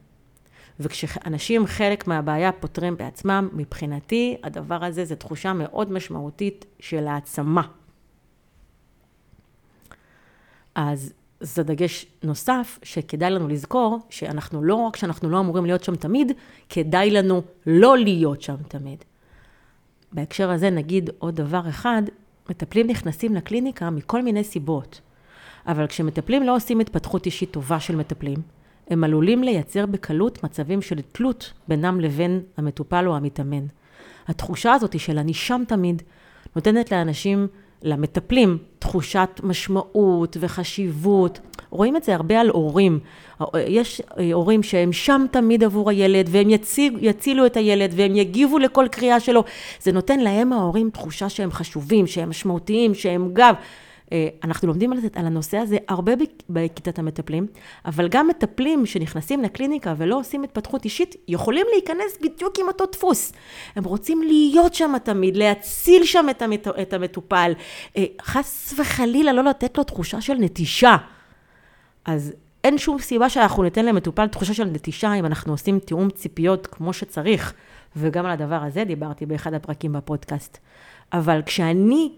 וכשאנשים 0.81 1.67
חלק 1.67 2.07
מהבעיה 2.07 2.53
פותרים 2.53 2.97
בעצמם, 2.97 3.49
מבחינתי 3.53 4.37
הדבר 4.43 4.85
הזה 4.85 5.05
זה 5.05 5.17
תחושה 5.17 5.53
מאוד 5.53 5.93
משמעותית 5.93 6.65
של 6.81 7.07
העצמה. 7.07 7.63
אז 10.75 11.13
זה 11.41 11.63
דגש 11.63 12.07
נוסף 12.23 12.79
שכדאי 12.83 13.31
לנו 13.31 13.49
לזכור, 13.49 13.99
שאנחנו 14.11 14.63
לא 14.63 14.75
רק 14.75 14.97
שאנחנו 14.97 15.31
לא 15.31 15.41
אמורים 15.41 15.67
להיות 15.67 15.85
שם 15.85 15.97
תמיד, 15.97 16.33
כדאי 16.69 17.11
לנו 17.11 17.43
לא 17.67 17.99
להיות 17.99 18.43
שם 18.43 18.57
תמיד. 18.69 19.05
בהקשר 20.13 20.51
הזה 20.51 20.71
נגיד 20.71 21.11
עוד 21.19 21.37
דבר 21.37 21.69
אחד, 21.69 22.03
מטפלים 22.51 22.87
נכנסים 22.87 23.35
לקליניקה 23.35 23.91
מכל 23.91 24.23
מיני 24.23 24.45
סיבות. 24.45 25.01
אבל 25.67 25.87
כשמטפלים 25.87 26.43
לא 26.43 26.57
עושים 26.57 26.81
התפתחות 26.81 27.27
אישית 27.27 27.51
טובה 27.51 27.81
של 27.81 27.97
מטפלים, 27.97 28.39
הם 28.91 29.05
עלולים 29.05 29.43
לייצר 29.43 29.87
בקלות 29.87 30.45
מצבים 30.45 30.83
של 30.83 31.01
תלות 31.13 31.53
בינם 31.69 32.01
לבין 32.01 32.41
המטופל 32.57 33.05
או 33.09 33.17
המתאמן. 33.17 33.67
התחושה 34.29 34.73
הזאת 34.73 35.01
של 35.01 35.19
אני 35.19 35.35
שם 35.35 35.63
תמיד, 35.69 36.03
נותנת 36.57 36.93
לאנשים, 36.93 37.47
למטפלים, 37.83 38.59
תחושת 38.79 39.41
משמעות 39.43 40.37
וחשיבות. 40.41 41.41
רואים 41.71 41.97
את 41.97 42.05
זה 42.05 42.15
הרבה 42.15 42.41
על 42.41 42.49
הורים. 42.49 42.99
יש 43.67 44.03
הורים 44.33 44.63
שהם 44.63 44.93
שם 44.93 45.27
תמיד 45.31 45.65
עבור 45.65 45.91
הילד, 45.91 46.29
והם 46.31 46.51
יציג, 46.51 46.97
יצילו 47.01 47.47
את 47.47 47.57
הילד, 47.57 47.93
והם 47.97 48.17
יגיבו 48.17 48.59
לכל 48.59 48.87
קריאה 48.91 49.21
שלו. 49.21 49.45
זה 49.81 49.93
נותן 49.93 50.21
להם, 50.21 50.53
ההורים, 50.53 50.91
תחושה 50.91 51.29
שהם 51.29 51.51
חשובים, 51.51 52.07
שהם 52.07 52.31
משמעותיים, 52.31 52.95
שהם 52.95 53.31
גב. 53.33 53.55
אה, 54.13 54.29
אנחנו 54.45 54.69
לומדים 54.69 54.93
על 54.93 55.27
הנושא 55.27 55.57
הזה 55.57 55.77
הרבה 55.89 56.13
בכיתת 56.51 56.99
המטפלים, 56.99 57.47
אבל 57.85 58.09
גם 58.09 58.29
מטפלים 58.29 58.87
שנכנסים 58.87 59.43
לקליניקה 59.43 59.95
ולא 59.97 60.19
עושים 60.19 60.43
התפתחות 60.45 60.85
אישית, 60.85 61.17
יכולים 61.29 61.67
להיכנס 61.73 62.19
בדיוק 62.23 62.59
עם 62.59 62.67
אותו 62.69 62.87
דפוס. 62.87 63.33
הם 63.77 63.85
רוצים 63.85 64.23
להיות 64.23 64.75
שם 64.75 64.93
תמיד, 65.05 65.37
להציל 65.37 66.05
שם 66.05 66.27
את 66.81 66.93
המטופל, 66.93 67.53
אה, 67.97 68.05
חס 68.23 68.75
וחלילה 68.79 69.33
לא 69.33 69.45
לתת 69.45 69.79
לו 69.79 69.85
תחושה 69.85 70.21
של 70.21 70.35
נטישה. 70.35 70.97
אז 72.05 72.33
אין 72.65 72.79
שום 72.79 72.99
סיבה 72.99 73.29
שאנחנו 73.29 73.63
ניתן 73.63 73.85
למטופל 73.85 74.27
תחושה 74.27 74.55
של 74.55 74.65
נטישה 74.65 75.15
אם 75.15 75.27
אנחנו 75.27 75.53
עושים 75.53 75.79
תיאום 75.79 76.11
ציפיות 76.11 76.67
כמו 76.67 76.93
שצריך, 76.93 77.55
וגם 77.97 78.27
על 78.27 78.31
הדבר 78.31 78.63
הזה 78.63 78.85
דיברתי 78.85 79.27
באחד 79.27 79.55
הפרקים 79.55 79.93
בפודקאסט. 79.93 80.59
אבל 81.13 81.43
כשאני 81.47 82.13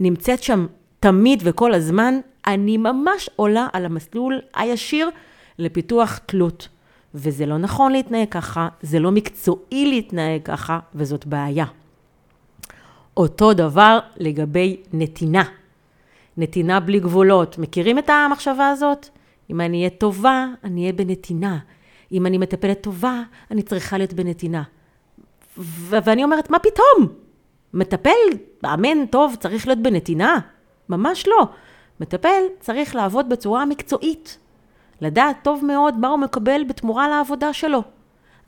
נמצאת 0.00 0.42
שם 0.42 0.66
תמיד 1.00 1.42
וכל 1.44 1.74
הזמן, 1.74 2.14
אני 2.46 2.76
ממש 2.76 3.30
עולה 3.36 3.68
על 3.72 3.84
המסלול 3.84 4.40
הישיר 4.54 5.10
לפיתוח 5.58 6.18
תלות. 6.26 6.68
וזה 7.14 7.46
לא 7.46 7.58
נכון 7.58 7.92
להתנהג 7.92 8.28
ככה, 8.28 8.68
זה 8.82 8.98
לא 8.98 9.12
מקצועי 9.12 9.86
להתנהג 9.86 10.42
ככה, 10.44 10.78
וזאת 10.94 11.26
בעיה. 11.26 11.64
אותו 13.16 13.52
דבר 13.52 13.98
לגבי 14.16 14.76
נתינה. 14.92 15.44
נתינה 16.36 16.80
בלי 16.80 17.00
גבולות. 17.00 17.58
מכירים 17.58 17.98
את 17.98 18.10
המחשבה 18.10 18.68
הזאת? 18.68 19.08
אם 19.50 19.60
אני 19.60 19.78
אהיה 19.78 19.90
טובה, 19.90 20.46
אני 20.64 20.80
אהיה 20.80 20.92
בנתינה. 20.92 21.58
אם 22.12 22.26
אני 22.26 22.38
מטפלת 22.38 22.80
טובה, 22.80 23.22
אני 23.50 23.62
צריכה 23.62 23.98
להיות 23.98 24.12
בנתינה. 24.12 24.62
ו- 25.58 25.96
ואני 26.04 26.24
אומרת, 26.24 26.50
מה 26.50 26.58
פתאום? 26.58 27.08
מטפל, 27.74 28.10
מאמן 28.62 29.06
טוב, 29.06 29.36
צריך 29.40 29.66
להיות 29.66 29.82
בנתינה? 29.82 30.38
ממש 30.88 31.28
לא. 31.28 31.46
מטפל 32.00 32.42
צריך 32.60 32.94
לעבוד 32.94 33.28
בצורה 33.28 33.64
מקצועית. 33.64 34.38
לדעת 35.00 35.36
טוב 35.42 35.64
מאוד 35.64 35.98
מה 35.98 36.08
הוא 36.08 36.18
מקבל 36.18 36.62
בתמורה 36.68 37.08
לעבודה 37.08 37.52
שלו. 37.52 37.82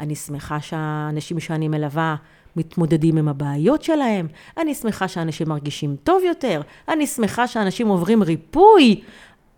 אני 0.01 0.15
שמחה 0.15 0.61
שהאנשים 0.61 1.41
שאני 1.41 1.69
מלווה 1.69 2.17
מתמודדים 2.57 3.17
עם 3.17 3.29
הבעיות 3.29 3.83
שלהם, 3.83 4.27
אני 4.57 4.75
שמחה 4.75 5.09
שאנשים 5.09 5.49
מרגישים 5.49 5.97
טוב 6.05 6.23
יותר, 6.25 6.61
אני 6.89 7.07
שמחה 7.07 7.47
שאנשים 7.47 7.89
עוברים 7.89 8.23
ריפוי, 8.23 9.01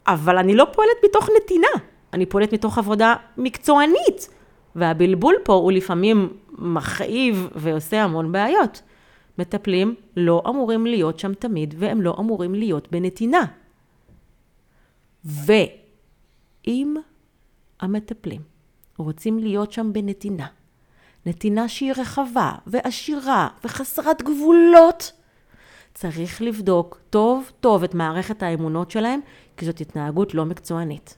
אבל 0.07 0.39
אני 0.39 0.55
לא 0.55 0.67
פועלת 0.73 0.97
מתוך 1.05 1.29
נתינה, 1.37 1.69
אני 2.13 2.27
פועלת 2.27 2.53
מתוך 2.53 2.79
עבודה 2.79 3.15
מקצוענית. 3.37 4.29
והבלבול 4.77 5.35
פה 5.43 5.53
הוא 5.53 5.73
לפעמים 5.73 6.29
מכאיב 6.59 7.49
ועושה 7.55 8.05
המון 8.05 8.33
בעיות. 8.33 8.83
מטפלים 9.41 9.95
לא 10.17 10.43
אמורים 10.49 10.87
להיות 10.87 11.19
שם 11.19 11.35
תמיד, 11.35 11.75
והם 11.79 12.03
לא 12.03 12.17
אמורים 12.19 12.55
להיות 12.55 12.89
בנתינה. 12.91 13.45
ואם 15.25 16.97
המטפלים 17.81 18.41
רוצים 18.99 19.39
להיות 19.39 19.73
שם 19.73 19.93
בנתינה, 19.93 20.47
נתינה 21.27 21.69
שהיא 21.69 21.93
רחבה 21.97 22.53
ועשירה 22.67 23.49
וחסרת 23.65 24.23
גבולות, 24.23 25.13
צריך 25.95 26.43
לבדוק 26.43 27.01
טוב 27.11 27.51
טוב 27.61 27.85
את 27.85 27.95
מערכת 27.95 28.43
האמונות 28.43 28.91
שלהם, 28.91 29.21
כי 29.57 29.67
זאת 29.67 29.81
התנהגות 29.81 30.35
לא 30.35 30.45
מקצוענית. 30.45 31.17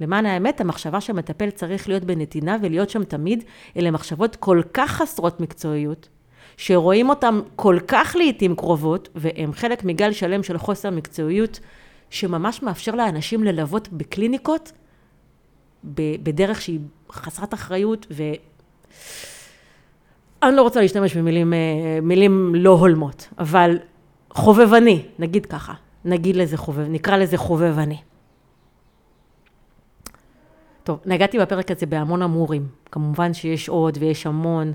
למען 0.00 0.26
האמת, 0.26 0.60
המחשבה 0.60 1.00
שהמטפל 1.00 1.50
צריך 1.50 1.88
להיות 1.88 2.04
בנתינה 2.04 2.56
ולהיות 2.62 2.90
שם 2.90 3.04
תמיד, 3.04 3.44
אלה 3.76 3.90
מחשבות 3.90 4.36
כל 4.36 4.62
כך 4.74 4.90
חסרות 4.90 5.40
מקצועיות, 5.40 6.08
שרואים 6.56 7.08
אותן 7.08 7.40
כל 7.56 7.78
כך 7.88 8.16
לעיתים 8.18 8.56
קרובות, 8.56 9.08
והן 9.14 9.52
חלק 9.52 9.84
מגל 9.84 10.12
שלם 10.12 10.42
של 10.42 10.58
חוסר 10.58 10.90
מקצועיות, 10.90 11.60
שממש 12.10 12.62
מאפשר 12.62 12.94
לאנשים 12.94 13.44
ללוות 13.44 13.88
בקליניקות 13.92 14.72
בדרך 15.84 16.62
שהיא 16.62 16.80
חסרת 17.12 17.54
אחריות, 17.54 18.06
ו... 18.10 18.22
אני 20.42 20.56
לא 20.56 20.62
רוצה 20.62 20.80
להשתמש 20.80 21.16
במילים 21.16 21.52
מילים 22.02 22.54
לא 22.54 22.70
הולמות, 22.70 23.28
אבל 23.38 23.78
חובבני, 24.30 25.02
נגיד 25.18 25.46
ככה, 25.46 25.72
נגיד 26.04 26.36
לזה 26.36 26.56
חובב, 26.56 26.86
נקרא 26.88 27.16
לזה 27.16 27.36
חובבני. 27.36 27.98
טוב, 30.90 31.00
נגעתי 31.06 31.38
בפרק 31.38 31.70
הזה 31.70 31.86
בהמון 31.86 32.22
אמורים. 32.22 32.66
כמובן 32.92 33.34
שיש 33.34 33.68
עוד 33.68 33.98
ויש 34.00 34.26
המון. 34.26 34.72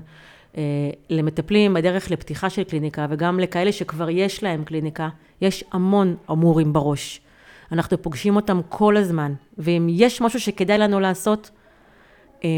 אה, 0.56 0.62
למטפלים 1.10 1.74
בדרך 1.74 2.10
לפתיחה 2.10 2.50
של 2.50 2.64
קליניקה, 2.64 3.06
וגם 3.10 3.40
לכאלה 3.40 3.72
שכבר 3.72 4.10
יש 4.10 4.42
להם 4.42 4.64
קליניקה, 4.64 5.08
יש 5.40 5.64
המון 5.72 6.16
אמורים 6.30 6.72
בראש. 6.72 7.20
אנחנו 7.72 8.02
פוגשים 8.02 8.36
אותם 8.36 8.60
כל 8.68 8.96
הזמן, 8.96 9.32
ואם 9.58 9.86
יש 9.90 10.20
משהו 10.20 10.40
שכדאי 10.40 10.78
לנו 10.78 11.00
לעשות, 11.00 11.50
אה, 12.44 12.50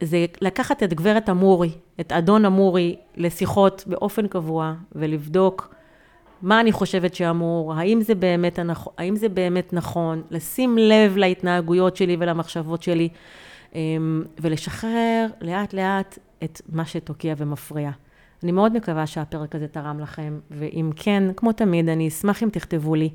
זה 0.00 0.26
לקחת 0.40 0.82
את 0.82 0.94
גברת 0.94 1.28
אמורי, 1.28 1.70
את 2.00 2.12
אדון 2.12 2.44
אמורי, 2.44 2.96
לשיחות 3.16 3.84
באופן 3.86 4.28
קבוע, 4.28 4.74
ולבדוק 4.92 5.74
מה 6.42 6.60
אני 6.60 6.72
חושבת 6.72 7.14
שאמור, 7.14 7.74
האם 7.74 8.00
זה 8.00 8.14
באמת, 8.14 8.58
האם 8.98 9.16
זה 9.16 9.28
באמת 9.28 9.72
נכון, 9.72 10.22
לשים 10.30 10.78
לב 10.78 11.16
להתנהגויות 11.16 11.96
שלי 11.96 12.16
ולמחשבות 12.20 12.82
שלי, 12.82 13.08
אמ, 13.74 14.22
ולשחרר 14.40 15.26
לאט 15.40 15.74
לאט 15.74 16.18
את 16.44 16.62
מה 16.72 16.84
שתוקע 16.86 17.34
ומפריע. 17.36 17.90
אני 18.42 18.52
מאוד 18.52 18.76
מקווה 18.76 19.06
שהפרק 19.06 19.54
הזה 19.54 19.68
תרם 19.68 20.00
לכם, 20.00 20.38
ואם 20.50 20.90
כן, 20.96 21.22
כמו 21.36 21.52
תמיד, 21.52 21.88
אני 21.88 22.08
אשמח 22.08 22.42
אם 22.42 22.48
תכתבו 22.48 22.94
לי. 22.94 23.10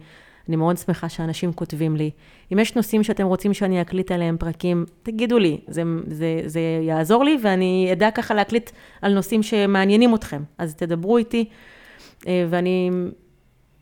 אני 0.48 0.56
מאוד 0.56 0.78
שמחה 0.78 1.10
שאנשים 1.10 1.54
כותבים 1.54 1.96
לי. 1.96 2.12
אם 2.54 2.60
יש 2.60 2.76
נושאים 2.76 3.04
שאתם 3.04 3.26
רוצים 3.26 3.54
שאני 3.54 3.82
אקליט 3.82 4.12
עליהם 4.12 4.38
פרקים, 4.38 4.86
תגידו 5.04 5.40
לי, 5.40 5.60
זה, 5.68 5.84
זה, 6.08 6.42
זה 6.46 6.60
יעזור 6.82 7.24
לי, 7.24 7.38
ואני 7.42 7.90
אדע 7.92 8.12
ככה 8.12 8.34
להקליט 8.34 8.72
על 9.02 9.14
נושאים 9.14 9.44
שמעניינים 9.44 10.16
אתכם. 10.16 10.44
אז 10.58 10.76
תדברו 10.76 11.18
איתי. 11.18 11.50
אה, 12.28 12.46
ואני 12.50 12.92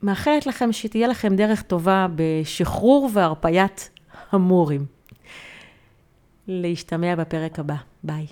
מאחלת 0.01 0.45
לכם 0.45 0.71
שתהיה 0.71 1.07
לכם 1.07 1.35
דרך 1.35 1.61
טובה 1.61 2.07
בשחרור 2.15 3.09
והרפיית 3.13 3.89
המורים. 4.31 4.85
להשתמע 6.47 7.15
בפרק 7.15 7.59
הבא. 7.59 7.75
ביי. 8.03 8.27